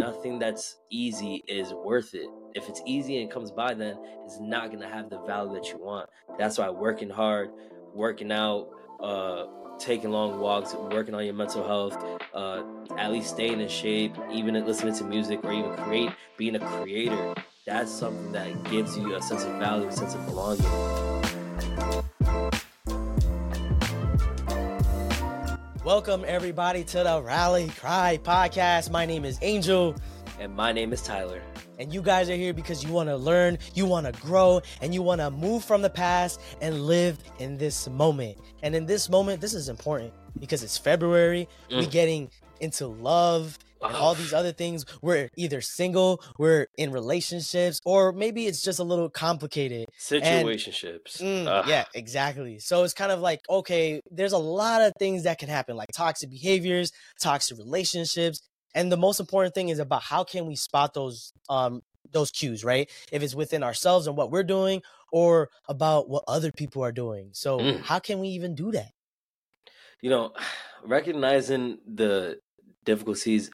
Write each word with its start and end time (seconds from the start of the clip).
nothing 0.00 0.38
that's 0.38 0.78
easy 0.88 1.44
is 1.46 1.74
worth 1.74 2.14
it. 2.14 2.26
If 2.54 2.68
it's 2.70 2.80
easy 2.86 3.20
and 3.20 3.30
comes 3.30 3.50
by, 3.50 3.74
then 3.74 3.98
it's 4.24 4.40
not 4.40 4.72
gonna 4.72 4.88
have 4.88 5.10
the 5.10 5.20
value 5.20 5.52
that 5.54 5.68
you 5.68 5.76
want. 5.78 6.08
That's 6.38 6.56
why 6.56 6.70
working 6.70 7.10
hard, 7.10 7.50
working 7.94 8.32
out, 8.32 8.70
uh, 9.00 9.44
taking 9.78 10.10
long 10.10 10.40
walks, 10.40 10.74
working 10.74 11.14
on 11.14 11.24
your 11.26 11.34
mental 11.34 11.66
health, 11.66 11.96
uh, 12.34 12.62
at 12.96 13.12
least 13.12 13.28
staying 13.28 13.60
in 13.60 13.68
shape, 13.68 14.16
even 14.32 14.54
listening 14.64 14.94
to 14.94 15.04
music 15.04 15.44
or 15.44 15.52
even 15.52 15.76
create, 15.76 16.10
being 16.38 16.56
a 16.56 16.60
creator. 16.60 17.34
That's 17.66 17.92
something 17.92 18.32
that 18.32 18.64
gives 18.64 18.96
you 18.96 19.14
a 19.14 19.22
sense 19.22 19.44
of 19.44 19.52
value, 19.58 19.86
a 19.86 19.92
sense 19.92 20.14
of 20.14 20.24
belonging. 20.24 22.09
Welcome 25.90 26.24
everybody 26.24 26.84
to 26.84 27.02
the 27.02 27.20
Rally 27.20 27.68
Cry 27.70 28.20
podcast. 28.22 28.92
My 28.92 29.04
name 29.04 29.24
is 29.24 29.40
Angel. 29.42 29.96
And 30.38 30.54
my 30.54 30.70
name 30.70 30.92
is 30.92 31.02
Tyler. 31.02 31.42
And 31.80 31.92
you 31.92 32.00
guys 32.00 32.30
are 32.30 32.36
here 32.36 32.54
because 32.54 32.84
you 32.84 32.92
want 32.92 33.08
to 33.08 33.16
learn, 33.16 33.58
you 33.74 33.86
want 33.86 34.06
to 34.06 34.12
grow, 34.22 34.60
and 34.80 34.94
you 34.94 35.02
want 35.02 35.20
to 35.20 35.32
move 35.32 35.64
from 35.64 35.82
the 35.82 35.90
past 35.90 36.40
and 36.60 36.82
live 36.82 37.18
in 37.40 37.58
this 37.58 37.88
moment. 37.88 38.38
And 38.62 38.76
in 38.76 38.86
this 38.86 39.10
moment, 39.10 39.40
this 39.40 39.52
is 39.52 39.68
important 39.68 40.12
because 40.38 40.62
it's 40.62 40.78
February. 40.78 41.48
Mm. 41.72 41.78
We're 41.78 41.90
getting 41.90 42.30
into 42.60 42.86
love 42.86 43.58
and 43.82 43.96
all 43.96 44.14
these 44.14 44.32
other 44.32 44.52
things. 44.52 44.84
We're 45.02 45.28
either 45.36 45.60
single, 45.60 46.22
we're 46.38 46.66
in 46.76 46.92
relationships, 46.92 47.80
or 47.84 48.12
maybe 48.12 48.46
it's 48.46 48.62
just 48.62 48.78
a 48.78 48.84
little 48.84 49.10
complicated. 49.10 49.88
Situationships. 49.98 51.20
Mm, 51.20 51.66
yeah, 51.66 51.84
exactly. 51.94 52.58
So 52.58 52.84
it's 52.84 52.94
kind 52.94 53.12
of 53.12 53.20
like, 53.20 53.40
okay, 53.48 54.00
there's 54.10 54.32
a 54.32 54.38
lot 54.38 54.82
of 54.82 54.92
things 54.98 55.24
that 55.24 55.38
can 55.38 55.48
happen, 55.48 55.76
like 55.76 55.88
toxic 55.94 56.30
behaviors, 56.30 56.92
toxic 57.20 57.58
relationships, 57.58 58.40
and 58.74 58.90
the 58.90 58.96
most 58.96 59.20
important 59.20 59.54
thing 59.54 59.68
is 59.68 59.78
about 59.78 60.02
how 60.02 60.24
can 60.24 60.46
we 60.46 60.56
spot 60.56 60.94
those 60.94 61.32
um 61.48 61.82
those 62.12 62.30
cues, 62.30 62.64
right? 62.64 62.90
If 63.12 63.22
it's 63.22 63.34
within 63.34 63.62
ourselves 63.62 64.06
and 64.06 64.16
what 64.16 64.30
we're 64.30 64.42
doing 64.42 64.82
or 65.12 65.48
about 65.68 66.08
what 66.08 66.24
other 66.26 66.52
people 66.52 66.82
are 66.84 66.92
doing. 66.92 67.30
So 67.32 67.58
mm. 67.58 67.80
how 67.82 67.98
can 67.98 68.18
we 68.18 68.28
even 68.28 68.54
do 68.54 68.72
that? 68.72 68.90
You 70.00 70.10
know, 70.10 70.32
recognizing 70.84 71.78
the 71.86 72.38
difficulties 72.84 73.50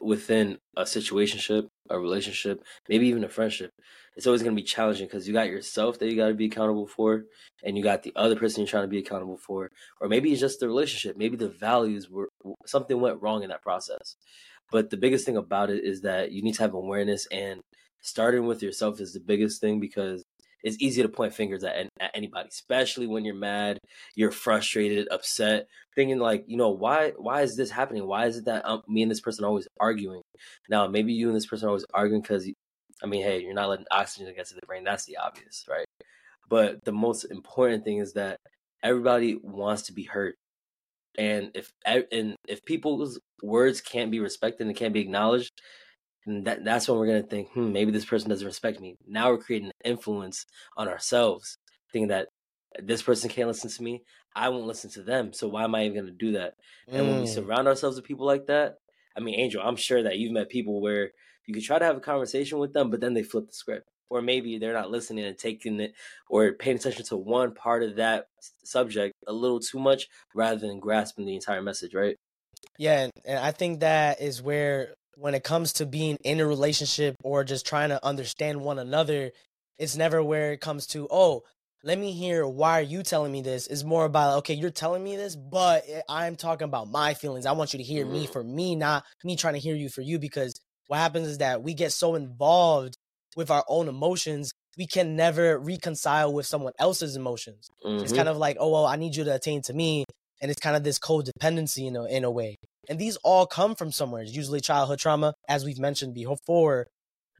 within 0.00 0.58
a 0.76 0.82
situationship, 0.82 1.68
a 1.90 1.98
relationship, 1.98 2.62
maybe 2.88 3.08
even 3.08 3.24
a 3.24 3.28
friendship, 3.28 3.72
it's 4.16 4.26
always 4.26 4.42
going 4.42 4.54
to 4.54 4.60
be 4.60 4.66
challenging 4.66 5.06
because 5.06 5.28
you 5.28 5.34
got 5.34 5.48
yourself 5.48 5.98
that 5.98 6.08
you 6.08 6.16
got 6.16 6.28
to 6.28 6.34
be 6.34 6.46
accountable 6.46 6.86
for, 6.86 7.24
and 7.62 7.76
you 7.76 7.82
got 7.82 8.02
the 8.02 8.12
other 8.16 8.36
person 8.36 8.60
you're 8.60 8.68
trying 8.68 8.84
to 8.84 8.88
be 8.88 8.98
accountable 8.98 9.36
for, 9.36 9.70
or 10.00 10.08
maybe 10.08 10.32
it's 10.32 10.40
just 10.40 10.60
the 10.60 10.66
relationship. 10.66 11.16
Maybe 11.16 11.36
the 11.36 11.48
values 11.48 12.10
were 12.10 12.30
something 12.64 13.00
went 13.00 13.20
wrong 13.20 13.42
in 13.42 13.50
that 13.50 13.62
process. 13.62 14.16
But 14.72 14.90
the 14.90 14.96
biggest 14.96 15.26
thing 15.26 15.36
about 15.36 15.70
it 15.70 15.84
is 15.84 16.00
that 16.00 16.32
you 16.32 16.42
need 16.42 16.54
to 16.54 16.62
have 16.62 16.74
awareness 16.74 17.26
and 17.30 17.60
starting 18.00 18.46
with 18.46 18.62
yourself 18.62 19.00
is 19.00 19.12
the 19.12 19.20
biggest 19.20 19.60
thing 19.60 19.80
because 19.80 20.24
it's 20.66 20.76
easy 20.80 21.00
to 21.00 21.08
point 21.08 21.32
fingers 21.32 21.62
at, 21.62 21.76
at 22.00 22.10
anybody, 22.12 22.48
especially 22.48 23.06
when 23.06 23.24
you're 23.24 23.36
mad, 23.36 23.78
you're 24.16 24.32
frustrated, 24.32 25.06
upset, 25.12 25.68
thinking 25.94 26.18
like, 26.18 26.44
you 26.48 26.56
know, 26.56 26.70
why 26.70 27.12
why 27.16 27.42
is 27.42 27.56
this 27.56 27.70
happening? 27.70 28.04
Why 28.04 28.26
is 28.26 28.38
it 28.38 28.46
that 28.46 28.66
um, 28.66 28.82
me 28.88 29.02
and 29.02 29.10
this 29.10 29.20
person 29.20 29.44
always 29.44 29.68
arguing? 29.78 30.22
Now, 30.68 30.88
maybe 30.88 31.12
you 31.12 31.28
and 31.28 31.36
this 31.36 31.46
person 31.46 31.66
are 31.66 31.68
always 31.68 31.86
arguing 31.94 32.20
because, 32.20 32.50
I 33.00 33.06
mean, 33.06 33.22
hey, 33.22 33.40
you're 33.42 33.54
not 33.54 33.68
letting 33.68 33.86
oxygen 33.92 34.34
get 34.34 34.46
to 34.48 34.54
the 34.54 34.66
brain. 34.66 34.82
That's 34.82 35.04
the 35.04 35.18
obvious, 35.18 35.64
right? 35.70 35.86
But 36.48 36.84
the 36.84 36.92
most 36.92 37.24
important 37.24 37.84
thing 37.84 37.98
is 37.98 38.14
that 38.14 38.38
everybody 38.82 39.38
wants 39.40 39.82
to 39.82 39.92
be 39.92 40.02
heard 40.02 40.34
and 41.16 41.50
if 41.54 41.70
and 42.12 42.36
if 42.48 42.64
people's 42.64 43.20
words 43.42 43.80
can't 43.80 44.10
be 44.10 44.20
respected 44.20 44.66
and 44.66 44.76
can't 44.76 44.92
be 44.92 45.00
acknowledged 45.00 45.52
that 46.26 46.64
that's 46.64 46.88
when 46.88 46.98
we're 46.98 47.06
gonna 47.06 47.22
think 47.22 47.48
hmm 47.50 47.72
maybe 47.72 47.90
this 47.90 48.04
person 48.04 48.28
doesn't 48.28 48.46
respect 48.46 48.80
me 48.80 48.96
now 49.06 49.30
we're 49.30 49.38
creating 49.38 49.68
an 49.68 49.90
influence 49.90 50.46
on 50.76 50.88
ourselves 50.88 51.58
thinking 51.92 52.08
that 52.08 52.28
this 52.82 53.02
person 53.02 53.30
can't 53.30 53.48
listen 53.48 53.70
to 53.70 53.82
me 53.82 54.02
i 54.34 54.48
won't 54.48 54.66
listen 54.66 54.90
to 54.90 55.02
them 55.02 55.32
so 55.32 55.48
why 55.48 55.64
am 55.64 55.74
i 55.74 55.84
even 55.84 55.96
gonna 55.96 56.12
do 56.12 56.32
that 56.32 56.54
and 56.88 57.06
mm. 57.06 57.10
when 57.10 57.20
we 57.20 57.26
mm. 57.26 57.34
surround 57.34 57.68
ourselves 57.68 57.96
with 57.96 58.04
people 58.04 58.26
like 58.26 58.46
that 58.46 58.76
i 59.16 59.20
mean 59.20 59.38
angel 59.38 59.62
i'm 59.62 59.76
sure 59.76 60.02
that 60.02 60.18
you've 60.18 60.32
met 60.32 60.48
people 60.48 60.80
where 60.80 61.10
you 61.46 61.54
could 61.54 61.62
try 61.62 61.78
to 61.78 61.84
have 61.84 61.96
a 61.96 62.00
conversation 62.00 62.58
with 62.58 62.72
them 62.72 62.90
but 62.90 63.00
then 63.00 63.14
they 63.14 63.22
flip 63.22 63.46
the 63.46 63.54
script 63.54 63.88
or 64.08 64.22
maybe 64.22 64.58
they're 64.58 64.72
not 64.72 64.90
listening 64.90 65.24
and 65.24 65.38
taking 65.38 65.80
it 65.80 65.94
or 66.28 66.52
paying 66.52 66.76
attention 66.76 67.04
to 67.04 67.16
one 67.16 67.52
part 67.52 67.82
of 67.82 67.96
that 67.96 68.26
subject 68.64 69.14
a 69.26 69.32
little 69.32 69.60
too 69.60 69.78
much 69.78 70.08
rather 70.34 70.58
than 70.58 70.80
grasping 70.80 71.26
the 71.26 71.34
entire 71.34 71.62
message, 71.62 71.94
right? 71.94 72.16
Yeah, 72.78 73.08
and 73.24 73.38
I 73.38 73.52
think 73.52 73.80
that 73.80 74.20
is 74.20 74.42
where 74.42 74.94
when 75.16 75.34
it 75.34 75.44
comes 75.44 75.72
to 75.74 75.86
being 75.86 76.16
in 76.24 76.40
a 76.40 76.46
relationship 76.46 77.16
or 77.24 77.44
just 77.44 77.66
trying 77.66 77.88
to 77.88 78.04
understand 78.04 78.60
one 78.60 78.78
another, 78.78 79.32
it's 79.78 79.96
never 79.96 80.22
where 80.22 80.52
it 80.52 80.60
comes 80.60 80.86
to, 80.88 81.08
oh, 81.10 81.42
let 81.82 81.98
me 81.98 82.12
hear 82.12 82.46
why 82.46 82.78
are 82.80 82.82
you 82.82 83.02
telling 83.02 83.30
me 83.30 83.42
this 83.42 83.68
it's 83.68 83.84
more 83.84 84.06
about 84.06 84.38
okay 84.38 84.54
you're 84.54 84.70
telling 84.70 85.04
me 85.04 85.14
this 85.14 85.36
but 85.36 85.84
i'm 86.08 86.34
talking 86.34 86.64
about 86.64 86.88
my 86.90 87.14
feelings 87.14 87.46
i 87.46 87.52
want 87.52 87.74
you 87.74 87.76
to 87.76 87.84
hear 87.84 88.04
me 88.04 88.26
mm. 88.26 88.32
for 88.32 88.42
me 88.42 88.74
not 88.74 89.04
me 89.22 89.36
trying 89.36 89.54
to 89.54 89.60
hear 89.60 89.76
you 89.76 89.88
for 89.88 90.00
you 90.00 90.18
because 90.18 90.58
what 90.88 90.98
happens 90.98 91.28
is 91.28 91.38
that 91.38 91.62
we 91.62 91.74
get 91.74 91.92
so 91.92 92.14
involved 92.14 92.96
with 93.36 93.50
our 93.50 93.64
own 93.68 93.88
emotions, 93.88 94.52
we 94.76 94.86
can 94.86 95.14
never 95.14 95.58
reconcile 95.58 96.32
with 96.32 96.46
someone 96.46 96.72
else's 96.78 97.16
emotions. 97.16 97.68
Mm-hmm. 97.84 98.02
It's 98.02 98.12
kind 98.12 98.28
of 98.28 98.36
like, 98.36 98.56
oh 98.58 98.70
well, 98.70 98.86
I 98.86 98.96
need 98.96 99.14
you 99.14 99.24
to 99.24 99.34
attain 99.34 99.62
to 99.62 99.72
me, 99.72 100.04
and 100.40 100.50
it's 100.50 100.60
kind 100.60 100.74
of 100.74 100.82
this 100.82 100.98
codependency 100.98 101.86
in 101.86 101.96
a 101.96 102.04
in 102.06 102.24
a 102.24 102.30
way. 102.30 102.56
And 102.88 102.98
these 102.98 103.16
all 103.16 103.46
come 103.46 103.74
from 103.74 103.92
somewhere. 103.92 104.22
It's 104.22 104.34
usually 104.34 104.60
childhood 104.60 104.98
trauma, 104.98 105.34
as 105.48 105.64
we've 105.64 105.78
mentioned 105.78 106.14
before. 106.14 106.86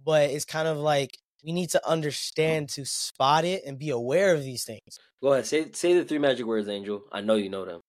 But 0.05 0.31
it's 0.31 0.45
kind 0.45 0.69
of 0.69 0.79
like 0.79 1.17
we 1.45 1.53
need 1.53 1.71
to 1.71 1.79
mm-hmm. 1.79 1.93
understand 1.93 2.69
to 2.71 2.85
spot 2.85 3.45
it 3.45 3.65
and 3.65 3.79
be 3.79 3.91
aware 3.91 4.35
of 4.35 4.43
these 4.43 4.65
things. 4.65 4.99
Go 5.23 5.33
ahead, 5.33 5.47
say 5.47 5.71
say 5.73 5.95
the 5.95 6.05
three 6.05 6.19
magic 6.19 6.47
words, 6.47 6.69
Angel. 6.69 7.03
I 7.11 7.21
know 7.21 7.37
you 7.37 7.49
know 7.49 7.65
them. 7.65 7.81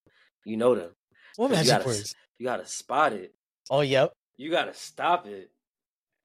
You 0.46 0.58
know 0.58 0.76
them. 0.76 0.92
What 1.36 1.52
magic 1.52 1.66
you 1.66 1.72
gotta, 1.72 1.86
words? 1.86 2.16
You 2.40 2.46
gotta 2.46 2.66
spot 2.66 3.14
it. 3.14 3.34
Oh, 3.70 3.82
yep. 3.82 4.14
You 4.38 4.50
gotta 4.50 4.74
stop 4.74 5.28
it 5.28 5.52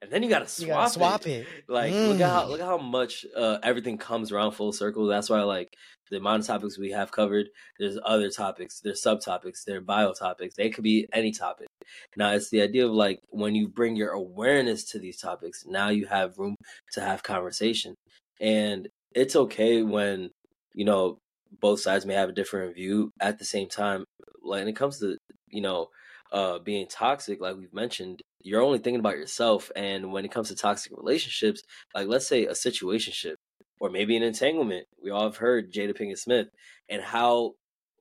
and 0.03 0.11
then 0.11 0.23
you 0.23 0.29
gotta 0.29 0.49
swap, 0.49 0.67
you 0.67 0.75
gotta 0.75 0.91
swap 0.91 1.27
it. 1.27 1.31
it. 1.31 1.47
Like 1.69 1.93
mm. 1.93 2.09
look 2.09 2.21
at 2.21 2.31
how 2.31 2.47
look 2.47 2.61
at 2.61 2.67
how 2.67 2.79
much 2.79 3.25
uh, 3.37 3.59
everything 3.63 3.99
comes 3.99 4.33
around 4.33 4.53
full 4.53 4.73
circle. 4.73 5.07
That's 5.07 5.31
why 5.31 5.43
like 5.43 5.75
the 6.11 6.19
amount 6.19 6.41
of 6.41 6.47
topics 6.47 6.79
we 6.79 6.91
have 6.91 7.13
covered. 7.13 7.49
There's 7.79 7.99
other 8.05 8.29
topics. 8.29 8.81
There's 8.81 9.03
subtopics. 9.03 9.65
There 9.65 9.79
are 9.79 9.81
bio 9.81 10.13
topics. 10.13 10.57
They 10.57 10.71
could 10.71 10.85
be 10.85 11.07
any 11.13 11.31
topic. 11.31 11.69
Now 12.17 12.33
it's 12.33 12.51
the 12.51 12.63
idea 12.63 12.87
of 12.87 12.93
like 12.93 13.21
when 13.31 13.55
you 13.55 13.69
bring 13.69 13.97
your 13.97 14.11
awareness 14.11 14.85
to 14.91 14.99
these 14.99 15.19
topics. 15.19 15.65
Now 15.67 15.89
you 15.89 16.07
have 16.07 16.39
room 16.39 16.57
to 16.93 17.01
have 17.01 17.23
conversation, 17.23 17.95
and 18.41 18.89
it's 19.15 19.37
okay 19.37 19.83
when 19.83 20.31
you 20.75 20.85
know 20.85 21.19
both 21.61 21.81
sides 21.81 22.05
may 22.05 22.15
have 22.15 22.29
a 22.29 22.35
different 22.35 22.75
view. 22.75 23.13
At 23.21 23.39
the 23.39 23.45
same 23.45 23.69
time, 23.69 24.05
like 24.43 24.61
when 24.61 24.69
it 24.69 24.77
comes 24.77 24.99
to 24.99 25.17
you 25.49 25.61
know 25.61 25.89
uh, 26.33 26.59
being 26.59 26.89
toxic, 26.89 27.41
like 27.41 27.57
we've 27.57 27.75
mentioned, 27.75 28.23
you're 28.45 28.63
only 28.63 28.79
thinking 28.79 29.01
about 29.01 29.17
yourself. 29.17 29.71
And 29.77 30.13
when 30.13 30.25
it 30.25 30.33
comes 30.33 30.49
to 30.49 30.57
toxic 30.57 30.93
relationships, 30.97 31.63
like 31.95 32.09
let's 32.09 32.27
say 32.27 32.47
a 32.47 32.53
situationship 32.53 33.37
or 33.81 33.91
maybe 33.91 34.17
an 34.17 34.23
entanglement, 34.23 34.87
we 35.03 35.11
all 35.11 35.25
have 35.25 35.37
heard 35.37 35.73
Jada 35.73 35.97
Pinkett 35.97 36.19
Smith 36.19 36.49
and 36.89 37.03
how 37.03 37.55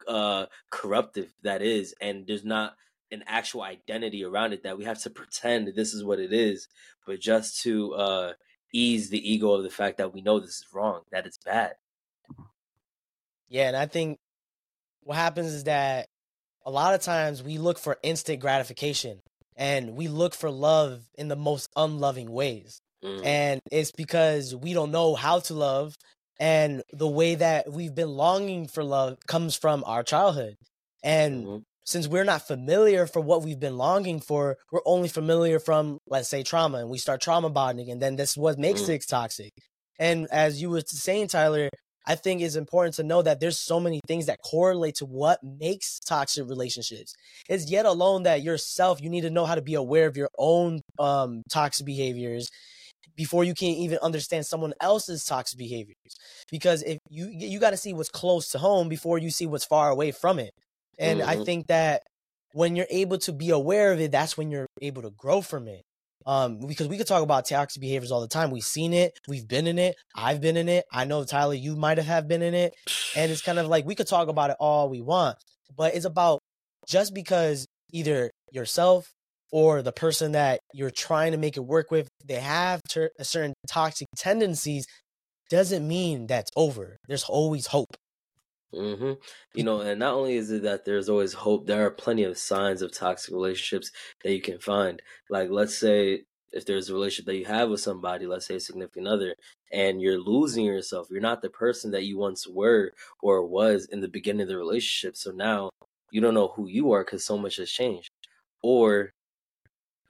uh, 0.07 0.45
corruptive 0.69 1.33
that 1.43 1.61
is. 1.61 1.93
And 2.01 2.25
there's 2.27 2.45
not 2.45 2.73
an 3.11 3.23
actual 3.27 3.63
identity 3.63 4.23
around 4.23 4.53
it 4.53 4.63
that 4.63 4.77
we 4.77 4.85
have 4.85 4.99
to 4.99 5.09
pretend 5.09 5.67
this 5.75 5.93
is 5.93 6.03
what 6.03 6.19
it 6.19 6.31
is, 6.31 6.67
but 7.05 7.19
just 7.19 7.61
to 7.61 7.93
uh, 7.93 8.33
ease 8.73 9.09
the 9.09 9.31
ego 9.31 9.51
of 9.51 9.63
the 9.63 9.69
fact 9.69 9.97
that 9.97 10.13
we 10.13 10.21
know 10.21 10.39
this 10.39 10.49
is 10.49 10.65
wrong, 10.73 11.01
that 11.11 11.25
it's 11.25 11.37
bad. 11.37 11.73
Yeah, 13.49 13.67
and 13.67 13.75
I 13.75 13.85
think 13.85 14.17
what 15.01 15.17
happens 15.17 15.53
is 15.53 15.65
that 15.65 16.07
a 16.65 16.71
lot 16.71 16.93
of 16.93 17.01
times 17.01 17.43
we 17.43 17.57
look 17.57 17.77
for 17.77 17.97
instant 18.01 18.39
gratification 18.39 19.19
and 19.55 19.95
we 19.95 20.07
look 20.07 20.33
for 20.33 20.49
love 20.49 21.01
in 21.15 21.27
the 21.27 21.35
most 21.35 21.69
unloving 21.75 22.31
ways. 22.31 22.81
Mm. 23.03 23.25
And 23.25 23.61
it's 23.71 23.91
because 23.91 24.55
we 24.55 24.73
don't 24.73 24.91
know 24.91 25.15
how 25.15 25.39
to 25.39 25.53
love. 25.53 25.95
And 26.39 26.83
the 26.91 27.07
way 27.07 27.35
that 27.35 27.71
we've 27.71 27.93
been 27.93 28.09
longing 28.09 28.67
for 28.67 28.83
love 28.83 29.17
comes 29.27 29.55
from 29.55 29.83
our 29.85 30.03
childhood. 30.03 30.55
And 31.03 31.45
mm-hmm. 31.45 31.57
since 31.85 32.07
we're 32.07 32.23
not 32.23 32.47
familiar 32.47 33.05
for 33.05 33.21
what 33.21 33.43
we've 33.43 33.59
been 33.59 33.77
longing 33.77 34.19
for, 34.19 34.57
we're 34.71 34.81
only 34.85 35.07
familiar 35.07 35.59
from, 35.59 35.99
let's 36.07 36.29
say, 36.29 36.43
trauma. 36.43 36.79
And 36.79 36.89
we 36.89 36.97
start 36.97 37.21
trauma 37.21 37.49
bonding. 37.49 37.91
And 37.91 38.01
then 38.01 38.15
this 38.15 38.31
is 38.31 38.37
what 38.37 38.57
makes 38.57 38.81
mm. 38.81 38.89
it 38.89 39.05
toxic. 39.07 39.51
And 39.99 40.27
as 40.31 40.61
you 40.61 40.71
were 40.71 40.81
saying, 40.85 41.27
Tyler, 41.27 41.69
I 42.05 42.15
think 42.15 42.41
it's 42.41 42.55
important 42.55 42.95
to 42.95 43.03
know 43.03 43.21
that 43.21 43.39
there's 43.39 43.59
so 43.59 43.79
many 43.79 43.99
things 44.07 44.25
that 44.25 44.39
correlate 44.41 44.95
to 44.95 45.05
what 45.05 45.39
makes 45.43 45.99
toxic 45.99 46.47
relationships. 46.49 47.13
It's 47.47 47.69
yet 47.69 47.85
alone 47.85 48.23
that 48.23 48.41
yourself, 48.41 49.01
you 49.01 49.09
need 49.09 49.21
to 49.21 49.29
know 49.29 49.45
how 49.45 49.55
to 49.55 49.61
be 49.61 49.75
aware 49.75 50.07
of 50.07 50.17
your 50.17 50.29
own 50.37 50.81
um, 50.97 51.43
toxic 51.49 51.85
behaviors 51.85 52.49
before 53.15 53.43
you 53.43 53.53
can 53.53 53.69
even 53.69 53.99
understand 54.01 54.45
someone 54.45 54.73
else's 54.79 55.25
toxic 55.25 55.57
behaviors. 55.57 55.95
Because 56.49 56.81
if 56.83 56.97
you 57.09 57.27
you 57.31 57.59
got 57.59 57.71
to 57.71 57.77
see 57.77 57.93
what's 57.93 58.09
close 58.09 58.49
to 58.49 58.57
home 58.57 58.89
before 58.89 59.17
you 59.17 59.29
see 59.29 59.45
what's 59.45 59.65
far 59.65 59.89
away 59.89 60.11
from 60.11 60.39
it. 60.39 60.51
And 60.97 61.19
mm-hmm. 61.19 61.29
I 61.29 61.43
think 61.43 61.67
that 61.67 62.01
when 62.53 62.75
you're 62.75 62.87
able 62.89 63.17
to 63.19 63.31
be 63.31 63.49
aware 63.51 63.91
of 63.91 63.99
it, 63.99 64.11
that's 64.11 64.37
when 64.37 64.51
you're 64.51 64.67
able 64.81 65.03
to 65.03 65.11
grow 65.11 65.41
from 65.41 65.67
it. 65.67 65.83
Um, 66.25 66.59
because 66.59 66.87
we 66.87 66.97
could 66.97 67.07
talk 67.07 67.23
about 67.23 67.47
toxic 67.47 67.81
behaviors 67.81 68.11
all 68.11 68.21
the 68.21 68.27
time. 68.27 68.51
We've 68.51 68.63
seen 68.63 68.93
it, 68.93 69.19
we've 69.27 69.47
been 69.47 69.67
in 69.67 69.79
it, 69.79 69.95
I've 70.15 70.41
been 70.41 70.57
in 70.57 70.69
it. 70.69 70.85
I 70.91 71.05
know 71.05 71.23
Tyler, 71.23 71.53
you 71.53 71.75
might 71.75 71.97
have 71.97 72.27
been 72.27 72.41
in 72.41 72.53
it, 72.53 72.73
and 73.15 73.31
it's 73.31 73.41
kind 73.41 73.59
of 73.59 73.67
like 73.67 73.85
we 73.85 73.95
could 73.95 74.07
talk 74.07 74.27
about 74.27 74.49
it 74.49 74.57
all 74.59 74.89
we 74.89 75.01
want, 75.01 75.37
but 75.75 75.95
it's 75.95 76.05
about 76.05 76.39
just 76.87 77.13
because 77.13 77.65
either 77.91 78.31
yourself 78.51 79.11
or 79.51 79.81
the 79.81 79.91
person 79.91 80.31
that 80.31 80.59
you're 80.73 80.91
trying 80.91 81.33
to 81.33 81.37
make 81.37 81.57
it 81.57 81.61
work 81.61 81.91
with, 81.91 82.07
they 82.25 82.35
have 82.35 82.81
ter- 82.89 83.11
certain 83.21 83.53
toxic 83.67 84.07
tendencies, 84.15 84.85
doesn't 85.49 85.85
mean 85.85 86.27
that's 86.27 86.49
over. 86.55 86.97
There's 87.07 87.25
always 87.25 87.67
hope. 87.67 87.95
Hmm 88.73 89.13
You 89.53 89.63
know, 89.63 89.81
and 89.81 89.99
not 89.99 90.13
only 90.13 90.35
is 90.35 90.49
it 90.51 90.63
that 90.63 90.85
there's 90.85 91.09
always 91.09 91.33
hope, 91.33 91.67
there 91.67 91.85
are 91.85 91.91
plenty 91.91 92.23
of 92.23 92.37
signs 92.37 92.81
of 92.81 92.93
toxic 92.93 93.33
relationships 93.33 93.91
that 94.23 94.31
you 94.33 94.41
can 94.41 94.59
find. 94.59 95.01
Like, 95.29 95.49
let's 95.49 95.77
say 95.77 96.23
if 96.53 96.65
there's 96.65 96.89
a 96.89 96.93
relationship 96.93 97.25
that 97.27 97.37
you 97.37 97.45
have 97.45 97.69
with 97.69 97.81
somebody, 97.81 98.25
let's 98.27 98.45
say 98.45 98.55
a 98.55 98.59
significant 98.59 99.07
other, 99.07 99.35
and 99.71 100.01
you're 100.01 100.19
losing 100.19 100.65
yourself, 100.65 101.07
you're 101.09 101.21
not 101.21 101.41
the 101.41 101.49
person 101.49 101.91
that 101.91 102.03
you 102.05 102.17
once 102.17 102.47
were 102.47 102.93
or 103.21 103.45
was 103.45 103.85
in 103.91 103.99
the 104.01 104.07
beginning 104.07 104.43
of 104.43 104.47
the 104.49 104.57
relationship. 104.57 105.15
So 105.17 105.31
now 105.31 105.69
you 106.11 106.21
don't 106.21 106.33
know 106.33 106.49
who 106.55 106.67
you 106.67 106.91
are 106.93 107.03
because 107.03 107.25
so 107.25 107.37
much 107.37 107.57
has 107.57 107.71
changed. 107.71 108.09
Or 108.63 109.13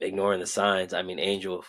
ignoring 0.00 0.40
the 0.40 0.46
signs. 0.46 0.92
I 0.94 1.02
mean, 1.02 1.18
Angel, 1.18 1.64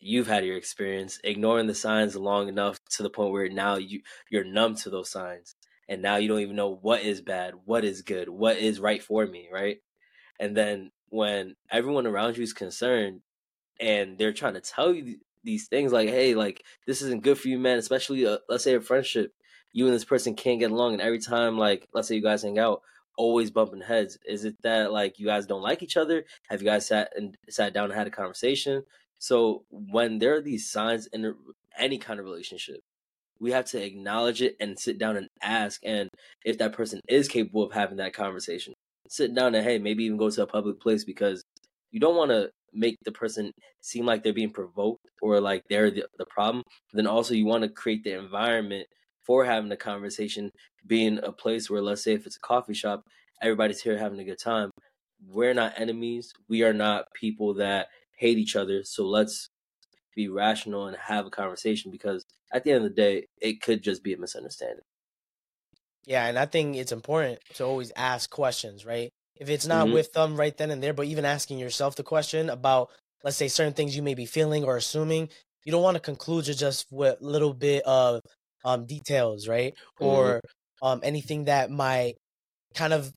you've 0.00 0.28
had 0.28 0.44
your 0.44 0.56
experience 0.56 1.20
ignoring 1.24 1.66
the 1.66 1.74
signs 1.74 2.16
long 2.16 2.48
enough 2.48 2.78
to 2.90 3.02
the 3.02 3.10
point 3.10 3.32
where 3.32 3.48
now 3.48 3.76
you 3.76 4.02
you're 4.30 4.44
numb 4.44 4.76
to 4.76 4.90
those 4.90 5.10
signs 5.10 5.54
and 5.88 6.02
now 6.02 6.16
you 6.16 6.28
don't 6.28 6.40
even 6.40 6.56
know 6.56 6.78
what 6.82 7.02
is 7.02 7.20
bad 7.20 7.54
what 7.64 7.84
is 7.84 8.02
good 8.02 8.28
what 8.28 8.58
is 8.58 8.80
right 8.80 9.02
for 9.02 9.26
me 9.26 9.48
right? 9.52 9.78
And 10.40 10.56
then 10.56 10.92
when 11.08 11.56
everyone 11.70 12.06
around 12.06 12.36
you 12.36 12.42
is 12.42 12.52
concerned 12.52 13.22
and 13.80 14.18
they're 14.18 14.32
trying 14.32 14.54
to 14.54 14.60
tell 14.60 14.92
you 14.92 15.18
these 15.44 15.68
things 15.68 15.92
like 15.92 16.08
hey 16.08 16.34
like 16.34 16.62
this 16.86 17.00
isn't 17.02 17.22
good 17.22 17.38
for 17.38 17.48
you 17.48 17.58
man 17.58 17.78
especially 17.78 18.26
uh, 18.26 18.38
let's 18.48 18.64
say 18.64 18.74
a 18.74 18.80
friendship 18.80 19.32
you 19.72 19.86
and 19.86 19.94
this 19.94 20.04
person 20.04 20.34
can't 20.34 20.60
get 20.60 20.70
along 20.70 20.92
and 20.92 21.02
every 21.02 21.18
time 21.18 21.56
like 21.56 21.88
let's 21.94 22.08
say 22.08 22.14
you 22.14 22.22
guys 22.22 22.42
hang 22.42 22.58
out 22.58 22.82
always 23.18 23.50
bumping 23.50 23.82
heads 23.82 24.16
is 24.24 24.44
it 24.44 24.56
that 24.62 24.92
like 24.92 25.18
you 25.18 25.26
guys 25.26 25.44
don't 25.44 25.60
like 25.60 25.82
each 25.82 25.98
other? 25.98 26.24
Have 26.48 26.62
you 26.62 26.66
guys 26.66 26.86
sat 26.86 27.12
and 27.16 27.36
sat 27.50 27.74
down 27.74 27.86
and 27.86 27.94
had 27.94 28.06
a 28.06 28.10
conversation? 28.10 28.84
So 29.18 29.64
when 29.70 30.18
there 30.18 30.36
are 30.36 30.40
these 30.40 30.70
signs 30.70 31.08
in 31.08 31.34
any 31.76 31.98
kind 31.98 32.20
of 32.20 32.24
relationship, 32.24 32.80
we 33.40 33.52
have 33.52 33.66
to 33.66 33.84
acknowledge 33.84 34.42
it 34.42 34.56
and 34.60 34.78
sit 34.78 34.98
down 34.98 35.16
and 35.16 35.28
ask. 35.42 35.80
And 35.84 36.08
if 36.44 36.58
that 36.58 36.72
person 36.72 37.00
is 37.08 37.28
capable 37.28 37.62
of 37.62 37.72
having 37.72 37.98
that 37.98 38.14
conversation, 38.14 38.74
sit 39.08 39.34
down 39.34 39.54
and 39.54 39.64
hey, 39.64 39.78
maybe 39.78 40.04
even 40.04 40.18
go 40.18 40.30
to 40.30 40.42
a 40.42 40.46
public 40.46 40.80
place 40.80 41.04
because 41.04 41.42
you 41.90 42.00
don't 42.00 42.16
want 42.16 42.30
to 42.30 42.50
make 42.72 42.96
the 43.04 43.12
person 43.12 43.50
seem 43.80 44.04
like 44.04 44.22
they're 44.22 44.32
being 44.32 44.52
provoked 44.52 45.00
or 45.22 45.40
like 45.40 45.62
they're 45.68 45.90
the, 45.90 46.04
the 46.18 46.26
problem. 46.26 46.62
Then 46.92 47.06
also 47.06 47.34
you 47.34 47.46
want 47.46 47.62
to 47.62 47.68
create 47.68 48.04
the 48.04 48.18
environment 48.18 48.86
for 49.26 49.44
having 49.44 49.68
the 49.68 49.76
conversation, 49.76 50.50
being 50.86 51.18
a 51.22 51.32
place 51.32 51.70
where 51.70 51.82
let's 51.82 52.02
say 52.02 52.14
if 52.14 52.26
it's 52.26 52.36
a 52.36 52.46
coffee 52.46 52.74
shop, 52.74 53.04
everybody's 53.42 53.82
here 53.82 53.98
having 53.98 54.18
a 54.20 54.24
good 54.24 54.38
time. 54.38 54.70
We're 55.26 55.54
not 55.54 55.74
enemies. 55.76 56.32
We 56.48 56.62
are 56.62 56.72
not 56.72 57.06
people 57.14 57.54
that 57.54 57.88
hate 58.18 58.38
each 58.38 58.56
other. 58.56 58.82
So 58.84 59.04
let's 59.04 59.48
be 60.18 60.28
rational 60.28 60.88
and 60.88 60.96
have 60.96 61.26
a 61.26 61.30
conversation 61.30 61.92
because 61.92 62.26
at 62.52 62.64
the 62.64 62.72
end 62.72 62.84
of 62.84 62.90
the 62.90 63.02
day, 63.02 63.28
it 63.40 63.62
could 63.62 63.82
just 63.82 64.02
be 64.02 64.12
a 64.12 64.18
misunderstanding. 64.18 64.84
Yeah, 66.04 66.26
and 66.26 66.36
I 66.36 66.44
think 66.44 66.74
it's 66.74 66.90
important 66.90 67.38
to 67.54 67.64
always 67.64 67.92
ask 67.94 68.28
questions, 68.28 68.84
right? 68.84 69.10
If 69.36 69.48
it's 69.48 69.66
not 69.66 69.86
mm-hmm. 69.86 69.94
with 69.94 70.12
them 70.12 70.36
right 70.36 70.56
then 70.56 70.72
and 70.72 70.82
there, 70.82 70.92
but 70.92 71.06
even 71.06 71.24
asking 71.24 71.60
yourself 71.60 71.94
the 71.94 72.02
question 72.02 72.50
about, 72.50 72.88
let's 73.22 73.36
say, 73.36 73.46
certain 73.46 73.74
things 73.74 73.94
you 73.94 74.02
may 74.02 74.14
be 74.14 74.26
feeling 74.26 74.64
or 74.64 74.76
assuming, 74.76 75.28
you 75.64 75.70
don't 75.70 75.82
want 75.82 75.94
to 75.94 76.00
conclude 76.00 76.46
just 76.46 76.86
with 76.90 77.18
little 77.20 77.54
bit 77.54 77.84
of 77.84 78.20
um, 78.64 78.86
details, 78.86 79.46
right? 79.46 79.74
Mm-hmm. 80.00 80.04
Or 80.04 80.40
um, 80.82 81.00
anything 81.04 81.44
that 81.44 81.70
might 81.70 82.14
kind 82.74 82.92
of 82.92 83.12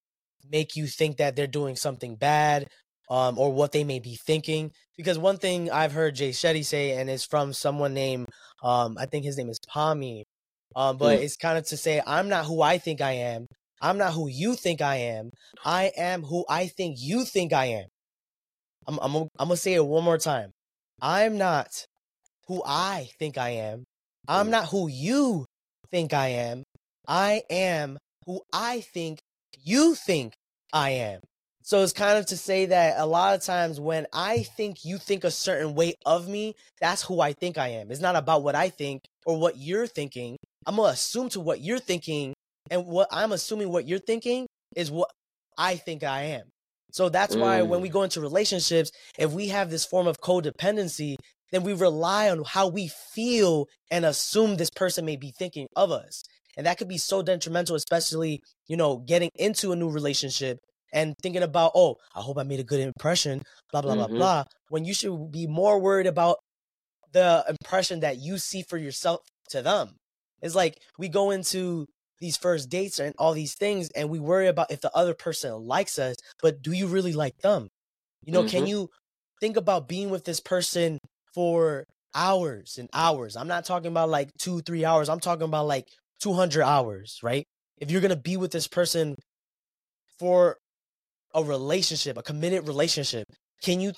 make 0.52 0.76
you 0.76 0.86
think 0.86 1.18
that 1.18 1.36
they're 1.36 1.48
doing 1.48 1.76
something 1.76 2.16
bad 2.16 2.68
um, 3.12 3.38
or 3.38 3.52
what 3.52 3.74
they 3.74 3.84
may 3.84 4.00
be 4.00 4.16
thinking. 4.16 4.72
Because 4.96 5.20
one 5.20 5.38
thing 5.38 5.70
I've 5.70 5.92
heard 5.92 6.16
Jay 6.16 6.30
Shetty 6.30 6.66
say, 6.66 6.98
and 6.98 7.10
it's 7.10 7.26
from 7.26 7.52
someone 7.52 7.94
named, 7.94 8.30
um, 8.64 8.98
I 8.98 9.06
think 9.06 9.26
his 9.26 9.38
name 9.38 9.50
is 9.50 9.60
Pami, 9.70 10.24
um, 10.76 10.98
but 10.98 11.20
mm. 11.20 11.22
it's 11.22 11.36
kind 11.36 11.58
of 11.58 11.66
to 11.68 11.78
say, 11.78 12.02
I'm 12.08 12.30
not 12.30 12.46
who 12.46 12.62
I 12.62 12.78
think 12.78 13.02
I 13.02 13.12
am. 13.12 13.48
I'm 13.82 13.98
not 13.98 14.14
who 14.14 14.28
you 14.30 14.56
think 14.56 14.82
I 14.82 14.96
am. 14.96 15.30
I 15.66 15.92
am 15.98 16.24
who 16.24 16.46
I 16.50 16.68
think 16.68 16.98
you 17.00 17.26
think 17.26 17.52
I 17.52 17.66
am. 17.66 17.86
I'm, 18.88 18.98
I'm, 19.02 19.16
I'm 19.16 19.48
gonna 19.48 19.58
say 19.58 19.74
it 19.74 19.86
one 19.86 20.04
more 20.04 20.18
time. 20.18 20.52
I'm 21.02 21.38
not 21.38 21.86
who 22.48 22.64
I 22.66 23.10
think 23.20 23.38
I 23.38 23.50
am. 23.50 23.84
I'm 24.28 24.48
mm. 24.48 24.52
not 24.52 24.68
who 24.68 24.88
you 24.88 25.46
think 25.90 26.14
I 26.14 26.28
am. 26.30 26.64
I 27.08 27.42
am 27.50 27.98
who 28.26 28.42
I 28.54 28.82
think 28.82 29.20
you 29.64 29.96
think 29.96 30.34
I 30.72 30.92
am. 30.92 31.20
So 31.72 31.82
it's 31.84 31.94
kind 31.94 32.18
of 32.18 32.26
to 32.26 32.36
say 32.36 32.66
that 32.66 32.96
a 32.98 33.06
lot 33.06 33.34
of 33.34 33.46
times 33.46 33.80
when 33.80 34.06
I 34.12 34.44
think 34.44 34.84
you 34.84 34.98
think 34.98 35.24
a 35.24 35.32
certain 35.32 35.74
way 35.74 35.94
of 36.06 36.28
me, 36.28 36.54
that's 36.82 37.02
who 37.02 37.22
I 37.22 37.32
think 37.32 37.58
I 37.58 37.70
am. 37.70 37.92
It's 37.92 38.02
not 38.02 38.18
about 38.18 38.44
what 38.44 38.56
I 38.56 38.68
think 38.68 39.04
or 39.26 39.40
what 39.40 39.56
you're 39.56 39.88
thinking. 39.88 40.36
I'm 40.68 40.76
going 40.76 40.90
to 40.90 40.94
assume 40.94 41.30
to 41.30 41.40
what 41.40 41.62
you're 41.62 41.80
thinking. 41.80 42.34
And 42.70 42.88
what 42.88 43.08
I'm 43.10 43.32
assuming 43.32 43.72
what 43.72 43.88
you're 43.88 44.00
thinking 44.00 44.48
is 44.76 44.92
what 44.92 45.12
I 45.58 45.78
think 45.78 46.04
I 46.04 46.24
am. 46.24 46.50
So 46.92 47.08
that's 47.08 47.38
why 47.38 47.62
mm. 47.62 47.68
when 47.70 47.80
we 47.80 47.88
go 47.88 48.04
into 48.04 48.20
relationships, 48.20 48.92
if 49.18 49.32
we 49.32 49.48
have 49.48 49.70
this 49.70 49.86
form 49.86 50.08
of 50.08 50.20
codependency, 50.20 51.16
then 51.54 51.64
we 51.64 51.72
rely 51.72 52.30
on 52.30 52.44
how 52.46 52.68
we 52.68 52.90
feel 53.14 53.70
and 53.90 54.04
assume 54.04 54.58
this 54.58 54.72
person 54.72 55.06
may 55.06 55.16
be 55.16 55.32
thinking 55.32 55.68
of 55.78 55.90
us. 55.90 56.22
And 56.58 56.66
that 56.66 56.78
could 56.78 56.90
be 56.90 56.98
so 56.98 57.22
detrimental, 57.22 57.78
especially, 57.78 58.42
you 58.68 58.76
know, 58.76 58.98
getting 58.98 59.30
into 59.36 59.72
a 59.72 59.78
new 59.78 59.90
relationship 59.90 60.60
and 60.94 61.16
thinking 61.22 61.44
about, 61.44 61.72
oh, 61.76 61.96
I 62.16 62.22
hope 62.22 62.38
I 62.38 62.44
made 62.44 62.60
a 62.60 62.64
good 62.64 62.80
impression, 62.80 63.42
blah, 63.72 63.82
blah, 63.82 63.96
mm-hmm. 63.96 64.14
blah, 64.14 64.18
blah, 64.18 64.44
when 64.70 64.86
you 64.86 64.94
should 64.94 65.32
be 65.32 65.48
more 65.48 65.80
worried 65.80 66.08
about 66.08 66.38
the 67.14 67.44
impression 67.48 68.02
that 68.02 68.18
you 68.18 68.38
see 68.38 68.64
for 68.64 68.78
yourself 68.78 69.20
to 69.50 69.62
them. 69.62 69.96
It's 70.42 70.56
like 70.56 70.78
we 70.98 71.10
go 71.10 71.32
into 71.32 71.86
these 72.20 72.38
first 72.38 72.70
dates 72.70 73.00
and 73.00 73.14
all 73.18 73.34
these 73.34 73.56
things 73.56 73.90
and 73.96 74.10
we 74.10 74.20
worry 74.20 74.48
about 74.48 74.72
if 74.72 74.82
the 74.82 74.92
other 74.96 75.14
person 75.14 75.54
likes 75.54 76.00
us, 76.00 76.16
but 76.42 76.62
do 76.62 76.72
you 76.72 76.88
really 76.88 77.14
like 77.14 77.38
them? 77.42 77.68
You 78.24 78.34
know, 78.34 78.42
mm-hmm. 78.42 78.58
can 78.58 78.68
you 78.68 78.90
think 79.40 79.58
about 79.58 79.88
being 79.88 80.10
with 80.10 80.24
this 80.24 80.40
person 80.40 81.00
for 81.34 81.86
hours 82.16 82.78
and 82.78 82.90
hours? 82.94 83.36
I'm 83.36 83.48
not 83.48 83.66
talking 83.66 83.92
about 83.92 84.10
like 84.10 84.30
two, 84.40 84.62
three 84.62 84.86
hours. 84.86 85.10
I'm 85.10 85.20
talking 85.20 85.46
about 85.46 85.68
like 85.68 85.86
200 86.22 86.64
hours, 86.64 87.20
right? 87.24 87.46
If 87.80 87.90
you're 87.90 88.02
going 88.02 88.10
to 88.10 88.16
be 88.16 88.38
with 88.38 88.52
this 88.52 88.68
person 88.68 89.16
for 90.20 90.58
a 91.34 91.44
relationship, 91.44 92.18
a 92.18 92.24
committed 92.24 92.68
relationship, 92.68 93.28
can 93.64 93.80
you 93.80 93.94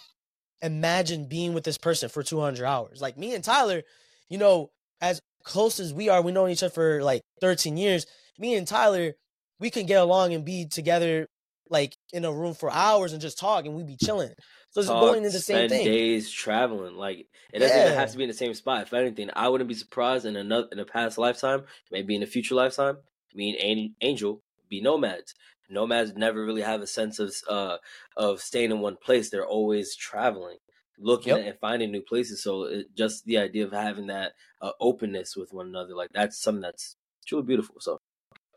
imagine 0.61 1.25
being 1.25 1.53
with 1.53 1.63
this 1.63 1.77
person 1.77 2.09
for 2.09 2.23
200 2.23 2.65
hours? 2.65 3.01
Like 3.01 3.17
me 3.17 3.33
and 3.35 3.43
Tyler, 3.43 3.83
you 4.29 4.37
know, 4.37 4.71
as 5.01 5.21
close 5.43 5.79
as 5.79 5.93
we 5.93 6.09
are, 6.09 6.21
we 6.21 6.31
know 6.31 6.47
each 6.47 6.63
other 6.63 6.73
for 6.73 7.03
like 7.03 7.21
13 7.41 7.77
years. 7.77 8.05
Me 8.37 8.55
and 8.55 8.67
Tyler, 8.67 9.13
we 9.59 9.69
can 9.69 9.85
get 9.85 10.01
along 10.01 10.33
and 10.33 10.45
be 10.45 10.65
together 10.65 11.27
like 11.69 11.95
in 12.11 12.25
a 12.25 12.31
room 12.31 12.53
for 12.53 12.71
hours 12.71 13.13
and 13.13 13.21
just 13.21 13.39
talk 13.39 13.65
and 13.65 13.75
we 13.75 13.83
be 13.83 13.97
chilling. 13.97 14.33
So 14.71 14.79
it's 14.79 14.89
talk, 14.89 15.01
going 15.01 15.17
into 15.17 15.29
the 15.29 15.39
same 15.39 15.69
thing. 15.69 15.85
Days 15.85 16.31
traveling, 16.31 16.95
like 16.95 17.27
it 17.53 17.59
doesn't 17.59 17.77
yeah. 17.77 17.85
even 17.85 17.97
have 17.97 18.11
to 18.11 18.17
be 18.17 18.23
in 18.23 18.29
the 18.29 18.35
same 18.35 18.53
spot. 18.53 18.83
If 18.83 18.93
anything, 18.93 19.29
I 19.35 19.49
wouldn't 19.49 19.67
be 19.67 19.75
surprised 19.75 20.25
in 20.25 20.35
another 20.35 20.67
in 20.71 20.79
a 20.79 20.85
past 20.85 21.17
lifetime, 21.17 21.63
maybe 21.91 22.15
in 22.15 22.23
a 22.23 22.27
future 22.27 22.55
lifetime, 22.55 22.97
me 23.33 23.57
and 23.57 23.91
Angel 24.01 24.41
be 24.69 24.81
nomads 24.81 25.35
nomads 25.73 26.13
never 26.15 26.45
really 26.45 26.61
have 26.61 26.81
a 26.81 26.87
sense 26.87 27.19
of 27.19 27.33
uh 27.49 27.77
of 28.15 28.41
staying 28.41 28.71
in 28.71 28.79
one 28.79 28.97
place. 28.97 29.29
They're 29.29 29.45
always 29.45 29.95
traveling, 29.95 30.57
looking 30.97 31.35
yep. 31.35 31.45
and 31.45 31.59
finding 31.59 31.91
new 31.91 32.01
places. 32.01 32.43
So 32.43 32.63
it, 32.63 32.95
just 32.95 33.25
the 33.25 33.39
idea 33.39 33.65
of 33.65 33.71
having 33.71 34.07
that 34.07 34.33
uh, 34.61 34.71
openness 34.79 35.35
with 35.35 35.53
one 35.53 35.67
another, 35.67 35.95
like 35.95 36.11
that's 36.13 36.41
something 36.41 36.61
that's 36.61 36.95
truly 37.25 37.45
beautiful. 37.45 37.75
So 37.79 37.97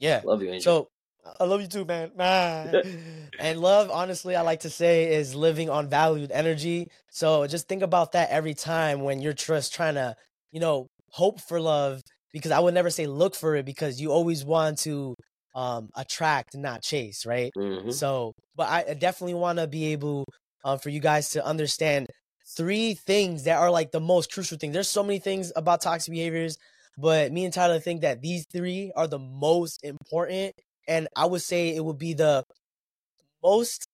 yeah, 0.00 0.20
love 0.25 0.42
you, 0.42 0.50
Angel. 0.50 0.62
So 0.62 0.88
I 1.40 1.44
love 1.44 1.61
you 1.61 1.66
too, 1.66 1.85
man. 1.85 2.12
and 3.38 3.61
love, 3.61 3.90
honestly, 3.90 4.37
I 4.37 4.42
like 4.42 4.61
to 4.61 4.70
say 4.70 5.14
is 5.14 5.35
living 5.35 5.70
on 5.70 5.88
valued 5.88 6.30
energy. 6.30 6.88
So 7.11 7.46
just 7.46 7.68
think 7.68 7.82
about 7.82 8.12
that 8.12 8.30
every 8.30 8.54
time 8.54 9.00
when 9.00 9.20
you're 9.20 9.32
just 9.32 9.75
trying 9.75 9.94
to, 9.94 10.16
you 10.52 10.61
know, 10.61 10.87
hope 11.11 11.40
for 11.40 11.61
love. 11.61 12.02
Because 12.32 12.50
I 12.50 12.61
would 12.61 12.75
never 12.75 12.90
say 12.90 13.06
look 13.06 13.35
for 13.35 13.56
it 13.56 13.64
because 13.64 13.99
you 14.00 14.12
always 14.12 14.44
want 14.44 14.78
to 14.80 15.14
um, 15.56 15.90
attract, 15.96 16.56
not 16.56 16.82
chase, 16.82 17.26
right? 17.26 17.52
Mm-hmm. 17.56 17.98
So, 17.98 18.34
but 18.56 18.68
I 18.70 18.94
definitely 18.94 19.34
want 19.34 19.58
to 19.60 19.68
be 19.68 19.86
able 19.92 20.26
um, 20.64 20.78
for 20.78 20.90
you 20.90 21.00
guys 21.00 21.30
to 21.32 21.44
understand 21.46 22.08
three 22.56 22.94
things 22.94 23.44
that 23.44 23.58
are 23.58 23.70
like 23.70 23.92
the 23.92 24.00
most 24.00 24.32
crucial 24.32 24.58
things. 24.58 24.75
There's 24.75 24.88
so 24.90 25.04
many 25.04 25.20
things 25.20 25.52
about 25.56 25.82
toxic 25.82 26.12
behaviors, 26.12 26.58
but 26.98 27.32
me 27.32 27.44
and 27.44 27.54
Tyler 27.54 27.80
think 27.80 28.02
that 28.02 28.22
these 28.22 28.46
three 28.52 28.92
are 28.96 29.08
the 29.08 29.18
most 29.18 29.84
important. 29.84 30.54
And 30.88 31.08
I 31.16 31.26
would 31.26 31.42
say 31.42 31.75
it 31.75 31.84
would 31.84 31.98
be 31.98 32.14
the 32.14 32.44
most 33.42 33.86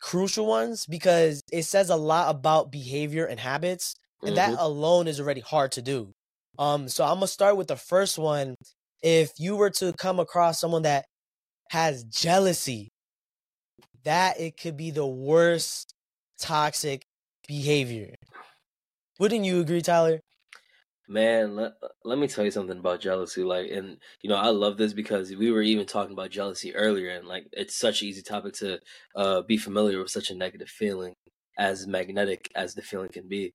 crucial 0.00 0.46
ones 0.46 0.86
because 0.86 1.42
it 1.52 1.64
says 1.64 1.90
a 1.90 1.96
lot 1.96 2.30
about 2.30 2.72
behavior 2.72 3.26
and 3.26 3.40
habits, 3.40 3.96
and 4.24 4.36
that 4.36 4.54
Mhm. 4.54 4.56
alone 4.58 5.08
is 5.08 5.20
already 5.20 5.40
hard 5.40 5.72
to 5.72 5.82
do. 5.82 6.12
Um, 6.58 6.88
so 6.88 7.04
I'm 7.04 7.16
gonna 7.16 7.28
start 7.28 7.56
with 7.56 7.68
the 7.68 7.76
first 7.76 8.18
one. 8.18 8.56
If 9.02 9.32
you 9.38 9.56
were 9.56 9.70
to 9.70 9.92
come 9.92 10.20
across 10.20 10.60
someone 10.60 10.82
that 10.82 11.06
has 11.70 12.04
jealousy, 12.04 12.88
that 14.04 14.40
it 14.40 14.56
could 14.56 14.76
be 14.76 14.90
the 14.90 15.06
worst 15.06 15.94
toxic 16.38 17.04
behavior. 17.46 18.14
Wouldn't 19.18 19.44
you 19.44 19.60
agree, 19.60 19.82
Tyler? 19.82 20.20
Man, 21.08 21.56
let, 21.56 21.72
let 22.04 22.18
me 22.18 22.28
tell 22.28 22.44
you 22.44 22.52
something 22.52 22.78
about 22.78 23.00
jealousy. 23.00 23.42
Like, 23.42 23.70
and 23.70 23.98
you 24.22 24.30
know, 24.30 24.36
I 24.36 24.50
love 24.50 24.76
this 24.76 24.92
because 24.92 25.34
we 25.34 25.50
were 25.50 25.62
even 25.62 25.84
talking 25.86 26.12
about 26.12 26.30
jealousy 26.30 26.74
earlier, 26.74 27.10
and 27.10 27.26
like, 27.26 27.46
it's 27.52 27.74
such 27.74 28.02
an 28.02 28.08
easy 28.08 28.22
topic 28.22 28.54
to 28.54 28.78
uh, 29.16 29.42
be 29.42 29.56
familiar 29.56 29.98
with 29.98 30.10
such 30.10 30.30
a 30.30 30.34
negative 30.36 30.68
feeling, 30.68 31.14
as 31.58 31.86
magnetic 31.86 32.48
as 32.54 32.74
the 32.74 32.82
feeling 32.82 33.08
can 33.08 33.26
be. 33.28 33.52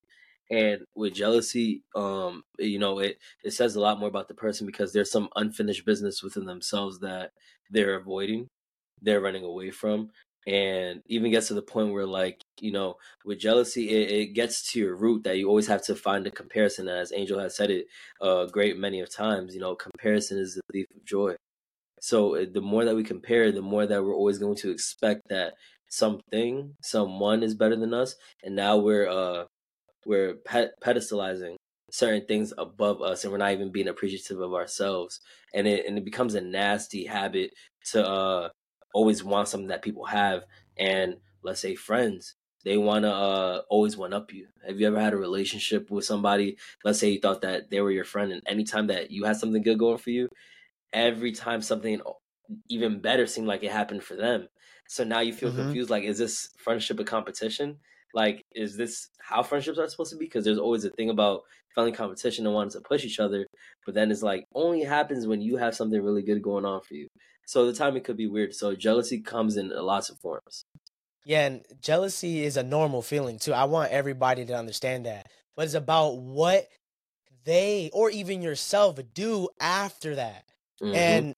And 0.52 0.84
with 0.96 1.14
jealousy, 1.16 1.84
um, 1.96 2.44
you 2.60 2.78
know, 2.80 3.00
it 3.00 3.18
it 3.44 3.52
says 3.52 3.76
a 3.76 3.80
lot 3.82 4.00
more 4.00 4.10
about 4.10 4.28
the 4.28 4.36
person 4.36 4.66
because 4.68 4.94
there's 4.94 5.12
some 5.12 5.30
unfinished 5.36 5.86
business 5.86 6.22
within 6.24 6.46
themselves 6.46 7.00
that 7.00 7.32
they're 7.72 7.96
avoiding, 7.96 8.48
they're 9.02 9.22
running 9.22 9.44
away 9.44 9.72
from, 9.72 10.12
and 10.48 11.02
even 11.08 11.32
gets 11.32 11.48
to 11.48 11.56
the 11.56 11.62
point 11.64 11.92
where, 11.94 12.06
like, 12.06 12.42
you 12.62 12.72
know, 12.72 12.96
with 13.26 13.40
jealousy, 13.40 13.90
it, 13.90 14.12
it 14.12 14.26
gets 14.34 14.72
to 14.72 14.80
your 14.80 14.96
root 14.96 15.24
that 15.24 15.38
you 15.38 15.48
always 15.50 15.68
have 15.68 15.84
to 15.86 15.96
find 15.96 16.28
a 16.28 16.32
comparison. 16.32 16.88
And 16.88 17.00
as 17.00 17.12
Angel 17.12 17.40
has 17.40 17.56
said 17.56 17.72
it 17.72 17.88
a 18.22 18.48
great 18.52 18.78
many 18.78 19.02
of 19.02 19.10
times, 19.12 19.56
you 19.56 19.62
know, 19.62 19.76
comparison 19.76 20.38
is 20.38 20.56
the 20.56 20.62
thief 20.72 20.86
of 20.96 21.04
joy. 21.06 21.36
So 22.02 22.36
uh, 22.36 22.46
the 22.52 22.62
more 22.62 22.86
that 22.86 22.96
we 22.96 23.04
compare, 23.04 23.52
the 23.52 23.62
more 23.62 23.88
that 23.88 24.04
we're 24.04 24.14
always 24.16 24.38
going 24.38 24.56
to 24.58 24.70
expect 24.72 25.22
that 25.30 25.56
something, 25.90 26.76
someone 26.82 27.42
is 27.44 27.56
better 27.56 27.76
than 27.76 27.94
us, 27.94 28.16
and 28.44 28.56
now 28.56 28.78
we're 28.78 29.10
uh 29.10 29.46
we're 30.06 30.36
pe- 30.36 30.70
pedestalizing 30.84 31.56
certain 31.92 32.26
things 32.26 32.54
above 32.58 33.02
us, 33.02 33.24
and 33.24 33.32
we're 33.32 33.38
not 33.40 33.52
even 33.54 33.72
being 33.72 33.88
appreciative 33.88 34.40
of 34.40 34.54
ourselves, 34.54 35.20
and 35.54 35.68
it 35.68 35.86
and 35.86 35.98
it 35.98 36.06
becomes 36.06 36.36
a 36.36 36.42
nasty 36.42 37.06
habit 37.06 37.52
to 37.92 38.06
uh 38.06 38.50
always 38.94 39.24
want 39.24 39.48
something 39.48 39.68
that 39.70 39.82
people 39.82 40.06
have, 40.06 40.44
and 40.78 41.18
let's 41.44 41.60
say 41.62 41.76
friends. 41.76 42.36
They 42.64 42.78
want 42.78 43.04
to 43.04 43.14
uh, 43.14 43.62
always 43.70 43.96
one 43.96 44.12
up 44.14 44.34
you. 44.34 44.48
Have 44.66 44.80
you 44.80 44.88
ever 44.88 45.00
had 45.00 45.14
a 45.14 45.18
relationship 45.18 45.92
with 45.92 46.04
somebody? 46.06 46.58
Let's 46.84 46.98
say 47.00 47.12
you 47.12 47.20
thought 47.20 47.42
that 47.42 47.70
they 47.70 47.80
were 47.82 47.92
your 47.92 48.06
friend, 48.06 48.32
and 48.32 48.42
anytime 48.48 48.88
that 48.88 49.12
you 49.12 49.26
had 49.26 49.38
something 49.38 49.62
good 49.62 49.78
going 49.78 50.00
for 50.00 50.10
you, 50.10 50.30
every 50.94 51.32
time 51.32 51.62
something 51.62 52.02
even 52.70 53.00
better 53.02 53.26
seemed 53.28 53.48
like 53.48 53.64
it 53.64 53.72
happened 53.72 54.04
for 54.04 54.16
them. 54.16 54.48
So 54.88 55.04
now 55.04 55.20
you 55.22 55.34
feel 55.34 55.52
Mhm. 55.52 55.56
confused. 55.56 55.90
Like, 55.90 56.04
is 56.04 56.18
this 56.18 56.50
friendship 56.58 57.00
a 57.00 57.04
competition? 57.04 57.80
Like, 58.16 58.42
is 58.56 58.78
this 58.78 59.10
how 59.20 59.44
friendships 59.44 59.78
are 59.78 59.88
supposed 59.88 60.12
to 60.12 60.18
be? 60.18 60.26
Because 60.26 60.46
there's 60.46 60.58
always 60.58 60.86
a 60.86 60.90
thing 60.92 61.10
about 61.12 61.42
feeling 61.76 61.94
competition 61.94 62.46
and 62.46 62.56
wanting 62.56 62.72
to 62.72 62.82
push 62.82 63.04
each 63.04 63.20
other, 63.20 63.46
but 63.86 63.94
then 63.94 64.10
it's 64.10 64.24
like 64.24 64.46
only 64.56 64.82
happens 64.82 65.28
when 65.28 65.42
you 65.42 65.58
have 65.58 65.76
something 65.76 66.02
really 66.02 66.24
good 66.24 66.42
going 66.42 66.66
on 66.66 66.82
for 66.82 66.94
you. 66.94 67.08
So 67.46 67.66
the 67.66 67.74
timing 67.74 68.04
could 68.04 68.18
be 68.18 68.28
weird. 68.28 68.56
So 68.56 68.74
jealousy 68.74 69.20
comes 69.20 69.58
in 69.58 69.70
lots 69.70 70.10
of 70.10 70.18
forms. 70.20 70.64
Yeah, 71.26 71.46
and 71.48 71.66
jealousy 71.82 72.44
is 72.44 72.56
a 72.56 72.64
normal 72.64 73.02
feeling 73.02 73.38
too. 73.38 73.52
I 73.54 73.66
want 73.66 73.92
everybody 73.92 74.46
to 74.46 74.54
understand 74.54 75.06
that. 75.06 75.28
But 75.56 75.66
it's 75.66 75.74
about 75.74 76.18
what 76.18 76.68
they 77.44 77.90
or 77.94 78.10
even 78.10 78.42
yourself 78.42 79.00
do 79.14 79.50
after 79.60 80.16
that. 80.16 80.46
Mhm. 80.82 80.96
And 80.96 81.34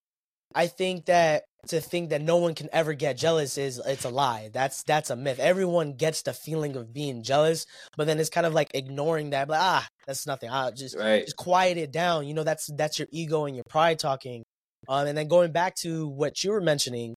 I 0.54 0.68
think 0.68 1.06
that 1.06 1.46
to 1.70 1.82
think 1.82 2.10
that 2.10 2.22
no 2.22 2.38
one 2.38 2.56
can 2.56 2.70
ever 2.72 2.94
get 2.94 3.18
jealous 3.18 3.58
is 3.58 3.82
it's 3.86 4.06
a 4.06 4.10
lie. 4.10 4.50
That's 4.54 4.84
that's 4.84 5.10
a 5.10 5.16
myth. 5.16 5.40
Everyone 5.40 5.94
gets 5.94 6.22
the 6.22 6.34
feeling 6.34 6.76
of 6.76 6.94
being 6.94 7.24
jealous, 7.24 7.66
but 7.96 8.08
then 8.08 8.20
it's 8.20 8.30
kind 8.30 8.46
of 8.46 8.54
like 8.54 8.72
ignoring 8.74 9.32
that. 9.32 9.50
Like 9.50 9.60
ah, 9.62 9.88
that's 10.06 10.26
nothing. 10.28 10.50
Ah, 10.50 10.72
just 10.72 10.98
right. 10.98 11.24
just 11.24 11.36
quiet 11.38 11.78
it 11.78 11.92
down. 11.92 12.28
You 12.28 12.34
know, 12.34 12.44
that's 12.44 12.68
that's 12.76 13.00
your 13.00 13.08
ego 13.12 13.46
and 13.46 13.56
your 13.56 13.66
pride 13.70 14.00
talking. 14.00 14.44
Um, 14.90 15.08
and 15.08 15.18
then 15.18 15.28
going 15.28 15.52
back 15.52 15.76
to 15.78 16.08
what 16.08 16.44
you 16.44 16.52
were 16.52 16.62
mentioning, 16.62 17.16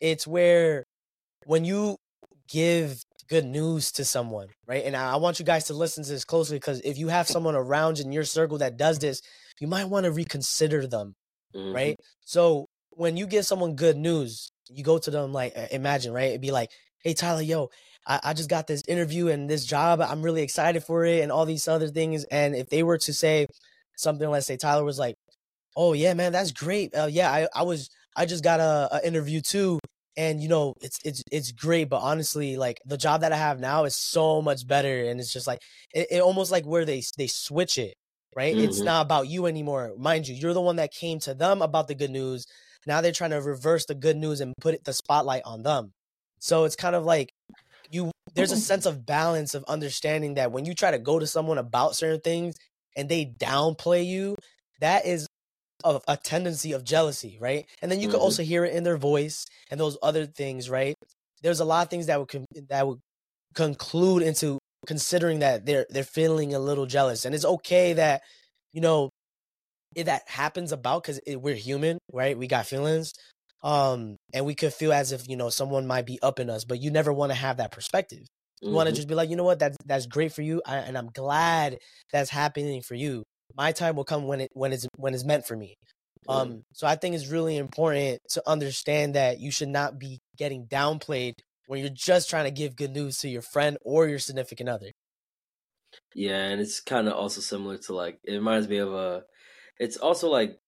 it's 0.00 0.26
where 0.26 0.84
when 1.46 1.64
you 1.64 1.96
give 2.48 3.00
good 3.28 3.44
news 3.44 3.90
to 3.92 4.04
someone, 4.04 4.48
right? 4.66 4.84
And 4.84 4.94
I 4.96 5.12
I 5.12 5.16
want 5.16 5.38
you 5.38 5.44
guys 5.44 5.64
to 5.66 5.74
listen 5.74 6.04
to 6.04 6.10
this 6.10 6.24
closely 6.24 6.56
because 6.56 6.80
if 6.84 6.98
you 6.98 7.08
have 7.08 7.26
someone 7.28 7.54
around 7.54 8.00
in 8.00 8.12
your 8.12 8.24
circle 8.24 8.58
that 8.58 8.76
does 8.76 8.98
this, 8.98 9.20
you 9.60 9.66
might 9.66 9.86
want 9.88 10.04
to 10.04 10.10
reconsider 10.12 10.86
them, 10.86 11.14
Mhm. 11.54 11.74
right? 11.74 11.96
So 12.24 12.66
when 12.96 13.16
you 13.16 13.26
give 13.26 13.46
someone 13.46 13.76
good 13.76 13.96
news, 13.96 14.50
you 14.70 14.84
go 14.84 14.98
to 14.98 15.10
them 15.10 15.32
like 15.32 15.54
imagine, 15.72 16.12
right? 16.12 16.30
It'd 16.30 16.40
be 16.40 16.50
like, 16.52 16.70
hey 17.02 17.14
Tyler, 17.14 17.42
yo, 17.42 17.70
I, 18.06 18.20
I 18.24 18.32
just 18.34 18.48
got 18.50 18.66
this 18.66 18.82
interview 18.88 19.28
and 19.28 19.48
this 19.48 19.64
job. 19.64 20.00
I'm 20.00 20.22
really 20.22 20.42
excited 20.42 20.84
for 20.84 21.04
it 21.04 21.22
and 21.22 21.32
all 21.32 21.46
these 21.46 21.68
other 21.68 21.88
things. 21.88 22.24
And 22.24 22.54
if 22.56 22.68
they 22.70 22.82
were 22.82 22.98
to 22.98 23.12
say 23.12 23.46
something, 23.96 24.28
let's 24.28 24.46
say 24.46 24.56
Tyler 24.56 24.84
was 24.84 24.98
like, 24.98 25.16
Oh 25.76 25.92
yeah, 25.92 26.14
man, 26.14 26.32
that's 26.32 26.52
great. 26.52 26.94
Uh, 26.96 27.08
yeah, 27.10 27.30
I, 27.30 27.48
I 27.54 27.62
was 27.62 27.90
I 28.16 28.26
just 28.26 28.44
got 28.44 28.60
a, 28.60 28.88
a 29.02 29.06
interview 29.06 29.40
too, 29.40 29.80
and 30.16 30.40
you 30.40 30.48
know 30.48 30.74
it's 30.80 30.98
it's 31.04 31.22
it's 31.32 31.50
great. 31.52 31.88
But 31.88 32.00
honestly, 32.02 32.56
like 32.56 32.78
the 32.86 32.96
job 32.96 33.22
that 33.22 33.32
I 33.32 33.36
have 33.36 33.58
now 33.60 33.84
is 33.84 33.96
so 33.96 34.40
much 34.40 34.66
better, 34.66 35.04
and 35.06 35.18
it's 35.20 35.32
just 35.32 35.46
like 35.46 35.60
it, 35.92 36.06
it 36.10 36.20
almost 36.22 36.52
like 36.52 36.64
where 36.64 36.84
they 36.84 37.02
they 37.18 37.26
switch 37.26 37.78
it, 37.78 37.94
right? 38.36 38.54
It's 38.56 38.82
Mhm. 38.82 38.84
not 38.84 39.06
about 39.06 39.28
you 39.28 39.46
anymore, 39.46 39.92
mind 39.98 40.28
you. 40.28 40.34
You're 40.36 40.54
the 40.54 40.60
one 40.60 40.76
that 40.76 40.92
came 40.92 41.18
to 41.20 41.34
them 41.34 41.60
about 41.62 41.88
the 41.88 41.94
good 41.96 42.10
news. 42.10 42.46
Now 42.86 43.00
they're 43.00 43.12
trying 43.12 43.30
to 43.30 43.40
reverse 43.40 43.86
the 43.86 43.94
good 43.94 44.16
news 44.16 44.40
and 44.40 44.54
put 44.60 44.74
it, 44.74 44.84
the 44.84 44.92
spotlight 44.92 45.42
on 45.44 45.62
them. 45.62 45.92
So 46.40 46.64
it's 46.64 46.76
kind 46.76 46.94
of 46.94 47.04
like 47.04 47.30
you. 47.90 48.10
There's 48.34 48.52
a 48.52 48.56
sense 48.56 48.86
of 48.86 49.06
balance 49.06 49.54
of 49.54 49.64
understanding 49.68 50.34
that 50.34 50.50
when 50.52 50.64
you 50.64 50.74
try 50.74 50.90
to 50.90 50.98
go 50.98 51.18
to 51.18 51.26
someone 51.26 51.58
about 51.58 51.96
certain 51.96 52.20
things 52.20 52.56
and 52.96 53.08
they 53.08 53.26
downplay 53.26 54.04
you, 54.04 54.36
that 54.80 55.06
is 55.06 55.26
of 55.84 56.02
a 56.08 56.16
tendency 56.16 56.72
of 56.72 56.84
jealousy, 56.84 57.38
right? 57.40 57.66
And 57.82 57.90
then 57.90 58.00
you 58.00 58.08
can 58.08 58.18
Mhm. 58.18 58.22
also 58.22 58.42
hear 58.42 58.64
it 58.64 58.74
in 58.74 58.84
their 58.84 58.96
voice 58.96 59.44
and 59.70 59.78
those 59.78 59.98
other 60.02 60.26
things, 60.26 60.70
right? 60.70 60.94
There's 61.42 61.60
a 61.60 61.64
lot 61.64 61.84
of 61.86 61.90
things 61.90 62.06
that 62.06 62.18
would 62.18 62.28
con- 62.28 62.46
that 62.68 62.86
would 62.86 63.00
conclude 63.54 64.22
into 64.22 64.58
considering 64.86 65.40
that 65.40 65.66
they're 65.66 65.86
they're 65.90 66.04
feeling 66.04 66.54
a 66.54 66.58
little 66.58 66.86
jealous, 66.86 67.24
and 67.24 67.34
it's 67.34 67.44
okay 67.44 67.92
that 67.94 68.22
you 68.72 68.80
know 68.80 69.10
that 69.96 70.22
happens 70.28 70.72
about 70.72 71.02
because 71.02 71.20
we're 71.26 71.54
human, 71.54 71.98
right? 72.12 72.36
We 72.36 72.46
got 72.46 72.66
feelings, 72.66 73.12
um, 73.62 74.16
and 74.32 74.44
we 74.46 74.54
could 74.54 74.72
feel 74.74 74.92
as 74.92 75.12
if 75.12 75.28
you 75.28 75.36
know 75.36 75.50
someone 75.50 75.86
might 75.86 76.06
be 76.06 76.18
up 76.22 76.38
in 76.40 76.50
us, 76.50 76.64
but 76.64 76.80
you 76.80 76.90
never 76.90 77.12
want 77.12 77.30
to 77.32 77.36
have 77.36 77.58
that 77.58 77.70
perspective. 77.72 78.26
You 78.66 78.74
want 78.74 78.88
to 78.88 78.94
just 78.94 79.08
be 79.08 79.14
like, 79.14 79.28
you 79.30 79.36
know 79.36 79.44
what, 79.44 79.58
that's 79.58 79.76
that's 79.84 80.06
great 80.06 80.32
for 80.32 80.42
you, 80.42 80.62
I, 80.66 80.78
and 80.78 80.96
I'm 80.96 81.08
glad 81.08 81.78
that's 82.12 82.30
happening 82.30 82.82
for 82.82 82.94
you. 82.94 83.22
My 83.54 83.72
time 83.72 83.94
will 83.96 84.04
come 84.04 84.26
when 84.26 84.40
it 84.40 84.50
when 84.54 84.72
it's 84.72 84.86
when 84.96 85.14
it's 85.14 85.24
meant 85.24 85.46
for 85.46 85.56
me. 85.56 85.74
Mhm. 86.26 86.32
Um, 86.32 86.62
so 86.72 86.86
I 86.86 86.96
think 86.96 87.14
it's 87.14 87.28
really 87.28 87.56
important 87.56 88.20
to 88.30 88.42
understand 88.48 89.14
that 89.14 89.38
you 89.40 89.50
should 89.50 89.68
not 89.68 89.98
be 89.98 90.18
getting 90.36 90.66
downplayed 90.66 91.34
when 91.66 91.80
you're 91.80 91.90
just 91.90 92.30
trying 92.30 92.44
to 92.44 92.50
give 92.50 92.76
good 92.76 92.90
news 92.92 93.18
to 93.18 93.28
your 93.28 93.42
friend 93.42 93.76
or 93.82 94.08
your 94.08 94.18
significant 94.18 94.68
other. 94.68 94.90
Yeah, 96.14 96.48
and 96.48 96.60
it's 96.60 96.80
kind 96.80 97.08
of 97.08 97.14
also 97.14 97.40
similar 97.40 97.78
to 97.78 97.94
like 97.94 98.20
it 98.24 98.32
reminds 98.34 98.68
me 98.68 98.78
of 98.78 98.92
uh 98.94 99.20
it's 99.78 99.96
also 99.96 100.30
like 100.30 100.58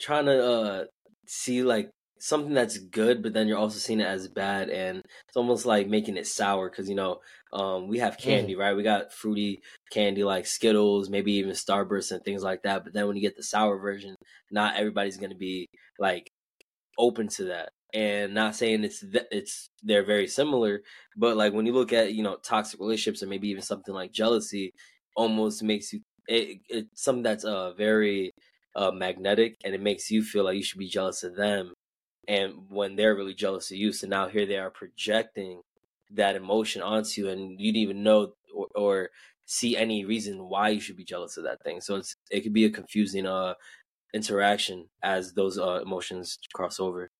trying 0.00 0.26
to 0.26 0.44
uh 0.44 0.84
see 1.26 1.62
like 1.62 1.90
something 2.18 2.54
that's 2.54 2.78
good, 2.78 3.22
but 3.22 3.34
then 3.34 3.46
you're 3.48 3.58
also 3.58 3.78
seeing 3.78 4.00
it 4.00 4.06
as 4.06 4.28
bad, 4.28 4.70
and 4.70 4.98
it's 5.28 5.36
almost 5.36 5.66
like 5.66 5.88
making 5.88 6.16
it 6.16 6.26
sour 6.26 6.70
because 6.70 6.88
you 6.88 6.94
know 6.96 7.20
um 7.52 7.88
we 7.88 7.98
have 7.98 8.18
candy, 8.18 8.56
right? 8.56 8.74
We 8.76 8.82
got 8.82 9.12
fruity 9.12 9.60
candy 9.92 10.24
like 10.24 10.46
Skittles, 10.46 11.10
maybe 11.10 11.32
even 11.34 11.52
Starburst 11.52 12.12
and 12.12 12.24
things 12.24 12.42
like 12.42 12.62
that. 12.62 12.84
But 12.84 12.94
then 12.94 13.06
when 13.06 13.16
you 13.16 13.22
get 13.22 13.36
the 13.36 13.42
sour 13.42 13.78
version, 13.78 14.16
not 14.50 14.76
everybody's 14.76 15.18
gonna 15.18 15.36
be 15.36 15.68
like 15.98 16.30
open 16.98 17.28
to 17.28 17.44
that. 17.44 17.70
And 17.94 18.34
not 18.34 18.56
saying 18.56 18.84
it's 18.84 19.00
th- 19.00 19.26
it's 19.30 19.68
they're 19.82 20.04
very 20.04 20.26
similar, 20.26 20.82
but 21.16 21.36
like 21.36 21.52
when 21.52 21.66
you 21.66 21.72
look 21.72 21.92
at 21.92 22.12
you 22.14 22.22
know 22.22 22.36
toxic 22.36 22.80
relationships 22.80 23.22
or 23.22 23.26
maybe 23.26 23.48
even 23.48 23.62
something 23.62 23.94
like 23.94 24.12
jealousy, 24.12 24.72
almost 25.14 25.62
makes 25.62 25.92
you 25.92 26.00
it, 26.28 26.60
it's 26.68 27.02
something 27.02 27.22
that's 27.22 27.44
uh 27.44 27.72
very 27.74 28.32
uh 28.74 28.90
magnetic 28.90 29.56
and 29.64 29.74
it 29.74 29.80
makes 29.80 30.10
you 30.10 30.22
feel 30.22 30.44
like 30.44 30.56
you 30.56 30.62
should 30.62 30.78
be 30.78 30.88
jealous 30.88 31.22
of 31.22 31.36
them, 31.36 31.74
and 32.28 32.70
when 32.70 32.96
they're 32.96 33.14
really 33.16 33.34
jealous 33.34 33.70
of 33.70 33.76
you, 33.78 33.92
so 33.92 34.06
now 34.08 34.28
here 34.28 34.46
they 34.46 34.58
are 34.58 34.70
projecting 34.70 35.62
that 36.10 36.36
emotion 36.36 36.82
onto 36.82 37.22
you, 37.22 37.28
and 37.30 37.60
you 37.60 37.72
didn't 37.72 37.82
even 37.82 38.02
know 38.02 38.34
or, 38.54 38.68
or 38.74 39.10
see 39.46 39.76
any 39.76 40.04
reason 40.04 40.48
why 40.48 40.68
you 40.70 40.80
should 40.80 40.96
be 40.96 41.04
jealous 41.04 41.36
of 41.36 41.44
that 41.44 41.62
thing. 41.64 41.80
So 41.80 41.96
it's 41.96 42.16
it 42.30 42.42
could 42.42 42.52
be 42.54 42.64
a 42.64 42.70
confusing 42.70 43.26
uh 43.26 43.54
interaction 44.14 44.88
as 45.02 45.34
those 45.34 45.58
uh 45.58 45.80
emotions 45.82 46.38
cross 46.54 46.80
over. 46.80 47.10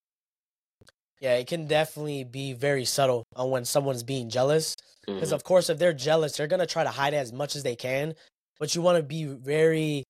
Yeah, 1.19 1.35
it 1.35 1.47
can 1.47 1.67
definitely 1.67 2.23
be 2.23 2.53
very 2.53 2.85
subtle 2.85 3.23
on 3.35 3.49
when 3.49 3.65
someone's 3.65 4.03
being 4.03 4.29
jealous. 4.29 4.75
Because 5.15 5.31
Mhm. 5.31 5.31
of 5.31 5.43
course, 5.43 5.69
if 5.69 5.79
they're 5.79 5.93
jealous, 5.93 6.37
they're 6.37 6.47
gonna 6.47 6.67
try 6.67 6.83
to 6.83 6.91
hide 6.91 7.13
it 7.13 7.17
as 7.17 7.33
much 7.33 7.55
as 7.55 7.63
they 7.63 7.75
can. 7.75 8.13
But 8.59 8.73
you 8.75 8.81
want 8.81 8.97
to 8.97 9.03
be 9.03 9.25
very 9.25 10.03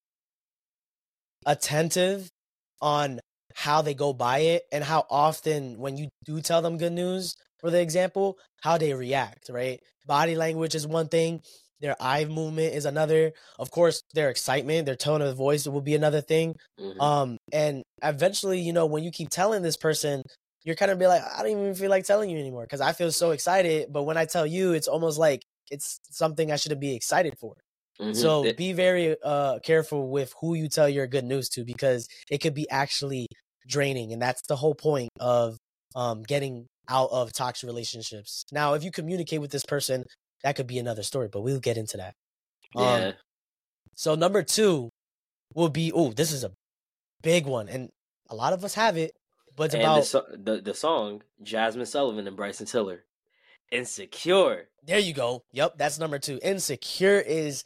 attentive 1.45 2.29
on 2.81 3.19
how 3.55 3.81
they 3.81 3.93
go 3.93 4.13
by 4.13 4.39
it 4.39 4.63
and 4.71 4.83
how 4.83 5.05
often 5.09 5.79
when 5.79 5.97
you 5.97 6.09
do 6.25 6.41
tell 6.41 6.61
them 6.61 6.77
good 6.77 6.93
news, 6.93 7.35
for 7.59 7.71
the 7.71 7.81
example, 7.81 8.37
how 8.61 8.77
they 8.77 8.93
react, 8.93 9.49
right? 9.49 9.79
Body 10.05 10.35
language 10.35 10.75
is 10.75 10.85
one 10.85 11.07
thing, 11.07 11.41
their 11.79 11.95
eye 11.99 12.25
movement 12.25 12.73
is 12.75 12.85
another. 12.85 13.33
Of 13.57 13.71
course, 13.71 14.01
their 14.13 14.29
excitement, 14.29 14.85
their 14.85 14.95
tone 14.95 15.21
of 15.21 15.35
voice 15.35 15.67
will 15.67 15.81
be 15.81 15.95
another 15.95 16.21
thing. 16.21 16.55
Mhm. 16.79 17.01
Um, 17.01 17.37
and 17.51 17.83
eventually, 18.03 18.59
you 18.59 18.73
know, 18.73 18.85
when 18.85 19.03
you 19.03 19.11
keep 19.11 19.29
telling 19.29 19.63
this 19.63 19.77
person, 19.77 20.21
you're 20.63 20.75
kind 20.75 20.91
of 20.91 20.99
be 20.99 21.07
like, 21.07 21.23
I 21.23 21.41
don't 21.43 21.51
even 21.51 21.75
feel 21.75 21.89
like 21.89 22.03
telling 22.05 22.29
you 22.29 22.37
anymore 22.37 22.63
because 22.63 22.81
I 22.81 22.93
feel 22.93 23.11
so 23.11 23.31
excited. 23.31 23.91
But 23.91 24.03
when 24.03 24.17
I 24.17 24.25
tell 24.25 24.45
you, 24.45 24.73
it's 24.73 24.87
almost 24.87 25.17
like 25.17 25.41
it's 25.71 25.99
something 26.11 26.51
I 26.51 26.55
shouldn't 26.57 26.81
be 26.81 26.95
excited 26.95 27.37
for. 27.39 27.55
Mhm. 27.99 28.15
So 28.15 28.43
It- 28.45 28.57
be 28.57 28.73
very 28.73 29.15
uh 29.23 29.59
careful 29.59 30.09
with 30.09 30.33
who 30.39 30.53
you 30.53 30.69
tell 30.69 30.87
your 30.87 31.07
good 31.07 31.25
news 31.25 31.49
to 31.49 31.63
because 31.65 32.07
it 32.29 32.39
could 32.39 32.53
be 32.53 32.69
actually 32.69 33.27
draining, 33.67 34.13
and 34.13 34.21
that's 34.21 34.41
the 34.47 34.55
whole 34.55 34.75
point 34.75 35.09
of 35.19 35.57
um 35.95 36.23
getting 36.23 36.67
out 36.89 37.09
of 37.11 37.33
toxic 37.33 37.67
relationships. 37.67 38.45
Now, 38.51 38.73
if 38.75 38.83
you 38.83 38.91
communicate 38.91 39.41
with 39.41 39.51
this 39.51 39.65
person, 39.65 40.05
that 40.43 40.55
could 40.55 40.67
be 40.67 40.79
another 40.79 41.03
story, 41.03 41.27
but 41.27 41.41
we'll 41.41 41.59
get 41.59 41.77
into 41.77 41.97
that. 41.97 42.13
Um, 42.75 42.83
yeah. 43.01 43.11
So 43.95 44.15
number 44.15 44.43
two 44.43 44.89
will 45.55 45.69
be 45.69 45.91
oh, 45.91 46.11
this 46.13 46.31
is 46.31 46.43
a 46.43 46.51
big 47.23 47.45
one, 47.45 47.67
and 47.67 47.89
a 48.29 48.35
lot 48.35 48.53
of 48.53 48.63
us 48.63 48.75
have 48.75 48.95
it, 48.97 49.11
but 49.55 49.65
it's 49.65 49.73
and 49.73 49.83
about 49.83 50.05
the, 50.05 50.37
the 50.37 50.61
the 50.61 50.73
song 50.73 51.23
Jazmine 51.43 51.87
Sullivan 51.87 52.27
and 52.27 52.37
Bryson 52.37 52.67
Tiller, 52.67 53.03
"Insecure." 53.71 54.69
there 54.83 54.99
you 54.99 55.13
go. 55.13 55.43
Yep, 55.51 55.77
that's 55.77 55.99
number 55.99 56.19
two. 56.19 56.39
Insecure 56.41 57.19
is 57.19 57.63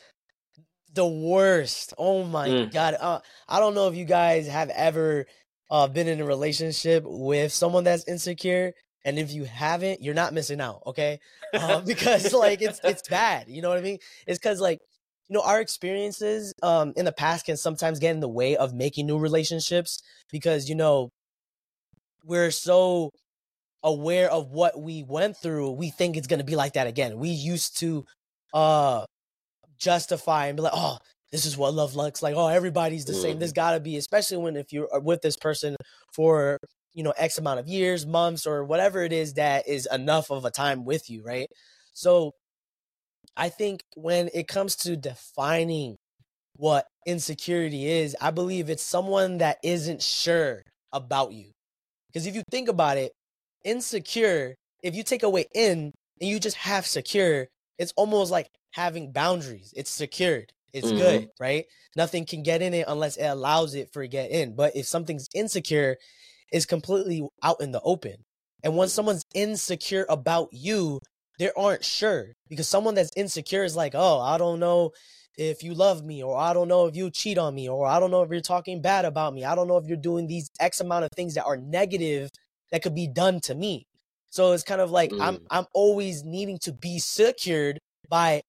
the 0.94 1.06
worst. 1.08 1.94
Oh 1.98 2.24
my 2.24 2.50
Mm. 2.50 2.72
god. 2.72 2.96
Uh, 3.00 3.20
I 3.48 3.60
don't 3.60 3.74
know 3.76 3.88
if 3.88 3.96
you 3.96 4.06
guys 4.06 4.48
have 4.48 4.70
ever 4.70 5.26
uh, 5.70 5.88
been 5.88 6.08
in 6.08 6.20
a 6.22 6.26
relationship 6.26 7.04
with 7.06 7.52
someone 7.54 7.84
that's 7.84 8.08
insecure, 8.08 8.74
and 9.06 9.18
if 9.20 9.32
you 9.32 9.46
haven't, 9.46 10.02
you're 10.02 10.14
not 10.14 10.34
missing 10.34 10.62
out. 10.62 10.82
Okay, 10.88 11.20
uh, 11.56 11.82
because 11.86 12.34
like 12.34 12.62
it's 12.62 12.80
it's 12.84 13.04
bad. 13.08 13.48
You 13.48 13.62
know 13.62 13.70
what 13.70 13.78
I 13.78 13.82
mean? 13.82 14.00
It's 14.28 14.40
because 14.40 14.60
like 14.60 14.80
you 15.30 15.36
know 15.36 15.44
our 15.44 15.62
experiences 15.62 16.54
um 16.64 16.94
in 16.96 17.06
the 17.06 17.12
past 17.14 17.46
can 17.46 17.58
sometimes 17.58 18.00
get 18.00 18.12
in 18.12 18.20
the 18.20 18.30
way 18.30 18.58
of 18.58 18.74
making 18.74 19.08
new 19.08 19.18
relationships 19.18 20.02
because 20.32 20.68
you 20.70 20.76
know 20.76 21.10
we're 22.24 22.52
so 22.52 23.12
aware 23.84 24.30
of 24.32 24.52
what 24.52 24.80
we 24.80 25.04
went 25.04 25.38
through 25.38 25.72
we 25.72 25.90
think 25.90 26.16
it's 26.18 26.28
going 26.28 26.40
to 26.40 26.46
be 26.46 26.56
like 26.56 26.74
that 26.74 26.88
again 26.88 27.18
we 27.18 27.30
used 27.30 27.78
to 27.80 28.06
uh 28.54 29.06
justify 29.82 30.48
and 30.48 30.56
be 30.56 30.64
like 30.64 30.74
oh 30.76 30.98
this 31.32 31.46
is 31.46 31.58
what 31.58 31.74
love 31.74 31.96
looks 31.96 32.22
like. 32.22 32.36
Oh 32.36 32.48
everybody's 32.48 33.06
the 33.06 33.14
same. 33.14 33.40
There's 33.40 33.52
mm-hmm. 33.52 33.56
got 33.56 33.72
to 33.72 33.80
be 33.80 33.98
especially 33.98 34.38
when 34.38 34.58
if 34.58 34.74
you're 34.74 34.94
uh, 34.94 35.00
with 35.00 35.22
this 35.22 35.38
person 35.38 35.76
for 36.14 36.58
you 36.94 37.04
know 37.04 37.14
x 37.18 37.38
amount 37.38 37.60
of 37.60 37.68
years 37.68 38.06
months 38.06 38.46
or 38.46 38.66
whatever 38.66 39.02
it 39.02 39.14
is 39.14 39.36
that 39.36 39.68
is 39.68 39.88
enough 39.92 40.30
of 40.30 40.46
a 40.46 40.52
time 40.52 40.86
with 40.86 41.10
you 41.10 41.24
right? 41.24 41.48
So 41.94 42.32
i 43.38 43.48
think 43.48 43.82
when 43.96 44.30
it 44.34 44.48
comes 44.48 44.76
to 44.76 44.98
defining 44.98 45.96
what 46.58 46.86
insecurity 47.06 47.88
is 47.88 48.14
i 48.20 48.30
believe 48.30 48.70
it's 48.70 48.84
someone 48.84 49.38
that 49.38 49.58
isn't 49.64 50.02
sure 50.02 50.62
about 50.92 51.32
you. 51.32 51.52
Because 52.08 52.28
if 52.28 52.36
you 52.36 52.44
think 52.52 52.68
about 52.68 52.98
it 52.98 53.14
insecure 53.64 54.56
if 54.84 54.96
you 54.96 55.04
take 55.04 55.24
away 55.24 55.46
in 55.54 55.92
and 56.20 56.30
you 56.30 56.40
just 56.40 56.58
have 56.58 56.86
secure 56.86 57.48
it's 57.82 57.94
almost 57.98 58.32
like 58.32 58.50
having 58.72 59.12
boundaries 59.12 59.74
it's 59.76 59.90
secured 59.92 60.54
it's 60.74 60.92
Mhm. 60.92 60.98
good 60.98 61.30
right 61.40 61.66
nothing 61.96 62.26
can 62.26 62.44
get 62.44 62.62
in 62.62 62.74
it 62.74 62.86
unless 62.88 63.18
it 63.18 63.26
allows 63.26 63.74
it 63.76 63.92
for 63.92 64.06
get 64.08 64.32
in 64.32 64.56
but 64.56 64.76
if 64.76 64.86
something's 64.86 65.28
insecure 65.34 65.98
it's 66.52 66.66
completely 66.66 67.28
out 67.44 67.60
in 67.62 67.72
the 67.72 67.82
open 67.82 68.24
and 68.64 68.78
when 68.78 68.88
someone's 68.88 69.26
insecure 69.34 70.06
about 70.10 70.50
you 70.52 71.00
they 71.40 71.52
aren't 71.58 71.84
sure 71.84 72.34
because 72.50 72.68
someone 72.70 72.96
that's 72.96 73.12
insecure 73.18 73.64
is 73.64 73.76
like 73.76 73.94
oh 73.96 74.20
i 74.20 74.38
don't 74.38 74.60
know 74.60 74.92
if 75.38 75.64
you 75.64 75.74
love 75.74 76.04
me 76.06 76.22
or 76.24 76.38
i 76.38 76.54
don't 76.54 76.68
know 76.68 76.86
if 76.86 76.96
you 76.96 77.10
cheat 77.10 77.38
on 77.38 77.56
me 77.56 77.68
or 77.68 77.88
i 77.88 78.00
don't 78.00 78.12
know 78.12 78.22
if 78.22 78.30
you're 78.30 78.42
talking 78.42 78.82
bad 78.82 79.06
about 79.06 79.34
me 79.34 79.44
i 79.44 79.56
don't 79.56 79.68
know 79.68 79.78
if 79.78 79.88
you're 79.88 79.98
doing 79.98 80.28
these 80.28 80.52
x 80.60 80.82
amount 80.82 81.04
of 81.04 81.10
things 81.16 81.34
that 81.34 81.46
are 81.46 81.58
negative 81.58 82.30
that 82.72 82.84
could 82.84 82.96
be 82.96 83.08
done 83.08 83.40
to 83.40 83.56
me 83.56 83.88
so 84.32 84.54
it's 84.54 84.64
kind 84.64 84.82
of 84.82 84.92
like 84.92 85.14
i'm 85.20 85.36
Mm. 85.36 85.48
i'm 85.52 85.68
always 85.74 86.24
needing 86.26 86.58
to 86.60 86.74
be 86.74 87.00
secured 87.00 87.80
by 88.10 88.42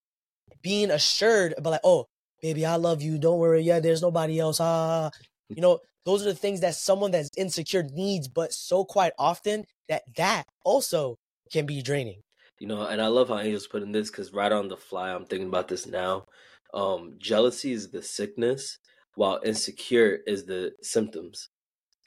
being 0.63 0.91
assured 0.91 1.55
but 1.63 1.71
like 1.71 1.81
oh 1.85 2.07
baby 2.41 2.65
i 2.67 2.77
love 2.77 3.03
you 3.03 3.19
don't 3.19 3.39
worry 3.39 3.63
yeah 3.63 3.81
there's 3.81 4.03
nobody 4.03 4.39
else 4.41 4.61
ah 4.61 5.11
you 5.55 5.63
know 5.63 5.81
those 6.05 6.23
are 6.23 6.31
the 6.33 6.35
things 6.35 6.61
that 6.61 6.75
someone 6.75 7.11
that's 7.11 7.31
insecure 7.37 7.83
needs 7.83 8.29
but 8.29 8.53
so 8.53 8.85
quite 8.85 9.13
often 9.19 9.65
that 9.89 10.03
that 10.17 10.45
also 10.65 11.17
can 11.53 11.67
be 11.67 11.83
draining 11.83 12.21
You 12.61 12.69
know, 12.69 12.87
and 12.87 13.01
I 13.03 13.09
love 13.09 13.29
how 13.29 13.39
Angel's 13.39 13.67
putting 13.67 13.93
this 13.93 14.11
because 14.11 14.33
right 14.33 14.53
on 14.53 14.69
the 14.69 14.77
fly, 14.77 15.11
I'm 15.13 15.27
thinking 15.27 15.49
about 15.49 15.69
this 15.69 15.87
now. 15.87 16.27
Um, 16.75 17.17
jealousy 17.19 17.73
is 17.73 17.91
the 17.91 18.03
sickness, 18.03 18.79
while 19.17 19.41
insecure 19.45 20.21
is 20.27 20.45
the 20.47 20.73
symptoms. 20.83 21.49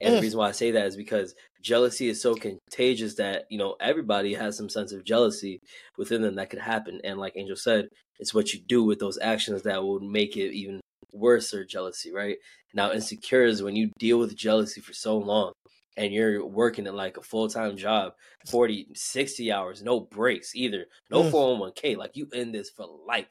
And 0.01 0.15
the 0.15 0.19
Mm. 0.19 0.21
reason 0.21 0.39
why 0.39 0.49
I 0.49 0.53
say 0.53 0.71
that 0.71 0.87
is 0.87 0.97
because 0.97 1.35
jealousy 1.65 2.07
is 2.07 2.21
so 2.21 2.35
contagious 2.35 3.15
that 3.15 3.45
you 3.49 3.57
know 3.57 3.75
everybody 3.81 4.35
has 4.35 4.55
some 4.55 4.69
sense 4.69 4.91
of 4.93 5.03
jealousy 5.03 5.59
within 5.97 6.21
them 6.21 6.35
that 6.35 6.49
could 6.51 6.59
happen. 6.59 7.01
And 7.03 7.19
like 7.19 7.33
Angel 7.35 7.55
said, 7.55 7.87
it's 8.19 8.33
what 8.33 8.53
you 8.53 8.59
do 8.67 8.83
with 8.83 8.99
those 8.99 9.17
actions 9.21 9.63
that 9.63 9.83
will 9.83 9.99
make 9.99 10.37
it 10.37 10.53
even 10.53 10.79
worse 11.11 11.53
or 11.53 11.65
jealousy, 11.65 12.13
right? 12.13 12.37
Now, 12.73 12.91
insecure 12.91 13.43
is 13.45 13.63
when 13.63 13.75
you 13.75 13.89
deal 13.97 14.19
with 14.19 14.35
jealousy 14.35 14.79
for 14.79 14.93
so 14.93 15.17
long 15.17 15.53
and 15.97 16.13
you're 16.13 16.45
working 16.45 16.85
at 16.87 16.93
like 16.93 17.17
a 17.17 17.23
full 17.23 17.47
time 17.49 17.75
job, 17.77 18.13
40, 18.49 18.87
60 18.93 19.51
hours, 19.51 19.81
no 19.81 20.01
breaks 20.01 20.55
either, 20.55 20.85
no 21.09 21.23
Mm. 21.23 21.31
401k. 21.31 21.97
Like 21.97 22.11
you 22.15 22.27
in 22.31 22.51
this 22.51 22.69
for 22.69 22.85
life. 23.07 23.27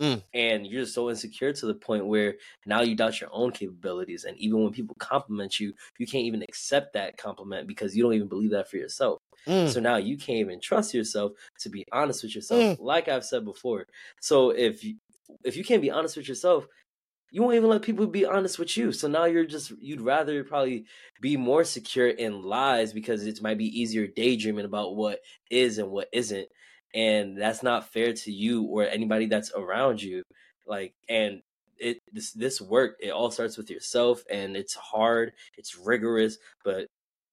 Mm. 0.00 0.22
And 0.32 0.66
you're 0.66 0.86
so 0.86 1.10
insecure 1.10 1.52
to 1.52 1.66
the 1.66 1.74
point 1.74 2.06
where 2.06 2.36
now 2.64 2.80
you 2.80 2.94
doubt 2.94 3.20
your 3.20 3.30
own 3.32 3.52
capabilities. 3.52 4.24
And 4.24 4.36
even 4.38 4.62
when 4.62 4.72
people 4.72 4.96
compliment 4.98 5.60
you, 5.60 5.74
you 5.98 6.06
can't 6.06 6.24
even 6.24 6.42
accept 6.42 6.94
that 6.94 7.18
compliment 7.18 7.68
because 7.68 7.94
you 7.94 8.02
don't 8.02 8.14
even 8.14 8.28
believe 8.28 8.50
that 8.52 8.70
for 8.70 8.78
yourself. 8.78 9.18
Mm. 9.46 9.68
So 9.68 9.80
now 9.80 9.96
you 9.96 10.16
can't 10.16 10.38
even 10.38 10.60
trust 10.60 10.94
yourself 10.94 11.32
to 11.60 11.68
be 11.68 11.84
honest 11.92 12.22
with 12.22 12.34
yourself, 12.34 12.78
like 12.80 13.08
I've 13.08 13.24
said 13.24 13.44
before. 13.44 13.86
So 14.20 14.50
if 14.50 14.84
if 15.44 15.56
you 15.56 15.64
can't 15.64 15.82
be 15.82 15.90
honest 15.90 16.16
with 16.16 16.28
yourself, 16.28 16.66
you 17.30 17.42
won't 17.42 17.54
even 17.54 17.68
let 17.68 17.82
people 17.82 18.06
be 18.06 18.26
honest 18.26 18.58
with 18.58 18.76
you. 18.76 18.92
So 18.92 19.08
now 19.08 19.24
you're 19.24 19.46
just 19.46 19.70
you'd 19.80 20.00
rather 20.00 20.42
probably 20.44 20.86
be 21.20 21.36
more 21.36 21.64
secure 21.64 22.08
in 22.08 22.42
lies 22.42 22.92
because 22.92 23.26
it 23.26 23.40
might 23.42 23.58
be 23.58 23.80
easier 23.80 24.06
daydreaming 24.06 24.64
about 24.64 24.96
what 24.96 25.20
is 25.50 25.78
and 25.78 25.90
what 25.90 26.08
isn't. 26.12 26.48
And 26.94 27.40
that's 27.40 27.62
not 27.62 27.92
fair 27.92 28.12
to 28.12 28.32
you 28.32 28.64
or 28.64 28.84
anybody 28.84 29.26
that's 29.26 29.52
around 29.52 30.02
you. 30.02 30.22
Like 30.66 30.94
and 31.08 31.42
it 31.78 31.98
this 32.12 32.32
this 32.32 32.60
work, 32.60 32.96
it 33.00 33.10
all 33.10 33.30
starts 33.30 33.56
with 33.56 33.70
yourself 33.70 34.22
and 34.30 34.56
it's 34.56 34.74
hard, 34.74 35.32
it's 35.56 35.76
rigorous, 35.76 36.38
but 36.64 36.86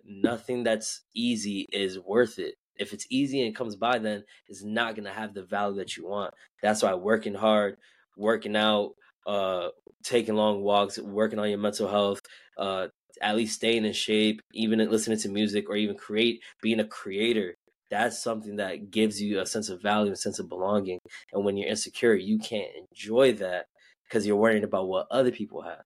nothing 0.06 0.64
that's 0.64 1.02
easy 1.16 1.66
is 1.72 2.00
worth 2.00 2.40
it. 2.40 2.56
If 2.78 2.94
it's 2.94 3.08
easy 3.10 3.42
and 3.42 3.50
it 3.50 3.56
comes 3.56 3.76
by, 3.76 4.00
then 4.00 4.24
it's 4.48 4.64
not 4.64 4.96
gonna 4.96 5.12
have 5.14 5.34
the 5.34 5.44
value 5.44 5.78
that 5.78 5.98
you 5.98 6.08
want. 6.08 6.34
That's 6.62 6.84
why 6.84 6.94
working 6.94 7.34
hard, 7.34 7.78
working 8.16 8.56
out, 8.56 8.94
uh, 9.26 9.70
taking 10.04 10.36
long 10.36 10.62
walks, 10.62 10.98
working 10.98 11.40
on 11.40 11.50
your 11.50 11.60
mental 11.60 11.90
health, 11.90 12.22
uh, 12.58 12.88
at 13.22 13.36
least 13.36 13.56
staying 13.56 13.86
in 13.86 13.94
shape, 13.94 14.42
even 14.54 14.80
listening 14.90 15.20
to 15.20 15.30
music 15.30 15.70
or 15.70 15.76
even 15.76 15.98
create, 15.98 16.42
being 16.62 16.80
a 16.80 16.86
creator. 16.88 17.56
That's 17.90 18.22
something 18.22 18.58
that 18.58 18.92
gives 18.92 19.22
you 19.22 19.40
a 19.40 19.46
sense 19.46 19.70
of 19.70 19.82
value, 19.82 20.12
a 20.12 20.16
sense 20.16 20.40
of 20.40 20.50
belonging. 20.50 21.00
And 21.32 21.46
when 21.46 21.56
you're 21.58 21.70
insecure, 21.70 22.14
you 22.16 22.38
can't 22.38 22.70
enjoy 22.92 23.34
that 23.34 23.66
because 24.04 24.26
you're 24.28 24.36
worrying 24.36 24.64
about 24.64 24.88
what 24.88 25.08
other 25.10 25.32
people 25.32 25.62
have. 25.62 25.84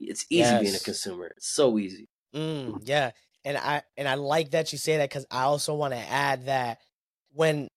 It's 0.00 0.24
easy 0.30 0.58
being 0.58 0.74
a 0.74 0.78
consumer. 0.78 1.26
It's 1.36 1.48
so 1.48 1.78
easy. 1.78 2.06
Mm, 2.34 2.80
yeah, 2.84 3.10
and 3.44 3.58
I 3.58 3.82
and 3.96 4.08
I 4.08 4.14
like 4.14 4.52
that 4.52 4.72
you 4.72 4.78
say 4.78 4.96
that 4.96 5.08
because 5.10 5.26
I 5.30 5.42
also 5.42 5.74
want 5.74 5.92
to 5.94 5.98
add 6.00 6.46
that 6.46 6.78
when 7.32 7.68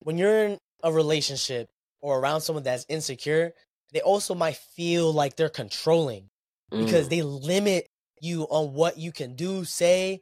when 0.00 0.18
you're 0.18 0.44
in 0.46 0.58
a 0.82 0.92
relationship 0.92 1.68
or 2.00 2.18
around 2.18 2.42
someone 2.42 2.62
that's 2.62 2.86
insecure, 2.88 3.52
they 3.92 4.00
also 4.00 4.34
might 4.34 4.56
feel 4.56 5.12
like 5.12 5.36
they're 5.36 5.48
controlling 5.48 6.28
because 6.70 7.06
Mm. 7.06 7.10
they 7.10 7.22
limit 7.22 7.86
you 8.20 8.42
on 8.44 8.72
what 8.74 8.98
you 8.98 9.12
can 9.12 9.34
do, 9.34 9.64
say, 9.64 10.20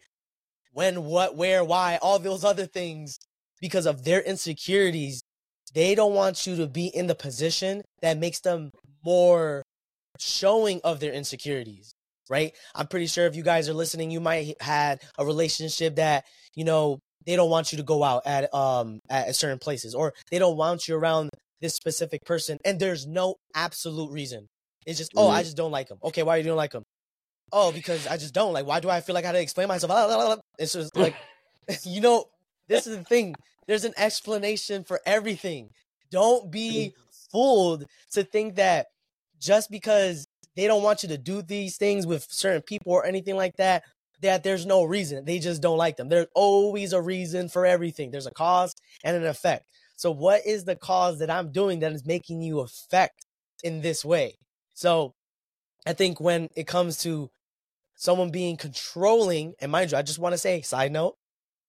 when, 0.75 1.05
what, 1.05 1.37
where, 1.37 1.65
why, 1.65 1.99
all 2.03 2.19
those 2.19 2.45
other 2.45 2.67
things 2.67 3.19
because 3.61 3.87
of 3.87 4.05
their 4.05 4.21
insecurities. 4.21 5.23
They 5.73 5.95
don't 5.95 6.15
want 6.15 6.47
you 6.47 6.57
to 6.57 6.67
be 6.67 6.87
in 6.87 7.07
the 7.07 7.15
position 7.15 7.83
that 8.03 8.19
makes 8.19 8.41
them 8.41 8.71
more 9.05 9.63
showing 10.21 10.81
of 10.85 11.01
their 11.01 11.13
insecurities, 11.13 11.93
right? 12.29 12.53
I'm 12.75 12.87
pretty 12.87 13.07
sure 13.07 13.27
if 13.27 13.35
you 13.35 13.43
guys 13.43 13.69
are 13.69 13.75
listening, 13.75 14.11
you 14.11 14.21
might 14.21 14.61
had 14.61 15.01
a 15.19 15.25
relationship 15.25 15.97
that, 15.97 16.25
you 16.55 16.65
know, 16.65 16.99
they 17.27 17.37
don't 17.37 17.51
want 17.51 17.73
you 17.73 17.79
to 17.79 17.85
go 17.85 18.05
out 18.05 18.23
at 18.27 18.53
um 18.55 19.01
at 19.09 19.35
certain 19.35 19.59
places 19.59 19.95
or 19.95 20.13
they 20.31 20.39
don't 20.39 20.57
want 20.57 20.87
you 20.87 20.95
around 20.95 21.31
this 21.61 21.75
specific 21.75 22.21
person 22.25 22.59
and 22.65 22.79
there's 22.79 23.07
no 23.07 23.37
absolute 23.55 24.13
reason. 24.13 24.47
It's 24.87 24.99
just, 24.99 25.13
oh, 25.17 25.29
I 25.31 25.41
Mhm. 25.41 25.45
just 25.45 25.57
don't 25.57 25.73
like 25.73 25.89
him. 25.91 25.99
Okay, 26.05 26.23
why 26.23 26.37
you 26.37 26.45
don't 26.45 26.57
like 26.59 26.75
him? 26.75 26.83
Oh, 27.53 27.73
because 27.73 28.07
I 28.07 28.17
just 28.17 28.35
don't. 28.35 28.53
Like, 28.53 28.67
why 28.67 28.81
do 28.81 28.91
I 28.91 29.01
feel 29.01 29.15
like 29.15 29.25
I 29.25 29.29
had 29.29 29.33
to 29.33 29.41
explain 29.41 29.69
myself? 29.69 30.41
It's 30.59 30.73
just 30.73 30.97
like, 30.97 31.15
you 31.85 32.01
know, 32.01 32.27
this 32.69 32.87
is 32.87 32.97
the 32.97 33.05
thing. 33.05 33.35
There's 33.67 33.85
an 33.85 33.95
explanation 33.97 34.85
for 34.85 35.01
everything. 35.07 35.71
Don't 36.11 36.51
be 36.51 36.95
fooled 37.33 37.87
to 38.13 38.25
think 38.25 38.57
that 38.57 38.87
just 39.41 39.71
because 39.71 40.27
they 40.57 40.67
don't 40.67 40.83
want 40.83 41.03
you 41.03 41.09
to 41.11 41.19
do 41.19 41.43
these 41.43 41.77
things 41.77 42.07
with 42.07 42.27
certain 42.31 42.63
people 42.63 42.93
or 42.93 43.05
anything 43.05 43.37
like 43.37 43.57
that, 43.57 43.83
that 44.21 44.43
there's 44.43 44.67
no 44.67 44.85
reason. 44.85 45.25
They 45.25 45.39
just 45.39 45.61
don't 45.61 45.79
like 45.79 45.97
them. 45.97 46.09
There's 46.09 46.27
always 46.35 46.93
a 46.93 47.03
reason 47.03 47.49
for 47.49 47.67
everything. 47.67 48.11
There's 48.11 48.27
a 48.27 48.33
cause 48.33 48.75
and 49.03 49.17
an 49.17 49.27
effect. 49.27 49.65
So, 49.97 50.11
what 50.11 50.47
is 50.47 50.65
the 50.65 50.77
cause 50.77 51.19
that 51.19 51.31
I'm 51.31 51.53
doing 51.53 51.81
that 51.81 51.93
is 51.93 52.07
making 52.07 52.43
you 52.43 52.61
affect 52.61 53.27
in 53.63 53.81
this 53.81 54.05
way? 54.05 54.35
So, 54.75 55.15
I 55.87 55.93
think 55.93 56.21
when 56.21 56.49
it 56.57 56.67
comes 56.67 56.99
to 56.99 57.31
someone 57.97 58.31
being 58.31 58.57
controlling, 58.57 59.55
and 59.61 59.71
mind 59.71 59.93
you, 59.93 59.99
I 59.99 60.03
just 60.03 60.19
want 60.19 60.33
to 60.33 60.39
say, 60.39 60.63
side 60.63 60.93
note, 60.93 61.15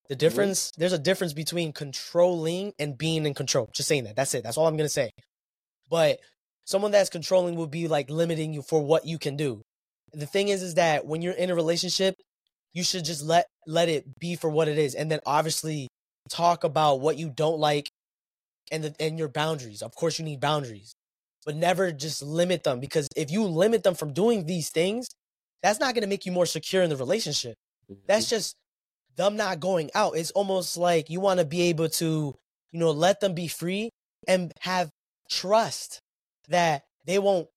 the 0.09 0.15
difference, 0.15 0.71
mm-hmm. 0.71 0.81
there's 0.81 0.93
a 0.93 0.99
difference 0.99 1.33
between 1.33 1.73
controlling 1.73 2.73
and 2.77 2.97
being 2.97 3.25
in 3.25 3.33
control. 3.33 3.69
Just 3.73 3.89
saying 3.89 4.03
that. 4.03 4.15
That's 4.15 4.33
it. 4.33 4.43
That's 4.43 4.57
all 4.57 4.67
I'm 4.67 4.77
going 4.77 4.85
to 4.85 4.93
say. 4.93 5.11
But 5.89 6.19
someone 6.65 6.91
that's 6.91 7.09
controlling 7.09 7.55
will 7.55 7.67
be 7.67 7.87
like 7.87 8.09
limiting 8.09 8.53
you 8.53 8.61
for 8.61 8.81
what 8.81 9.05
you 9.05 9.17
can 9.17 9.35
do. 9.35 9.61
The 10.13 10.25
thing 10.25 10.49
is, 10.49 10.61
is 10.61 10.75
that 10.75 11.05
when 11.05 11.21
you're 11.21 11.33
in 11.33 11.49
a 11.49 11.55
relationship, 11.55 12.15
you 12.73 12.83
should 12.83 13.05
just 13.05 13.23
let 13.23 13.45
let 13.67 13.89
it 13.89 14.19
be 14.19 14.35
for 14.35 14.49
what 14.49 14.67
it 14.67 14.77
is, 14.77 14.95
and 14.95 15.09
then 15.09 15.19
obviously 15.25 15.87
talk 16.29 16.63
about 16.63 16.99
what 16.99 17.17
you 17.17 17.29
don't 17.29 17.59
like 17.59 17.89
and 18.71 18.83
the, 18.83 18.95
and 18.99 19.17
your 19.17 19.29
boundaries. 19.29 19.81
Of 19.81 19.95
course, 19.95 20.19
you 20.19 20.25
need 20.25 20.39
boundaries, 20.39 20.93
but 21.45 21.55
never 21.55 21.91
just 21.91 22.21
limit 22.21 22.63
them 22.63 22.79
because 22.79 23.07
if 23.15 23.31
you 23.31 23.43
limit 23.43 23.83
them 23.83 23.95
from 23.95 24.13
doing 24.13 24.45
these 24.45 24.69
things, 24.69 25.07
that's 25.65 25.79
not 25.79 25.95
going 25.95 26.03
to 26.03 26.07
make 26.07 26.27
you 26.27 26.31
more 26.31 26.45
secure 26.45 26.83
in 26.83 26.91
the 26.91 26.95
relationship. 26.95 27.55
That's 28.07 28.25
mm-hmm. 28.25 28.35
just 28.35 28.55
them 29.15 29.35
not 29.35 29.59
going 29.59 29.89
out. 29.95 30.15
It's 30.15 30.29
almost 30.31 30.77
like 30.77 31.09
you 31.09 31.19
want 31.19 31.39
to 31.39 31.45
be 31.45 31.63
able 31.63 31.89
to, 31.89 32.35
you 32.71 32.79
know, 32.79 32.91
let 32.91 33.19
them 33.19 33.33
be 33.33 33.47
free 33.47 33.89
and 34.27 34.51
have 34.59 34.91
trust 35.27 36.01
that 36.49 36.83
they 37.05 37.17
won't 37.17 37.47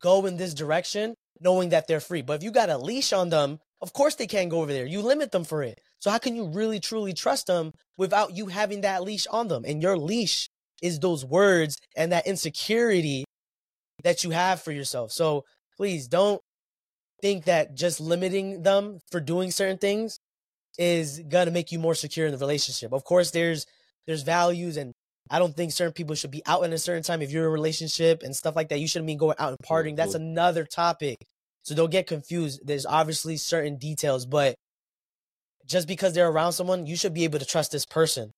go 0.00 0.24
in 0.24 0.38
this 0.38 0.54
direction 0.54 1.14
knowing 1.38 1.68
that 1.68 1.86
they're 1.86 2.00
free. 2.00 2.22
But 2.22 2.38
if 2.38 2.42
you 2.42 2.50
got 2.50 2.70
a 2.70 2.78
leash 2.78 3.12
on 3.12 3.28
them, 3.28 3.58
of 3.82 3.92
course 3.92 4.14
they 4.14 4.26
can't 4.26 4.48
go 4.48 4.62
over 4.62 4.72
there. 4.72 4.86
You 4.86 5.02
limit 5.02 5.30
them 5.30 5.44
for 5.44 5.62
it. 5.62 5.82
So 5.98 6.10
how 6.10 6.16
can 6.16 6.34
you 6.34 6.46
really 6.46 6.80
truly 6.80 7.12
trust 7.12 7.46
them 7.46 7.72
without 7.98 8.34
you 8.34 8.46
having 8.46 8.80
that 8.82 9.02
leash 9.02 9.26
on 9.26 9.48
them? 9.48 9.66
And 9.66 9.82
your 9.82 9.98
leash 9.98 10.48
is 10.80 10.98
those 10.98 11.26
words 11.26 11.76
and 11.94 12.10
that 12.12 12.26
insecurity 12.26 13.26
that 14.02 14.24
you 14.24 14.30
have 14.30 14.62
for 14.62 14.72
yourself. 14.72 15.12
So 15.12 15.44
please 15.76 16.08
don't 16.08 16.40
think 17.20 17.44
that 17.44 17.74
just 17.74 18.00
limiting 18.00 18.62
them 18.62 19.00
for 19.10 19.20
doing 19.20 19.50
certain 19.50 19.78
things 19.78 20.18
is 20.78 21.20
going 21.28 21.46
to 21.46 21.52
make 21.52 21.72
you 21.72 21.78
more 21.78 21.94
secure 21.94 22.26
in 22.26 22.32
the 22.32 22.38
relationship. 22.38 22.92
Of 22.92 23.04
course 23.04 23.30
there's 23.30 23.66
there's 24.06 24.22
values 24.22 24.76
and 24.76 24.92
I 25.30 25.38
don't 25.38 25.54
think 25.54 25.72
certain 25.72 25.92
people 25.92 26.16
should 26.16 26.32
be 26.32 26.42
out 26.46 26.64
at 26.64 26.72
a 26.72 26.78
certain 26.78 27.04
time 27.04 27.22
if 27.22 27.30
you're 27.30 27.44
in 27.44 27.48
a 27.48 27.52
relationship 27.52 28.22
and 28.22 28.34
stuff 28.34 28.56
like 28.56 28.68
that. 28.70 28.80
You 28.80 28.88
shouldn't 28.88 29.06
be 29.06 29.14
going 29.14 29.36
out 29.38 29.50
and 29.50 29.58
partying. 29.58 29.94
That's 29.94 30.14
another 30.14 30.64
topic. 30.64 31.18
So 31.62 31.74
don't 31.74 31.92
get 31.92 32.08
confused. 32.08 32.62
There's 32.64 32.86
obviously 32.86 33.36
certain 33.36 33.76
details, 33.76 34.26
but 34.26 34.56
just 35.66 35.86
because 35.86 36.14
they're 36.14 36.28
around 36.28 36.52
someone, 36.52 36.86
you 36.86 36.96
should 36.96 37.14
be 37.14 37.24
able 37.24 37.38
to 37.38 37.44
trust 37.44 37.70
this 37.70 37.86
person. 37.86 38.32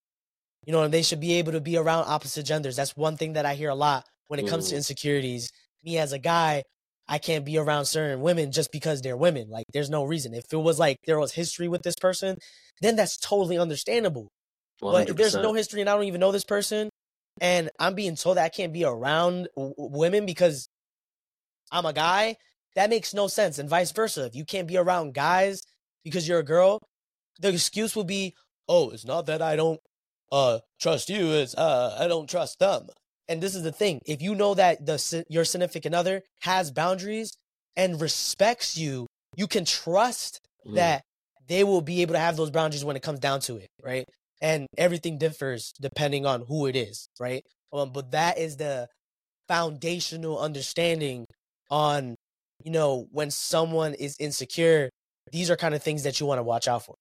You 0.67 0.73
know, 0.73 0.83
and 0.83 0.93
they 0.93 1.03
should 1.03 1.21
be 1.21 1.35
able 1.35 1.53
to 1.53 1.61
be 1.61 1.77
around 1.77 2.05
opposite 2.09 2.45
genders. 2.45 2.77
That's 2.77 2.97
one 2.97 3.17
thing 3.17 3.33
that 3.33 3.47
I 3.47 3.55
hear 3.55 3.71
a 3.71 3.75
lot 3.75 4.05
when 4.29 4.39
it 4.39 4.47
comes 4.47 4.67
mm. 4.67 4.71
to 4.71 4.77
insecurities. 4.77 5.51
Me 5.83 5.99
as 5.99 6.13
a 6.13 6.19
guy, 6.19 6.63
I 7.09 7.19
can't 7.19 7.45
be 7.45 7.59
around 7.59 7.87
certain 7.87 8.21
women 8.21 8.53
just 8.53 8.73
because 8.73 9.03
they're 9.03 9.17
women. 9.17 9.49
Like, 9.51 9.67
there's 9.73 9.91
no 9.91 10.05
reason. 10.05 10.35
If 10.35 10.45
it 10.53 10.57
was 10.57 10.79
like 10.79 10.99
there 11.07 11.19
was 11.19 11.33
history 11.33 11.69
with 11.69 11.83
this 11.83 11.97
person, 11.97 12.37
then 12.81 12.97
that's 12.97 13.17
totally 13.17 13.59
understandable. 13.59 14.29
100%. 14.83 14.93
But 14.93 15.09
if 15.11 15.17
there's 15.17 15.37
no 15.37 15.53
history 15.53 15.81
and 15.81 15.91
I 15.91 15.95
don't 15.95 16.05
even 16.05 16.21
know 16.21 16.33
this 16.33 16.45
person, 16.45 16.89
and 17.41 17.71
I'm 17.79 17.95
being 17.95 18.17
told 18.17 18.37
that 18.37 18.45
I 18.45 18.49
can't 18.49 18.73
be 18.73 18.85
around 18.85 19.49
w- 19.57 19.75
women 19.77 20.27
because 20.27 20.69
I'm 21.71 21.87
a 21.87 21.93
guy, 21.93 22.37
that 22.77 22.91
makes 22.91 23.15
no 23.15 23.27
sense. 23.27 23.59
And 23.59 23.69
vice 23.69 23.93
versa. 23.93 24.27
If 24.27 24.35
you 24.35 24.45
can't 24.45 24.69
be 24.69 24.77
around 24.77 25.15
guys 25.15 25.63
because 26.05 26.27
you're 26.29 26.39
a 26.39 26.45
girl, 26.45 26.79
the 27.41 27.49
excuse 27.49 27.97
will 27.97 28.05
be, 28.05 28.35
oh, 28.69 28.91
it's 28.91 29.05
not 29.05 29.27
that 29.27 29.43
I 29.43 29.57
don't 29.57 29.81
uh 30.31 30.61
trust 30.81 31.11
you, 31.11 31.33
it's 31.33 31.55
uh 31.55 31.97
I 31.99 32.09
don't 32.09 32.29
trust 32.29 32.59
them. 32.59 32.87
And 33.33 33.43
this 33.43 33.55
is 33.55 33.63
the 33.63 33.73
thing. 33.73 34.01
If 34.05 34.21
you 34.21 34.35
know 34.35 34.53
that 34.53 34.85
the 34.85 35.25
your 35.31 35.47
significant 35.47 35.95
other 35.95 36.21
has 36.43 36.71
boundaries 36.71 37.33
and 37.77 37.99
respects 37.99 38.77
you, 38.77 39.07
you 39.37 39.47
can 39.47 39.65
trust 39.65 40.39
mm. 40.67 40.75
that 40.75 41.03
they 41.49 41.65
will 41.65 41.81
be 41.81 42.03
able 42.03 42.13
to 42.13 42.19
have 42.19 42.37
those 42.37 42.51
boundaries 42.51 42.85
when 42.85 42.95
it 42.95 43.03
comes 43.03 43.21
down 43.21 43.41
to 43.41 43.57
it, 43.57 43.69
right? 43.83 44.05
And 44.43 44.67
everything 44.77 45.17
differs 45.17 45.73
depending 45.81 46.27
on 46.27 46.45
who 46.47 46.67
it 46.67 46.77
is, 46.77 47.09
right? 47.19 47.43
Um, 47.73 47.93
but 47.93 48.11
that 48.11 48.37
is 48.37 48.59
the 48.59 48.87
foundational 49.49 50.39
understanding 50.39 51.25
on 51.71 52.17
you 52.63 52.71
know, 52.71 53.07
when 53.11 53.31
someone 53.31 53.95
is 53.95 54.15
insecure, 54.21 54.91
these 55.33 55.51
are 55.51 55.57
kind 55.57 55.75
of 55.75 55.83
things 55.83 56.03
that 56.03 56.21
you 56.21 56.27
want 56.27 56.39
to 56.39 56.43
watch 56.43 56.69
out 56.69 56.85
for. 56.85 56.95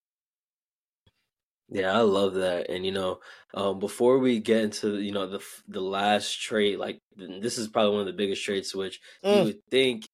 Yeah, 1.71 1.97
I 1.97 2.01
love 2.01 2.33
that. 2.35 2.69
And 2.69 2.85
you 2.85 2.91
know, 2.91 3.19
um, 3.53 3.79
before 3.79 4.19
we 4.19 4.39
get 4.39 4.63
into 4.63 4.99
you 4.99 5.13
know 5.13 5.27
the 5.27 5.39
the 5.67 5.81
last 5.81 6.41
trait, 6.41 6.77
like 6.77 6.99
this 7.15 7.57
is 7.57 7.69
probably 7.69 7.91
one 7.91 8.01
of 8.01 8.07
the 8.07 8.13
biggest 8.13 8.43
traits 8.43 8.75
which 8.75 8.99
mm. 9.23 9.37
you 9.37 9.43
would 9.45 9.59
think 9.71 10.05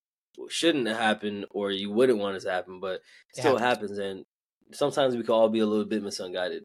shouldn't 0.50 0.88
happen 0.88 1.46
or 1.50 1.72
you 1.72 1.92
wouldn't 1.92 2.20
want 2.20 2.38
it 2.38 2.42
to 2.42 2.52
happen, 2.52 2.80
but 2.80 2.96
it 2.96 3.40
still 3.40 3.58
happens. 3.58 3.98
happens. 3.98 3.98
And 3.98 4.24
sometimes 4.72 5.16
we 5.16 5.24
can 5.24 5.34
all 5.34 5.50
be 5.50 5.60
a 5.60 5.66
little 5.66 5.86
bit 5.86 6.04
misunguided. 6.04 6.64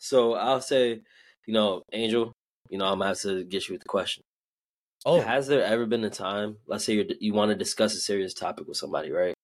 So 0.00 0.34
I'll 0.34 0.60
say, 0.60 1.02
you 1.46 1.54
know, 1.54 1.82
Angel, 1.92 2.32
you 2.68 2.78
know, 2.78 2.86
I'm 2.86 2.98
gonna 2.98 3.08
have 3.08 3.20
to 3.20 3.44
get 3.44 3.68
you 3.68 3.74
with 3.74 3.82
the 3.82 3.88
question. 3.88 4.24
Oh, 5.04 5.20
has 5.20 5.46
there 5.46 5.64
ever 5.64 5.86
been 5.86 6.04
a 6.04 6.10
time? 6.10 6.56
Let's 6.66 6.84
say 6.84 6.94
you 6.94 7.06
you 7.20 7.32
want 7.32 7.50
to 7.50 7.56
discuss 7.56 7.94
a 7.94 8.00
serious 8.00 8.34
topic 8.34 8.66
with 8.66 8.76
somebody, 8.76 9.12
right? 9.12 9.34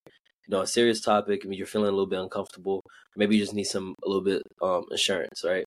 You 0.48 0.56
know, 0.56 0.62
a 0.62 0.66
serious 0.66 1.00
topic. 1.00 1.42
I 1.44 1.48
mean, 1.48 1.58
you're 1.58 1.66
feeling 1.66 1.88
a 1.88 1.92
little 1.92 2.06
bit 2.06 2.20
uncomfortable. 2.20 2.82
Maybe 3.16 3.36
you 3.36 3.42
just 3.42 3.54
need 3.54 3.64
some 3.64 3.94
a 4.04 4.08
little 4.08 4.24
bit 4.24 4.42
um 4.62 4.84
assurance, 4.92 5.44
right? 5.44 5.64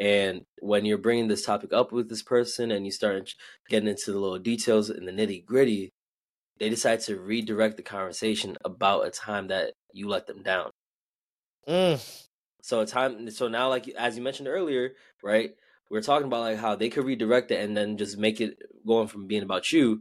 And 0.00 0.42
when 0.60 0.84
you're 0.84 0.98
bringing 0.98 1.28
this 1.28 1.44
topic 1.44 1.72
up 1.72 1.92
with 1.92 2.08
this 2.08 2.22
person, 2.22 2.70
and 2.70 2.84
you 2.86 2.92
start 2.92 3.34
getting 3.68 3.88
into 3.88 4.12
the 4.12 4.18
little 4.18 4.38
details 4.38 4.90
and 4.90 5.06
the 5.06 5.12
nitty 5.12 5.44
gritty, 5.44 5.90
they 6.58 6.70
decide 6.70 7.00
to 7.00 7.20
redirect 7.20 7.76
the 7.76 7.82
conversation 7.82 8.56
about 8.64 9.06
a 9.06 9.10
time 9.10 9.48
that 9.48 9.72
you 9.92 10.08
let 10.08 10.26
them 10.26 10.42
down. 10.42 10.70
Mm. 11.68 12.24
So 12.62 12.80
a 12.80 12.86
time. 12.86 13.30
So 13.30 13.48
now, 13.48 13.68
like 13.68 13.88
as 13.90 14.16
you 14.16 14.22
mentioned 14.22 14.48
earlier, 14.48 14.92
right? 15.22 15.52
we 15.92 15.98
are 15.98 16.02
talking 16.02 16.26
about 16.26 16.40
like 16.40 16.56
how 16.56 16.74
they 16.74 16.88
could 16.88 17.04
redirect 17.04 17.50
it 17.50 17.62
and 17.62 17.76
then 17.76 17.98
just 17.98 18.16
make 18.16 18.40
it 18.40 18.56
going 18.86 19.08
from 19.08 19.26
being 19.26 19.42
about 19.42 19.70
you. 19.70 20.00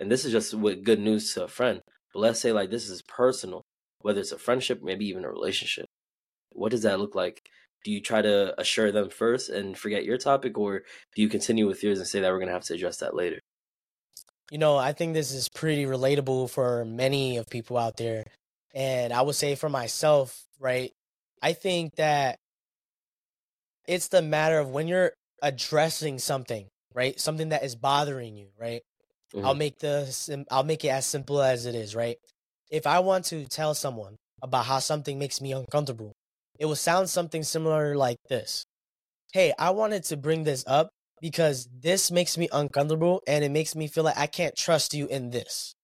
And 0.00 0.10
this 0.10 0.24
is 0.24 0.32
just 0.32 0.54
with 0.54 0.84
good 0.84 1.00
news 1.00 1.34
to 1.34 1.44
a 1.44 1.48
friend. 1.48 1.82
But 2.12 2.20
let's 2.20 2.40
say 2.40 2.52
like 2.52 2.70
this 2.70 2.88
is 2.88 3.02
personal, 3.02 3.62
whether 4.00 4.20
it's 4.20 4.32
a 4.32 4.38
friendship, 4.38 4.82
maybe 4.82 5.06
even 5.06 5.24
a 5.24 5.30
relationship. 5.30 5.86
What 6.52 6.70
does 6.70 6.82
that 6.82 7.00
look 7.00 7.14
like? 7.14 7.48
Do 7.84 7.92
you 7.92 8.00
try 8.00 8.22
to 8.22 8.58
assure 8.60 8.90
them 8.90 9.10
first 9.10 9.50
and 9.50 9.78
forget 9.78 10.04
your 10.04 10.18
topic, 10.18 10.58
or 10.58 10.82
do 11.14 11.22
you 11.22 11.28
continue 11.28 11.66
with 11.66 11.82
yours 11.82 11.98
and 11.98 12.08
say 12.08 12.20
that 12.20 12.30
we're 12.32 12.40
gonna 12.40 12.52
have 12.52 12.64
to 12.64 12.74
address 12.74 12.98
that 12.98 13.14
later? 13.14 13.40
You 14.50 14.58
know, 14.58 14.76
I 14.76 14.92
think 14.92 15.14
this 15.14 15.32
is 15.32 15.48
pretty 15.48 15.84
relatable 15.84 16.50
for 16.50 16.84
many 16.84 17.36
of 17.36 17.48
people 17.48 17.76
out 17.76 17.96
there. 17.98 18.24
And 18.74 19.12
I 19.12 19.22
would 19.22 19.34
say 19.34 19.54
for 19.54 19.68
myself, 19.68 20.44
right? 20.58 20.92
I 21.42 21.52
think 21.52 21.96
that 21.96 22.38
it's 23.86 24.08
the 24.08 24.22
matter 24.22 24.58
of 24.58 24.70
when 24.70 24.88
you're 24.88 25.12
addressing 25.42 26.18
something, 26.18 26.66
right? 26.94 27.18
Something 27.20 27.50
that 27.50 27.64
is 27.64 27.76
bothering 27.76 28.36
you, 28.36 28.48
right? 28.58 28.82
Mm-hmm. 29.34 29.46
I'll 29.46 29.54
make 29.54 29.78
the 29.78 30.46
I'll 30.50 30.64
make 30.64 30.84
it 30.84 30.88
as 30.88 31.06
simple 31.06 31.42
as 31.42 31.66
it 31.66 31.74
is, 31.74 31.94
right? 31.94 32.16
If 32.70 32.86
I 32.86 33.00
want 33.00 33.24
to 33.26 33.44
tell 33.46 33.74
someone 33.74 34.16
about 34.42 34.66
how 34.66 34.78
something 34.78 35.18
makes 35.18 35.40
me 35.40 35.52
uncomfortable, 35.52 36.12
it 36.58 36.66
will 36.66 36.76
sound 36.76 37.08
something 37.10 37.42
similar 37.42 37.96
like 37.96 38.18
this. 38.28 38.64
Hey, 39.32 39.52
I 39.58 39.70
wanted 39.70 40.04
to 40.04 40.16
bring 40.16 40.44
this 40.44 40.64
up 40.66 40.90
because 41.20 41.68
this 41.80 42.10
makes 42.10 42.38
me 42.38 42.48
uncomfortable 42.52 43.22
and 43.26 43.44
it 43.44 43.50
makes 43.50 43.74
me 43.74 43.88
feel 43.88 44.04
like 44.04 44.18
I 44.18 44.26
can't 44.26 44.56
trust 44.56 44.94
you 44.94 45.06
in 45.06 45.30
this. 45.30 45.74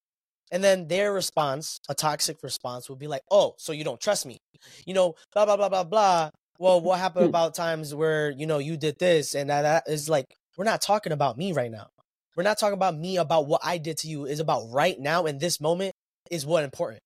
And 0.52 0.62
then 0.62 0.88
their 0.88 1.12
response, 1.12 1.80
a 1.88 1.94
toxic 1.94 2.37
response, 2.42 2.88
will 2.88 2.96
be 2.96 3.09
like, 3.09 3.22
oh, 3.30 3.54
so 3.59 3.72
you 3.72 3.83
don't 3.83 4.00
trust 4.00 4.24
me. 4.24 4.38
You 4.87 4.94
know, 4.94 5.14
blah, 5.33 5.46
blah, 5.46 5.57
blah, 5.57 5.68
blah, 5.68 5.85
blah 5.85 6.30
well, 6.59 6.80
what 6.80 6.98
happened 6.98 7.26
about 7.28 7.54
times 7.54 7.94
where, 7.94 8.30
you 8.30 8.46
know, 8.46 8.59
you 8.59 8.76
did 8.76 8.98
this 8.98 9.35
and 9.35 9.50
that, 9.50 9.62
that 9.62 9.85
is 9.88 10.09
like, 10.09 10.26
we're 10.57 10.64
not 10.64 10.80
talking 10.80 11.12
about 11.12 11.37
me 11.37 11.52
right 11.52 11.70
now. 11.70 11.88
We're 12.37 12.42
not 12.42 12.59
talking 12.59 12.75
about 12.75 12.97
me 12.97 13.16
about 13.16 13.47
what 13.47 13.61
I 13.64 13.79
did 13.79 13.99
to 13.99 14.09
you. 14.09 14.27
Is 14.27 14.40
about 14.40 14.70
right 14.70 14.99
now 14.99 15.27
in 15.27 15.38
this 15.38 15.61
moment 15.61 15.94
is 16.31 16.44
what 16.44 16.64
important, 16.64 17.01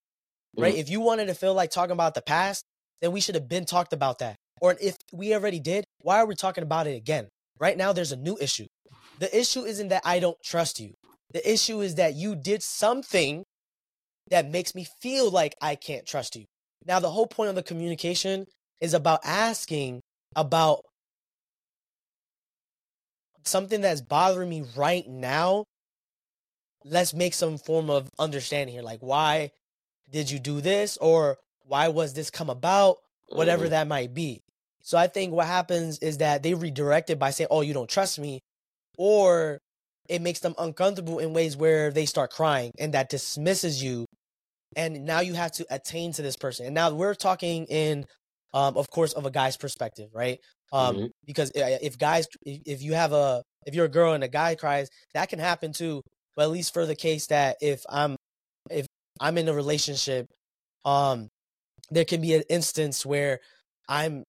right? 0.56 0.74
Mm. 0.74 0.78
If 0.78 0.88
you 0.88 1.00
wanted 1.00 1.26
to 1.26 1.34
feel 1.34 1.54
like 1.54 1.70
talking 1.70 1.92
about 1.92 2.14
the 2.14 2.22
past, 2.22 2.64
then 3.00 3.12
we 3.12 3.20
should 3.20 3.34
have 3.34 3.48
been 3.48 3.64
talked 3.64 3.92
about 3.92 4.18
that. 4.20 4.36
Or 4.60 4.76
if 4.80 4.96
we 5.12 5.34
already 5.34 5.60
did, 5.60 5.84
why 6.02 6.18
are 6.18 6.26
we 6.26 6.34
talking 6.34 6.62
about 6.62 6.86
it 6.86 6.96
again? 6.96 7.28
Right 7.60 7.76
now, 7.76 7.92
there's 7.92 8.12
a 8.12 8.16
new 8.16 8.36
issue. 8.40 8.66
The 9.18 9.36
issue 9.36 9.64
isn't 9.64 9.88
that 9.88 10.02
I 10.04 10.20
don't 10.20 10.40
trust 10.42 10.80
you. 10.80 10.94
The 11.32 11.50
issue 11.50 11.80
is 11.80 11.96
that 11.96 12.14
you 12.14 12.34
did 12.34 12.62
something 12.62 13.44
that 14.30 14.50
makes 14.50 14.74
me 14.74 14.86
feel 15.00 15.30
like 15.30 15.54
I 15.60 15.74
can't 15.74 16.06
trust 16.06 16.36
you. 16.36 16.44
Now, 16.86 17.00
the 17.00 17.10
whole 17.10 17.26
point 17.26 17.50
of 17.50 17.54
the 17.54 17.62
communication 17.62 18.46
is 18.80 18.94
about 18.94 19.20
asking 19.24 20.00
about 20.36 20.80
something 23.48 23.80
that's 23.80 24.00
bothering 24.00 24.48
me 24.48 24.64
right 24.76 25.06
now. 25.08 25.64
Let's 26.84 27.12
make 27.12 27.34
some 27.34 27.58
form 27.58 27.90
of 27.90 28.08
understanding 28.18 28.74
here. 28.74 28.82
Like, 28.82 29.00
why 29.00 29.50
did 30.10 30.30
you 30.30 30.38
do 30.38 30.60
this? 30.60 30.96
Or 30.98 31.38
why 31.66 31.88
was 31.88 32.14
this 32.14 32.30
come 32.30 32.50
about? 32.50 32.98
Whatever 33.30 33.66
Mhm. 33.66 33.70
that 33.70 33.88
might 33.88 34.14
be. 34.14 34.42
So 34.80 34.96
I 34.96 35.06
think 35.06 35.34
what 35.34 35.46
happens 35.46 35.98
is 35.98 36.18
that 36.18 36.42
they 36.42 36.54
redirect 36.54 37.10
it 37.10 37.18
by 37.18 37.30
saying, 37.30 37.48
oh, 37.50 37.60
you 37.60 37.74
don't 37.74 37.90
trust 37.90 38.18
me. 38.18 38.40
Or 38.96 39.60
it 40.08 40.22
makes 40.22 40.40
them 40.40 40.54
uncomfortable 40.56 41.18
in 41.18 41.34
ways 41.34 41.56
where 41.56 41.90
they 41.90 42.06
start 42.06 42.30
crying 42.30 42.72
and 42.78 42.94
that 42.94 43.10
dismisses 43.10 43.82
you. 43.82 44.06
And 44.76 45.04
now 45.04 45.20
you 45.20 45.34
have 45.34 45.52
to 45.52 45.66
attain 45.68 46.12
to 46.12 46.22
this 46.22 46.36
person. 46.36 46.64
And 46.64 46.74
now 46.74 46.90
we're 46.90 47.14
talking 47.14 47.66
in, 47.66 48.06
um, 48.52 48.76
of 48.76 48.90
course, 48.90 49.12
of 49.12 49.26
a 49.26 49.30
guy's 49.30 49.56
perspective, 49.56 50.10
right? 50.14 50.38
Um, 50.72 50.96
Mhm. 50.96 51.10
because 51.26 51.50
if 51.54 51.98
guys, 51.98 52.26
if 52.44 52.82
you 52.82 52.94
have 52.94 53.12
a, 53.12 53.42
if 53.66 53.74
you're 53.74 53.86
a 53.86 53.90
girl 53.90 54.12
and 54.14 54.24
a 54.24 54.28
guy 54.28 54.54
cries, 54.54 54.88
that 55.14 55.28
can 55.28 55.38
happen 55.38 55.72
too. 55.72 56.02
But 56.36 56.44
at 56.44 56.50
least 56.50 56.72
for 56.72 56.86
the 56.86 56.94
case 56.94 57.26
that 57.26 57.56
if 57.60 57.82
I'm, 57.88 58.16
if 58.70 58.86
I'm 59.20 59.38
in 59.38 59.48
a 59.48 59.54
relationship, 59.54 60.26
um, 60.84 61.28
there 61.90 62.04
can 62.04 62.20
be 62.20 62.34
an 62.34 62.44
instance 62.48 63.04
where 63.04 63.40
I'm 63.88 64.24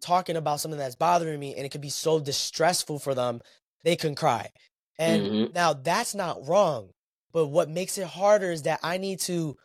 talking 0.00 0.36
about 0.36 0.60
something 0.60 0.78
that's 0.78 0.96
bothering 0.96 1.40
me 1.40 1.54
and 1.54 1.64
it 1.64 1.70
can 1.72 1.80
be 1.80 1.88
so 1.88 2.20
distressful 2.20 2.98
for 2.98 3.14
them, 3.14 3.40
they 3.84 3.96
can 3.96 4.14
cry. 4.14 4.50
And 4.98 5.30
Mhm. 5.30 5.54
now 5.54 5.72
that's 5.72 6.14
not 6.14 6.46
wrong. 6.46 6.90
But 7.32 7.46
what 7.48 7.68
makes 7.68 7.98
it 7.98 8.06
harder 8.06 8.50
is 8.52 8.62
that 8.62 8.80
I 8.82 8.98
need 8.98 9.20
to, 9.20 9.56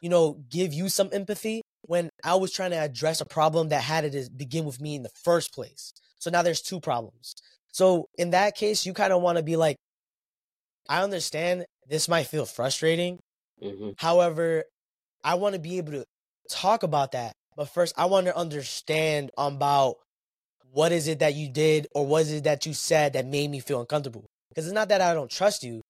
you 0.00 0.08
know, 0.08 0.42
give 0.48 0.72
you 0.72 0.88
some 0.88 1.10
empathy 1.12 1.62
when 1.86 2.10
I 2.24 2.34
was 2.34 2.52
trying 2.52 2.70
to 2.70 2.80
address 2.80 3.20
a 3.20 3.26
problem 3.26 3.68
that 3.68 3.82
had 3.82 4.10
to 4.10 4.30
begin 4.34 4.64
with 4.64 4.80
me 4.80 4.94
in 4.94 5.02
the 5.02 5.10
first 5.22 5.52
place. 5.52 5.92
So 6.18 6.30
now 6.30 6.42
there's 6.42 6.62
two 6.62 6.80
problems. 6.80 7.34
So 7.72 8.06
in 8.16 8.30
that 8.30 8.56
case, 8.56 8.86
you 8.86 8.94
kind 8.94 9.12
of 9.12 9.20
want 9.20 9.36
to 9.36 9.44
be 9.44 9.56
like, 9.56 9.76
I 10.88 11.02
understand 11.02 11.66
this 11.88 12.08
might 12.08 12.26
feel 12.26 12.46
frustrating. 12.46 13.18
Mhm. 13.62 13.94
However, 13.98 14.64
I 15.22 15.34
want 15.34 15.54
to 15.54 15.58
be 15.58 15.78
able 15.78 15.92
to 15.92 16.04
talk 16.50 16.82
about 16.82 17.12
that. 17.12 17.32
But 17.56 17.68
first, 17.68 17.94
I 17.96 18.06
want 18.06 18.26
to 18.26 18.36
understand 18.36 19.30
about 19.36 19.96
what 20.72 20.92
is 20.92 21.06
it 21.08 21.20
that 21.20 21.34
you 21.34 21.48
did 21.48 21.86
or 21.94 22.06
what 22.06 22.22
is 22.22 22.32
it 22.32 22.44
that 22.44 22.66
you 22.66 22.74
said 22.74 23.12
that 23.12 23.26
made 23.26 23.50
me 23.50 23.60
feel 23.60 23.80
uncomfortable. 23.80 24.24
Because 24.48 24.66
it's 24.66 24.74
not 24.74 24.88
that 24.88 25.00
I 25.00 25.14
don't 25.14 25.30
trust 25.30 25.62
you. 25.62 25.80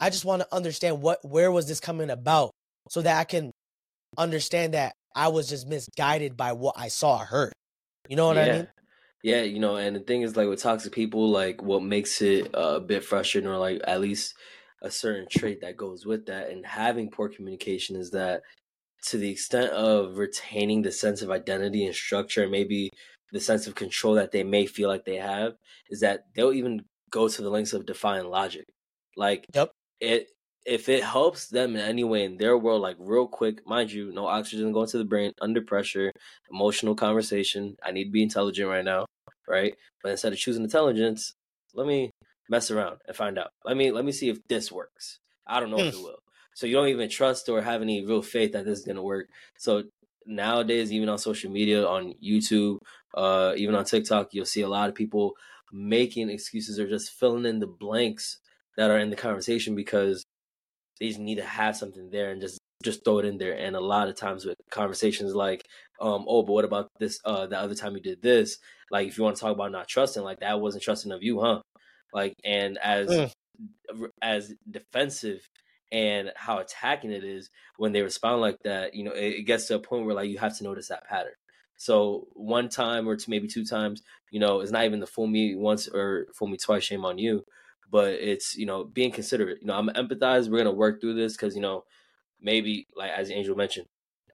I 0.00 0.10
just 0.10 0.24
want 0.24 0.42
to 0.42 0.54
understand 0.54 1.02
what 1.02 1.18
where 1.24 1.50
was 1.50 1.66
this 1.66 1.80
coming 1.80 2.10
about 2.10 2.52
so 2.88 3.02
that 3.02 3.18
I 3.18 3.24
can 3.24 3.50
understand 4.16 4.74
that 4.74 4.92
I 5.14 5.28
was 5.28 5.48
just 5.48 5.66
misguided 5.68 6.36
by 6.36 6.52
what 6.52 6.76
I 6.78 6.88
saw 6.88 7.18
or 7.22 7.24
heard. 7.26 7.52
You 8.08 8.16
know 8.16 8.26
what 8.26 8.36
yeah. 8.36 8.44
I 8.44 8.50
mean? 8.52 8.68
Yeah, 9.22 9.42
you 9.42 9.58
know, 9.58 9.76
and 9.76 9.96
the 9.96 10.00
thing 10.00 10.22
is, 10.22 10.36
like 10.36 10.48
with 10.48 10.62
toxic 10.62 10.92
people, 10.92 11.30
like 11.30 11.62
what 11.62 11.82
makes 11.82 12.22
it 12.22 12.54
uh, 12.54 12.76
a 12.76 12.80
bit 12.80 13.04
frustrating, 13.04 13.50
or 13.50 13.58
like 13.58 13.80
at 13.86 14.00
least 14.00 14.34
a 14.82 14.90
certain 14.90 15.26
trait 15.30 15.60
that 15.62 15.76
goes 15.76 16.06
with 16.06 16.26
that, 16.26 16.50
and 16.50 16.66
having 16.66 17.10
poor 17.10 17.28
communication 17.28 17.96
is 17.96 18.12
that 18.12 18.42
to 19.06 19.18
the 19.18 19.30
extent 19.30 19.72
of 19.72 20.18
retaining 20.18 20.82
the 20.82 20.92
sense 20.92 21.22
of 21.22 21.30
identity 21.30 21.86
and 21.86 21.94
structure, 21.94 22.42
and 22.44 22.52
maybe 22.52 22.90
the 23.32 23.40
sense 23.40 23.66
of 23.66 23.74
control 23.76 24.14
that 24.14 24.32
they 24.32 24.44
may 24.44 24.66
feel 24.66 24.88
like 24.88 25.04
they 25.04 25.16
have, 25.16 25.54
is 25.90 26.00
that 26.00 26.22
they'll 26.34 26.52
even 26.52 26.84
go 27.10 27.28
to 27.28 27.42
the 27.42 27.50
lengths 27.50 27.72
of 27.74 27.86
defying 27.86 28.26
logic. 28.28 28.66
Like, 29.16 29.46
Yep. 29.54 29.72
it 30.00 30.28
if 30.66 30.88
it 30.88 31.02
helps 31.02 31.48
them 31.48 31.76
in 31.76 31.80
any 31.82 32.04
way 32.04 32.24
in 32.24 32.36
their 32.36 32.58
world, 32.58 32.82
like 32.82 32.96
real 32.98 33.26
quick, 33.26 33.66
mind 33.66 33.90
you, 33.92 34.12
no 34.12 34.26
oxygen 34.26 34.72
going 34.72 34.88
to 34.88 34.98
the 34.98 35.04
brain, 35.04 35.32
under 35.40 35.62
pressure, 35.62 36.12
emotional 36.50 36.94
conversation. 36.94 37.76
I 37.82 37.92
need 37.92 38.04
to 38.04 38.10
be 38.10 38.22
intelligent 38.22 38.68
right 38.68 38.84
now, 38.84 39.06
right? 39.46 39.74
But 40.02 40.12
instead 40.12 40.32
of 40.32 40.38
choosing 40.38 40.64
intelligence, 40.64 41.32
let 41.74 41.86
me 41.86 42.10
mess 42.48 42.70
around 42.70 43.00
and 43.06 43.16
find 43.16 43.38
out. 43.38 43.50
Let 43.64 43.76
me 43.76 43.90
let 43.90 44.04
me 44.04 44.12
see 44.12 44.28
if 44.28 44.46
this 44.48 44.70
works. 44.72 45.18
I 45.46 45.60
don't 45.60 45.70
know 45.70 45.82
if 45.82 45.88
Hmm. 45.88 45.92
it 45.92 46.00
will. 46.00 46.18
So 46.54 46.66
you 46.66 46.74
don't 46.74 46.88
even 46.88 47.08
trust 47.08 47.48
or 47.48 47.62
have 47.62 47.82
any 47.82 48.04
real 48.04 48.22
faith 48.22 48.52
that 48.52 48.64
this 48.64 48.80
is 48.80 48.84
gonna 48.84 49.02
work. 49.02 49.28
So 49.56 49.84
nowadays, 50.26 50.92
even 50.92 51.08
on 51.08 51.18
social 51.18 51.50
media, 51.50 51.86
on 51.86 52.14
YouTube, 52.22 52.78
uh, 53.14 53.54
even 53.56 53.74
on 53.74 53.84
TikTok, 53.84 54.34
you'll 54.34 54.44
see 54.44 54.62
a 54.62 54.68
lot 54.68 54.88
of 54.88 54.94
people 54.94 55.34
making 55.72 56.30
excuses 56.30 56.78
or 56.78 56.88
just 56.88 57.12
filling 57.12 57.44
in 57.46 57.58
the 57.60 57.66
blanks 57.66 58.38
that 58.76 58.90
are 58.90 58.98
in 58.98 59.10
the 59.10 59.16
conversation 59.16 59.74
because 59.74 60.24
they 61.00 61.08
just 61.08 61.20
need 61.20 61.36
to 61.36 61.44
have 61.44 61.76
something 61.76 62.10
there 62.10 62.30
and 62.30 62.40
just 62.40 62.58
just 62.84 63.04
throw 63.04 63.18
it 63.18 63.24
in 63.24 63.38
there. 63.38 63.54
And 63.54 63.74
a 63.74 63.80
lot 63.80 64.08
of 64.08 64.16
times 64.16 64.44
with 64.44 64.56
conversations 64.70 65.34
like, 65.34 65.62
um, 66.00 66.24
oh, 66.28 66.42
but 66.42 66.52
what 66.52 66.64
about 66.64 66.88
this? 67.00 67.18
Uh, 67.24 67.46
the 67.46 67.58
other 67.58 67.74
time 67.74 67.94
you 67.94 68.00
did 68.00 68.22
this, 68.22 68.58
like 68.90 69.08
if 69.08 69.18
you 69.18 69.24
want 69.24 69.36
to 69.36 69.40
talk 69.42 69.52
about 69.52 69.72
not 69.72 69.88
trusting, 69.88 70.22
like 70.22 70.40
that 70.40 70.60
wasn't 70.60 70.84
trusting 70.84 71.10
of 71.12 71.22
you, 71.22 71.40
huh? 71.40 71.60
Like, 72.12 72.34
and 72.44 72.78
as 72.78 73.08
Mm. 73.08 73.30
as 74.22 74.54
defensive 74.70 75.46
and 75.90 76.32
how 76.36 76.58
attacking 76.58 77.12
it 77.12 77.24
is 77.24 77.50
when 77.78 77.92
they 77.92 78.02
respond 78.02 78.40
like 78.40 78.56
that, 78.64 78.94
you 78.94 79.04
know, 79.04 79.12
it, 79.12 79.34
it 79.40 79.42
gets 79.42 79.66
to 79.68 79.76
a 79.76 79.80
point 79.80 80.06
where 80.06 80.14
like 80.14 80.28
you 80.30 80.38
have 80.38 80.56
to 80.58 80.64
notice 80.64 80.88
that 80.88 81.04
pattern. 81.08 81.32
So 81.76 82.26
one 82.34 82.68
time 82.68 83.08
or 83.08 83.16
two, 83.16 83.30
maybe 83.30 83.48
two 83.48 83.64
times, 83.64 84.02
you 84.30 84.40
know, 84.40 84.60
it's 84.60 84.72
not 84.72 84.84
even 84.84 85.00
the 85.00 85.06
fool 85.06 85.26
me 85.26 85.54
once 85.54 85.88
or 85.88 86.26
fool 86.34 86.48
me 86.48 86.58
twice, 86.58 86.84
shame 86.84 87.04
on 87.04 87.18
you. 87.18 87.44
But 87.90 88.14
it's 88.14 88.56
you 88.56 88.66
know 88.66 88.84
being 88.84 89.12
considerate. 89.12 89.58
You 89.60 89.68
know, 89.68 89.74
I'm 89.74 89.88
empathize. 89.88 90.48
We're 90.48 90.58
gonna 90.58 90.72
work 90.72 91.00
through 91.00 91.14
this 91.14 91.36
because 91.36 91.54
you 91.54 91.62
know 91.62 91.84
maybe 92.40 92.86
like 92.96 93.10
as 93.10 93.30
Angel 93.30 93.56
mentioned, 93.56 93.86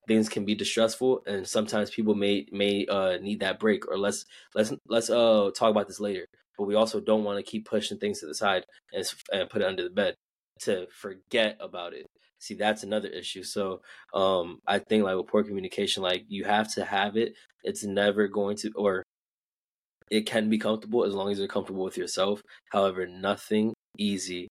things 0.07 0.29
can 0.29 0.45
be 0.45 0.55
distressful, 0.55 1.23
and 1.25 1.47
sometimes 1.47 1.89
people 1.89 2.15
may 2.15 2.45
may 2.51 2.85
uh, 2.87 3.17
need 3.17 3.39
that 3.41 3.59
break. 3.59 3.87
Or 3.87 3.97
let's 3.97 4.25
let's 4.53 4.73
let's 4.87 5.09
uh 5.09 5.51
talk 5.55 5.71
about 5.71 5.87
this 5.87 5.99
later. 5.99 6.25
But 6.57 6.65
we 6.65 6.75
also 6.75 6.99
don't 7.01 7.23
want 7.23 7.37
to 7.37 7.49
keep 7.49 7.65
pushing 7.65 7.97
things 7.97 8.19
to 8.19 8.27
the 8.27 8.35
side 8.35 8.65
and, 8.93 9.05
and 9.31 9.49
put 9.49 9.61
it 9.61 9.67
under 9.67 9.83
the 9.83 9.89
bed 9.89 10.15
to 10.61 10.87
forget 10.89 11.57
about 11.59 11.93
it. 11.93 12.05
See, 12.39 12.53
that's 12.55 12.83
another 12.83 13.09
issue. 13.09 13.43
So 13.43 13.81
um, 14.13 14.59
I 14.67 14.79
think 14.79 15.03
like 15.03 15.17
with 15.17 15.27
poor 15.27 15.43
communication, 15.43 16.03
like 16.03 16.23
you 16.27 16.45
have 16.45 16.73
to 16.75 16.85
have 16.85 17.17
it. 17.17 17.33
It's 17.63 17.83
never 17.83 18.27
going 18.27 18.57
to 18.57 18.71
or 18.75 19.03
it 20.11 20.25
can 20.25 20.49
be 20.49 20.57
comfortable 20.57 21.03
as 21.03 21.13
long 21.13 21.31
as 21.31 21.39
you're 21.39 21.47
comfortable 21.47 21.83
with 21.83 21.97
yourself. 21.97 22.41
However, 22.71 23.07
nothing 23.07 23.73
easy. 23.97 24.47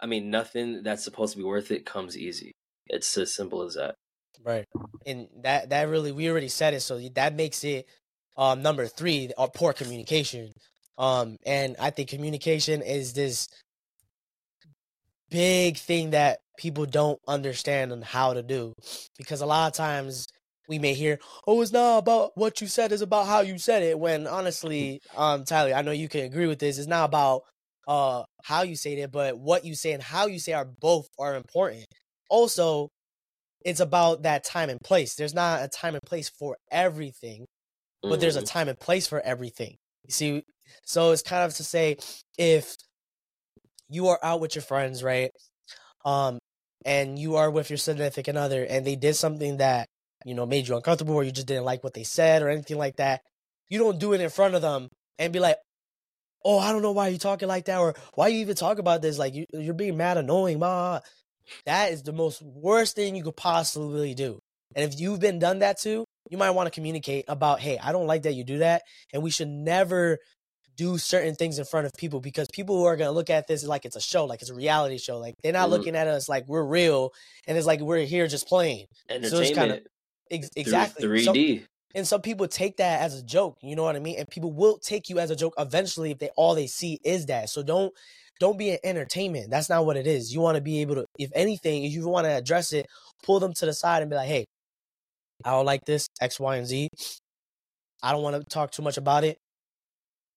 I 0.00 0.06
mean, 0.06 0.30
nothing 0.30 0.82
that's 0.82 1.04
supposed 1.04 1.32
to 1.32 1.38
be 1.38 1.44
worth 1.44 1.70
it 1.70 1.86
comes 1.86 2.16
easy. 2.16 2.52
It's 2.88 3.16
as 3.18 3.34
simple 3.34 3.62
as 3.62 3.74
that. 3.74 3.94
Right. 4.44 4.64
And 5.06 5.28
that 5.42 5.70
that 5.70 5.88
really 5.88 6.12
we 6.12 6.30
already 6.30 6.48
said 6.48 6.74
it, 6.74 6.80
so 6.80 6.98
that 7.14 7.34
makes 7.34 7.64
it 7.64 7.86
um 8.36 8.62
number 8.62 8.86
three, 8.86 9.32
uh, 9.36 9.48
poor 9.48 9.72
communication. 9.72 10.52
Um, 10.96 11.36
and 11.44 11.76
I 11.80 11.90
think 11.90 12.08
communication 12.08 12.82
is 12.82 13.12
this 13.12 13.48
big 15.30 15.76
thing 15.76 16.10
that 16.10 16.38
people 16.56 16.86
don't 16.86 17.18
understand 17.26 17.92
on 17.92 18.02
how 18.02 18.34
to 18.34 18.42
do, 18.42 18.72
because 19.16 19.40
a 19.40 19.46
lot 19.46 19.68
of 19.68 19.76
times 19.76 20.26
we 20.68 20.78
may 20.78 20.94
hear, 20.94 21.18
"Oh, 21.46 21.60
it's 21.62 21.72
not 21.72 21.98
about 21.98 22.36
what 22.36 22.60
you 22.60 22.68
said; 22.68 22.92
it's 22.92 23.02
about 23.02 23.26
how 23.26 23.40
you 23.40 23.58
said 23.58 23.82
it." 23.82 23.98
When 23.98 24.26
honestly, 24.26 25.00
um, 25.16 25.44
Tyler, 25.44 25.74
I 25.74 25.82
know 25.82 25.92
you 25.92 26.08
can 26.08 26.20
agree 26.24 26.46
with 26.46 26.58
this. 26.60 26.78
It's 26.78 26.86
not 26.88 27.06
about 27.06 27.42
uh 27.88 28.24
how 28.44 28.62
you 28.62 28.76
say 28.76 28.94
it, 28.94 29.10
but 29.12 29.38
what 29.38 29.64
you 29.64 29.74
say 29.74 29.92
and 29.92 30.02
how 30.02 30.26
you 30.26 30.38
say 30.38 30.52
are 30.52 30.66
both 30.80 31.08
are 31.18 31.34
important. 31.36 31.86
Also, 32.30 32.90
it's 33.64 33.80
about 33.80 34.22
that 34.22 34.44
time 34.44 34.70
and 34.70 34.80
place. 34.80 35.14
There's 35.16 35.34
not 35.34 35.62
a 35.62 35.68
time 35.68 35.94
and 35.94 36.02
place 36.02 36.28
for 36.30 36.56
everything, 36.70 37.46
but 38.02 38.20
there's 38.20 38.36
a 38.36 38.42
Mhm. 38.42 38.46
time 38.46 38.68
and 38.68 38.78
place 38.78 39.06
for 39.08 39.20
everything. 39.20 39.76
You 40.06 40.12
see, 40.12 40.44
so 40.86 41.12
it's 41.12 41.22
kind 41.22 41.44
of 41.44 41.54
to 41.56 41.64
say 41.64 41.98
if 42.38 42.76
you 43.88 44.08
are 44.08 44.18
out 44.22 44.40
with 44.40 44.54
your 44.54 44.62
friends, 44.62 45.02
right? 45.02 45.30
Um, 46.04 46.38
and 46.84 47.18
you 47.18 47.36
are 47.36 47.50
with 47.50 47.70
your 47.70 47.76
significant 47.78 48.38
other, 48.38 48.64
and 48.64 48.86
they 48.86 48.96
did 48.96 49.14
something 49.16 49.58
that 49.58 49.88
you 50.24 50.34
know 50.34 50.46
made 50.46 50.68
you 50.68 50.76
uncomfortable, 50.76 51.14
or 51.14 51.22
you 51.24 51.32
just 51.32 51.46
didn't 51.46 51.64
like 51.64 51.82
what 51.84 51.94
they 51.94 52.04
said, 52.04 52.42
or 52.42 52.48
anything 52.48 52.78
like 52.78 52.96
that. 52.96 53.22
You 53.68 53.78
don't 53.78 53.98
do 53.98 54.12
it 54.12 54.20
in 54.20 54.30
front 54.30 54.54
of 54.54 54.62
them 54.62 54.88
and 55.18 55.32
be 55.32 55.40
like, 55.40 55.56
"Oh, 56.44 56.58
I 56.58 56.72
don't 56.72 56.82
know 56.82 56.92
why 56.92 57.08
you 57.08 57.18
talking 57.18 57.48
like 57.48 57.66
that," 57.66 57.78
or 57.78 57.94
"Why 58.14 58.28
you 58.28 58.40
even 58.40 58.56
talk 58.56 58.78
about 58.78 59.02
this?" 59.02 59.18
Like 59.18 59.34
you, 59.34 59.44
you're 59.52 59.74
being 59.74 59.96
mad, 59.96 60.16
annoying, 60.18 60.58
ma. 60.58 61.00
That 61.66 61.92
is 61.92 62.02
the 62.02 62.12
most 62.12 62.42
worst 62.42 62.94
thing 62.96 63.16
you 63.16 63.22
could 63.24 63.36
possibly 63.36 64.14
do. 64.14 64.38
And 64.74 64.84
if 64.84 65.00
you've 65.00 65.20
been 65.20 65.38
done 65.38 65.60
that 65.60 65.78
to, 65.80 66.04
you 66.28 66.36
might 66.36 66.50
want 66.50 66.66
to 66.66 66.70
communicate 66.70 67.24
about, 67.26 67.60
hey, 67.60 67.78
I 67.78 67.90
don't 67.90 68.06
like 68.06 68.24
that 68.24 68.34
you 68.34 68.44
do 68.44 68.58
that. 68.58 68.82
And 69.14 69.22
we 69.22 69.30
should 69.30 69.48
never 69.48 70.18
do 70.76 70.98
certain 70.98 71.34
things 71.34 71.58
in 71.58 71.64
front 71.64 71.86
of 71.86 71.92
people 71.96 72.20
because 72.20 72.48
people 72.52 72.76
who 72.76 72.84
are 72.84 72.96
going 72.96 73.08
to 73.08 73.12
look 73.12 73.30
at 73.30 73.46
this 73.48 73.64
like 73.64 73.86
it's 73.86 73.96
a 73.96 74.00
show, 74.00 74.26
like 74.26 74.42
it's 74.42 74.50
a 74.50 74.54
reality 74.54 74.98
show. 74.98 75.16
Like 75.18 75.34
they're 75.42 75.54
not 75.54 75.68
Mhm. 75.68 75.72
looking 75.72 75.96
at 75.96 76.06
us 76.06 76.28
like 76.28 76.46
we're 76.46 76.62
real 76.62 77.12
and 77.46 77.56
it's 77.56 77.66
like 77.66 77.80
we're 77.80 78.04
here 78.04 78.28
just 78.28 78.46
playing. 78.46 78.84
So 79.08 79.14
it's 79.16 79.32
Entertainment, 79.32 79.56
kinda- 79.56 79.80
Ex- 80.30 80.50
exactly. 80.56 81.02
Three 81.02 81.24
So- 81.24 81.32
D. 81.32 81.64
and 81.94 82.06
some 82.06 82.20
people 82.20 82.46
take 82.46 82.76
that 82.76 83.00
as 83.00 83.18
a 83.18 83.22
joke 83.22 83.56
you 83.62 83.74
know 83.74 83.82
what 83.82 83.96
i 83.96 83.98
mean 83.98 84.18
and 84.18 84.28
people 84.28 84.52
will 84.52 84.76
take 84.78 85.08
you 85.08 85.18
as 85.18 85.30
a 85.30 85.36
joke 85.36 85.54
eventually 85.58 86.10
if 86.10 86.18
they 86.18 86.28
all 86.36 86.54
they 86.54 86.66
see 86.66 87.00
is 87.02 87.26
that 87.26 87.48
so 87.48 87.62
don't 87.62 87.92
don't 88.38 88.58
be 88.58 88.70
an 88.70 88.78
entertainment 88.84 89.50
that's 89.50 89.70
not 89.70 89.86
what 89.86 89.96
it 89.96 90.06
is 90.06 90.32
you 90.32 90.40
want 90.40 90.54
to 90.54 90.60
be 90.60 90.82
able 90.82 90.94
to 90.96 91.06
if 91.18 91.30
anything 91.34 91.84
if 91.84 91.92
you 91.92 92.06
want 92.06 92.26
to 92.26 92.30
address 92.30 92.74
it 92.74 92.84
pull 93.24 93.40
them 93.40 93.54
to 93.54 93.64
the 93.64 93.72
side 93.72 94.02
and 94.02 94.10
be 94.10 94.16
like 94.16 94.28
hey 94.28 94.44
i 95.46 95.50
don't 95.50 95.64
like 95.64 95.82
this 95.86 96.06
x 96.20 96.38
y 96.38 96.56
and 96.56 96.66
z 96.66 96.88
i 98.02 98.12
don't 98.12 98.22
want 98.22 98.36
to 98.36 98.44
talk 98.44 98.70
too 98.70 98.82
much 98.82 98.98
about 98.98 99.24
it 99.24 99.38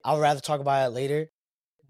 i'd 0.05 0.19
rather 0.21 0.39
talk 0.39 0.61
about 0.61 0.87
it 0.87 0.93
later 0.93 1.27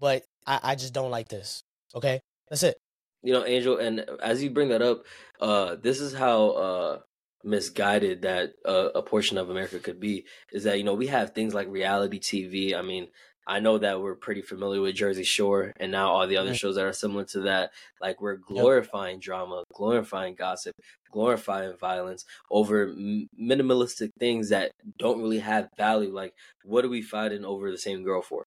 but 0.00 0.24
I, 0.44 0.58
I 0.64 0.74
just 0.74 0.92
don't 0.92 1.12
like 1.12 1.28
this. 1.28 1.62
Okay, 1.94 2.20
that's 2.50 2.64
it. 2.64 2.76
You 3.22 3.32
know, 3.34 3.44
Angel, 3.46 3.76
and 3.78 4.00
as 4.20 4.42
you 4.42 4.50
bring 4.50 4.70
that 4.70 4.82
up, 4.82 5.04
uh, 5.40 5.76
this 5.80 6.00
is 6.00 6.12
how 6.12 6.48
uh, 6.50 6.98
misguided 7.44 8.22
that 8.22 8.54
uh, 8.64 8.90
a 8.94 9.02
portion 9.02 9.38
of 9.38 9.50
America 9.50 9.78
could 9.78 10.00
be. 10.00 10.26
Is 10.52 10.64
that 10.64 10.78
you 10.78 10.84
know 10.84 10.94
we 10.94 11.08
have 11.08 11.30
things 11.30 11.54
like 11.54 11.68
reality 11.68 12.18
TV. 12.20 12.74
I 12.74 12.82
mean, 12.82 13.08
I 13.46 13.60
know 13.60 13.78
that 13.78 14.00
we're 14.00 14.14
pretty 14.16 14.42
familiar 14.42 14.80
with 14.80 14.94
Jersey 14.94 15.24
Shore 15.24 15.72
and 15.78 15.90
now 15.92 16.10
all 16.10 16.26
the 16.26 16.36
other 16.36 16.54
shows 16.54 16.76
that 16.76 16.84
are 16.84 16.92
similar 16.92 17.24
to 17.26 17.40
that. 17.42 17.72
Like 18.00 18.20
we're 18.20 18.36
glorifying 18.36 19.18
drama, 19.20 19.64
glorifying 19.74 20.34
gossip, 20.34 20.74
glorifying 21.10 21.76
violence 21.76 22.24
over 22.50 22.88
m- 22.88 23.28
minimalistic 23.40 24.10
things 24.18 24.50
that 24.50 24.70
don't 24.98 25.20
really 25.20 25.40
have 25.40 25.68
value. 25.76 26.12
Like 26.14 26.34
what 26.64 26.84
are 26.84 26.88
we 26.88 27.02
fighting 27.02 27.44
over 27.44 27.70
the 27.70 27.78
same 27.78 28.04
girl 28.04 28.22
for? 28.22 28.44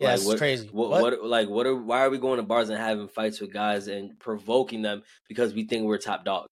Yeah, 0.00 0.10
Like, 0.10 0.16
it's 0.18 0.26
what, 0.26 0.38
crazy. 0.38 0.68
What, 0.68 0.90
What? 0.90 1.00
what 1.00 1.24
like 1.24 1.48
what 1.48 1.66
are 1.66 1.74
why 1.74 2.04
are 2.04 2.10
we 2.10 2.18
going 2.18 2.36
to 2.38 2.42
bars 2.44 2.68
and 2.68 2.78
having 2.78 3.08
fights 3.08 3.40
with 3.40 3.52
guys 3.52 3.88
and 3.88 4.18
provoking 4.20 4.82
them 4.82 5.02
because 5.28 5.54
we 5.54 5.64
think 5.66 5.84
we're 5.86 5.98
top 5.98 6.24
dog? 6.24 6.46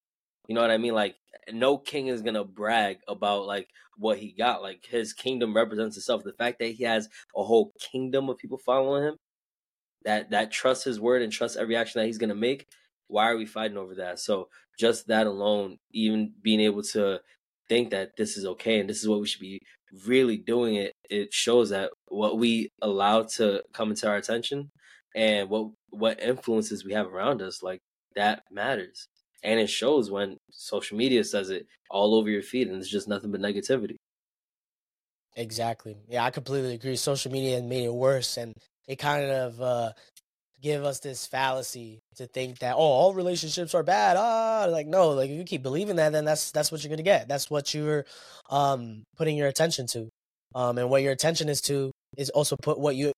You 0.49 0.55
know 0.55 0.61
what 0.61 0.71
I 0.71 0.79
mean? 0.79 0.95
Like 0.95 1.17
no 1.53 1.79
king 1.79 2.09
is 2.09 2.23
gonna 2.23 2.45
brag 2.45 2.99
about 3.09 3.47
like 3.47 3.69
what 3.99 4.19
he 4.19 4.33
got. 4.33 4.63
Like 4.63 4.85
his 4.87 5.13
kingdom 5.13 5.55
represents 5.55 5.97
itself. 5.97 6.25
The 6.25 6.33
fact 6.33 6.59
that 6.61 6.73
he 6.73 6.85
has 6.85 7.09
a 7.37 7.43
whole 7.45 7.73
kingdom 7.81 8.29
of 8.29 8.39
people 8.39 8.59
following 8.59 9.05
him, 9.05 9.17
that 10.05 10.31
that 10.31 10.51
trust 10.53 10.85
his 10.85 11.01
word 11.01 11.23
and 11.23 11.33
trust 11.33 11.57
every 11.57 11.77
action 11.77 12.01
that 12.01 12.07
he's 12.07 12.19
gonna 12.19 12.35
make. 12.35 12.67
Why 13.09 13.31
are 13.31 13.37
we 13.37 13.47
fighting 13.47 13.77
over 13.79 13.95
that? 13.97 14.19
So 14.21 14.49
just 14.79 15.09
that 15.09 15.27
alone, 15.27 15.79
even 15.93 16.33
being 16.43 16.61
able 16.61 16.83
to 16.83 17.21
think 17.69 17.91
that 17.91 18.17
this 18.17 18.37
is 18.37 18.45
okay 18.47 18.81
and 18.81 18.89
this 18.89 19.01
is 19.03 19.09
what 19.09 19.21
we 19.21 19.27
should 19.27 19.41
be 19.41 19.61
really 20.07 20.37
doing 20.37 20.75
it, 20.77 20.95
it 21.11 21.33
shows 21.33 21.71
that 21.71 21.91
what 22.09 22.39
we 22.39 22.71
allow 22.83 23.23
to 23.23 23.63
come 23.73 23.91
into 23.91 24.09
our 24.09 24.17
attention 24.17 24.71
and 25.15 25.49
what 25.49 25.71
what 25.91 26.21
influences 26.21 26.85
we 26.85 26.93
have 26.93 27.07
around 27.07 27.43
us, 27.43 27.63
like 27.63 27.81
that 28.15 28.43
matters. 28.51 29.09
And 29.47 29.59
it 29.61 29.71
shows 29.71 30.11
when 30.11 30.37
social 30.51 30.99
media 30.99 31.25
says 31.25 31.49
it 31.51 31.67
all 31.91 32.15
over 32.17 32.29
your 32.29 32.43
feed 32.43 32.69
and 32.69 32.77
it's 32.77 32.91
just 32.91 33.09
nothing 33.09 33.33
but 33.33 33.41
negativity. 33.41 33.97
Exactly. 35.37 35.97
Yeah, 36.09 36.25
I 36.25 36.31
completely 36.31 36.75
agree. 36.75 36.97
Social 36.97 37.31
media 37.31 37.61
made 37.63 37.85
it 37.85 37.93
worse, 37.95 38.39
and 38.39 38.55
it 38.89 38.97
kind 38.97 39.31
of 39.31 39.61
uh, 39.61 39.93
give 40.63 40.85
us 40.85 41.01
this 41.01 41.27
fallacy 41.27 42.01
to 42.17 42.27
think 42.27 42.61
that 42.61 42.75
oh, 42.77 42.79
all 42.79 43.15
relationships 43.15 43.75
are 43.75 43.83
bad. 43.83 44.17
Ah, 44.19 44.67
like 44.71 44.87
no, 44.87 45.11
like 45.11 45.31
if 45.31 45.37
you 45.37 45.45
keep 45.45 45.63
believing 45.63 45.97
that, 45.97 46.13
then 46.13 46.25
that's 46.25 46.53
that's 46.53 46.73
what 46.73 46.83
you're 46.83 46.91
gonna 46.91 47.03
get. 47.03 47.29
That's 47.29 47.51
what 47.51 47.75
you're 47.75 48.07
um 48.51 49.05
putting 49.17 49.37
your 49.37 49.49
attention 49.49 49.87
to, 49.89 50.09
um, 50.55 50.79
and 50.79 50.91
what 50.91 51.03
your 51.03 51.13
attention 51.13 51.49
is 51.51 51.61
to 51.63 51.93
is 52.17 52.31
also 52.31 52.57
put 52.57 52.79
what 52.79 52.97
you 52.97 53.13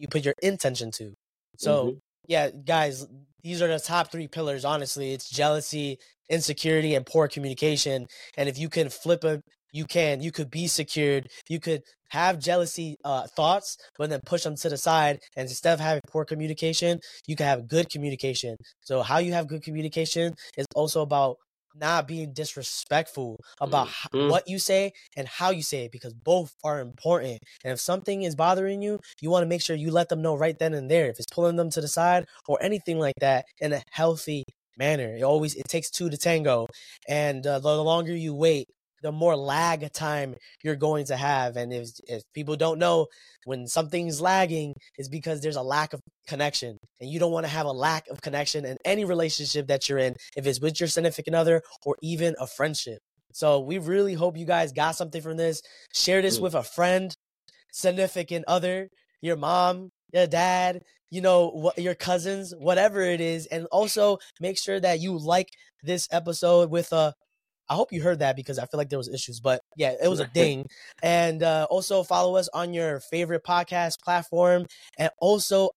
you 0.00 0.08
put 0.08 0.24
your 0.24 0.34
intention 0.42 0.90
to. 0.92 1.14
So 1.58 1.94
Mhm. 1.94 1.98
yeah, 2.28 2.50
guys, 2.50 3.06
these 3.42 3.62
are 3.62 3.68
the 3.68 3.78
top 3.78 4.10
three 4.10 4.28
pillars. 4.28 4.64
Honestly, 4.64 5.12
it's 5.12 5.28
jealousy, 5.30 5.98
insecurity, 6.28 6.94
and 6.94 7.06
poor 7.06 7.28
communication. 7.28 8.06
And 8.36 8.48
if 8.48 8.58
you 8.58 8.68
can 8.68 8.88
flip 8.88 9.24
a 9.24 9.42
you 9.72 9.84
can 9.84 10.20
you 10.22 10.32
could 10.32 10.50
be 10.50 10.66
secured 10.66 11.28
you 11.48 11.60
could 11.60 11.82
have 12.10 12.38
jealousy 12.38 12.96
uh, 13.04 13.26
thoughts 13.36 13.76
but 13.98 14.08
then 14.08 14.20
push 14.24 14.42
them 14.42 14.56
to 14.56 14.68
the 14.68 14.76
side 14.78 15.18
and 15.36 15.48
instead 15.48 15.74
of 15.74 15.80
having 15.80 16.00
poor 16.08 16.24
communication 16.24 16.98
you 17.26 17.36
can 17.36 17.46
have 17.46 17.68
good 17.68 17.90
communication 17.90 18.56
so 18.80 19.02
how 19.02 19.18
you 19.18 19.32
have 19.32 19.46
good 19.46 19.62
communication 19.62 20.32
is 20.56 20.66
also 20.74 21.02
about 21.02 21.36
not 21.74 22.08
being 22.08 22.32
disrespectful 22.32 23.36
about 23.60 23.88
Mhm. 24.12 24.28
what 24.28 24.48
you 24.48 24.58
say 24.58 24.92
and 25.16 25.28
how 25.28 25.50
you 25.50 25.62
say 25.62 25.84
it 25.84 25.92
because 25.92 26.12
both 26.14 26.54
are 26.64 26.80
important. 26.80 27.40
And 27.64 27.72
if 27.72 27.80
something 27.80 28.22
is 28.22 28.34
bothering 28.36 28.82
you 28.82 29.00
you 29.20 29.30
want 29.30 29.42
to 29.42 29.48
make 29.48 29.62
sure 29.62 29.76
you 29.76 29.90
let 29.90 30.08
them 30.08 30.22
know 30.22 30.34
right 30.36 30.58
then 30.58 30.74
and 30.74 30.90
there. 30.90 31.08
If 31.10 31.18
it's 31.18 31.32
pulling 31.32 31.56
them 31.56 31.70
to 31.70 31.80
the 31.80 31.88
side 31.88 32.26
or 32.48 32.58
anything 32.62 32.98
like 32.98 33.16
that 33.20 33.46
in 33.60 33.72
a 33.72 33.82
healthy 33.90 34.44
manner 34.76 35.14
it 35.16 35.22
always 35.22 35.54
it 35.56 35.68
takes 35.68 35.90
two 35.90 36.08
to 36.10 36.16
tango. 36.16 36.66
And 37.08 37.46
uh, 37.46 37.58
the 37.60 37.82
longer 37.82 38.14
you 38.16 38.34
wait 38.34 38.68
the 39.02 39.12
more 39.12 39.36
lag 39.36 39.92
time 39.92 40.34
you're 40.62 40.76
going 40.76 41.04
to 41.06 41.16
have. 41.16 41.56
And 41.56 41.72
if, 41.72 41.88
if 42.08 42.22
people 42.34 42.56
don't 42.56 42.78
know 42.78 43.06
when 43.44 43.66
something's 43.66 44.20
lagging, 44.20 44.74
it's 44.96 45.08
because 45.08 45.40
there's 45.40 45.56
a 45.56 45.62
lack 45.62 45.92
of 45.92 46.00
connection. 46.26 46.76
And 47.00 47.10
you 47.10 47.18
don't 47.18 47.32
want 47.32 47.46
to 47.46 47.52
have 47.52 47.66
a 47.66 47.72
lack 47.72 48.08
of 48.08 48.20
connection 48.20 48.64
in 48.64 48.76
any 48.84 49.04
relationship 49.04 49.68
that 49.68 49.88
you're 49.88 49.98
in, 49.98 50.14
if 50.36 50.46
it's 50.46 50.60
with 50.60 50.80
your 50.80 50.88
significant 50.88 51.36
other 51.36 51.62
or 51.84 51.96
even 52.02 52.34
a 52.38 52.46
friendship. 52.46 52.98
So 53.32 53.60
we 53.60 53.78
really 53.78 54.14
hope 54.14 54.36
you 54.36 54.46
guys 54.46 54.72
got 54.72 54.96
something 54.96 55.22
from 55.22 55.36
this. 55.36 55.62
Share 55.94 56.22
this 56.22 56.38
Mm. 56.38 56.42
with 56.42 56.54
a 56.54 56.62
friend, 56.62 57.14
significant 57.72 58.44
other, 58.48 58.88
your 59.20 59.36
mom, 59.36 59.90
your 60.12 60.26
dad, 60.26 60.82
you 61.10 61.20
know, 61.20 61.48
what 61.48 61.78
your 61.78 61.94
cousins, 61.94 62.54
whatever 62.58 63.00
it 63.02 63.20
is. 63.20 63.46
And 63.46 63.66
also 63.66 64.18
make 64.40 64.58
sure 64.58 64.80
that 64.80 65.00
you 65.00 65.16
like 65.18 65.48
this 65.82 66.08
episode 66.10 66.70
with 66.70 66.92
a 66.92 67.14
I 67.68 67.74
hope 67.74 67.92
you 67.92 68.02
heard 68.02 68.20
that 68.20 68.36
because 68.36 68.58
I 68.58 68.66
feel 68.66 68.78
like 68.78 68.88
there 68.88 68.98
was 68.98 69.08
issues, 69.08 69.40
but 69.40 69.60
yeah, 69.76 69.94
it 70.02 70.08
was 70.08 70.20
a 70.20 70.26
ding. 70.34 70.66
And 71.02 71.42
uh, 71.42 71.66
also 71.70 72.02
follow 72.02 72.36
us 72.36 72.48
on 72.52 72.72
your 72.72 73.00
favorite 73.00 73.44
podcast 73.44 74.00
platform, 74.02 74.66
and 74.98 75.10
also 75.18 75.70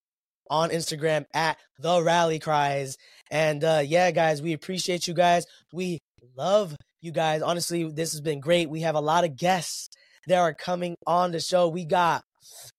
on 0.49 0.69
Instagram 0.69 1.25
at 1.33 1.57
the 1.79 2.03
Rally 2.03 2.39
Crys. 2.39 2.97
And 3.31 3.63
uh, 3.63 3.81
yeah, 3.85 4.11
guys, 4.11 4.41
we 4.41 4.53
appreciate 4.53 5.07
you 5.07 5.13
guys. 5.13 5.45
We 5.73 5.99
love 6.35 6.75
you 7.01 7.11
guys. 7.11 7.41
Honestly, 7.41 7.89
this 7.89 8.11
has 8.11 8.21
been 8.21 8.41
great. 8.41 8.69
We 8.69 8.81
have 8.81 8.95
a 8.95 9.01
lot 9.01 9.23
of 9.23 9.37
guests 9.37 9.89
that 10.27 10.37
are 10.37 10.53
coming 10.53 10.95
on 11.07 11.31
the 11.31 11.39
show. 11.39 11.69
We 11.69 11.85
got 11.85 12.23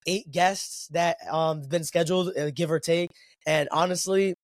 eight 0.07 0.31
guests 0.31 0.88
that 0.88 1.16
um 1.31 1.62
been 1.62 1.85
scheduled, 1.85 2.37
uh, 2.37 2.51
give 2.51 2.70
or 2.70 2.81
take. 2.81 3.11
And 3.46 3.68
honestly, 3.72 4.35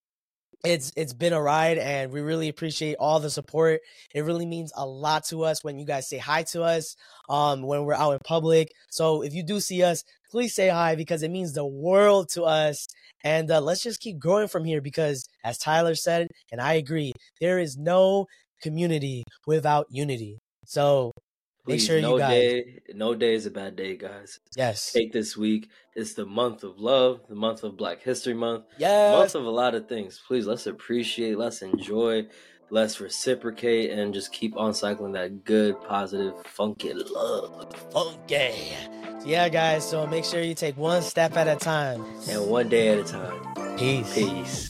it's 0.64 0.92
it's 0.96 1.12
been 1.12 1.32
a 1.32 1.40
ride 1.40 1.78
and 1.78 2.12
we 2.12 2.20
really 2.20 2.48
appreciate 2.48 2.96
all 2.98 3.20
the 3.20 3.30
support. 3.30 3.80
It 4.14 4.24
really 4.24 4.46
means 4.46 4.72
a 4.76 4.86
lot 4.86 5.24
to 5.26 5.44
us 5.44 5.62
when 5.62 5.78
you 5.78 5.86
guys 5.86 6.08
say 6.08 6.18
hi 6.18 6.42
to 6.44 6.62
us 6.62 6.96
um 7.28 7.62
when 7.62 7.84
we're 7.84 7.94
out 7.94 8.12
in 8.12 8.18
public. 8.24 8.72
So 8.90 9.22
if 9.22 9.34
you 9.34 9.42
do 9.42 9.60
see 9.60 9.82
us 9.82 10.04
please 10.30 10.54
say 10.54 10.68
hi 10.68 10.94
because 10.94 11.22
it 11.22 11.30
means 11.30 11.52
the 11.52 11.66
world 11.66 12.28
to 12.30 12.42
us. 12.44 12.86
And 13.24 13.50
uh, 13.50 13.60
let's 13.60 13.82
just 13.82 14.00
keep 14.00 14.18
growing 14.18 14.48
from 14.48 14.64
here 14.64 14.80
because 14.80 15.28
as 15.44 15.58
tyler 15.58 15.94
said 15.94 16.28
and 16.52 16.60
i 16.60 16.74
agree 16.74 17.12
there 17.40 17.58
is 17.58 17.76
no 17.76 18.26
community 18.62 19.24
without 19.46 19.86
unity. 19.90 20.38
So 20.64 21.12
Make 21.68 21.76
Please, 21.80 21.86
sure 21.86 21.96
you 21.96 22.02
no 22.02 22.18
guys- 22.18 22.30
day, 22.30 22.80
no 22.94 23.14
day 23.14 23.34
is 23.34 23.44
a 23.44 23.50
bad 23.50 23.76
day, 23.76 23.94
guys. 23.96 24.40
yes 24.56 24.90
Take 24.92 25.12
this 25.12 25.36
week. 25.36 25.68
It's 25.94 26.14
the 26.14 26.24
month 26.24 26.64
of 26.64 26.78
love, 26.80 27.20
the 27.28 27.34
month 27.34 27.62
of 27.62 27.76
Black 27.76 28.00
History 28.02 28.32
Month, 28.34 28.64
yes 28.78 29.12
month 29.14 29.34
of 29.34 29.44
a 29.44 29.50
lot 29.50 29.74
of 29.74 29.86
things. 29.86 30.18
Please, 30.26 30.46
let's 30.46 30.66
appreciate, 30.66 31.36
let's 31.36 31.60
enjoy, 31.60 32.26
let's 32.70 33.00
reciprocate, 33.00 33.90
and 33.90 34.14
just 34.14 34.32
keep 34.32 34.56
on 34.56 34.72
cycling 34.72 35.12
that 35.12 35.44
good, 35.44 35.74
positive, 35.82 36.34
funky 36.46 36.94
love. 36.94 37.70
funky 37.92 38.72
yeah 39.26 39.48
guys 39.48 39.82
so 39.88 40.06
make 40.06 40.24
sure 40.24 40.40
you 40.40 40.54
take 40.54 40.76
one 40.76 41.02
step 41.02 41.36
at 41.36 41.48
a 41.48 41.56
time 41.56 42.04
And 42.30 42.46
one 42.48 42.68
day 42.68 42.88
at 42.88 42.98
a 42.98 43.04
time. 43.04 43.76
peace 43.76 44.14
Peace. 44.14 44.67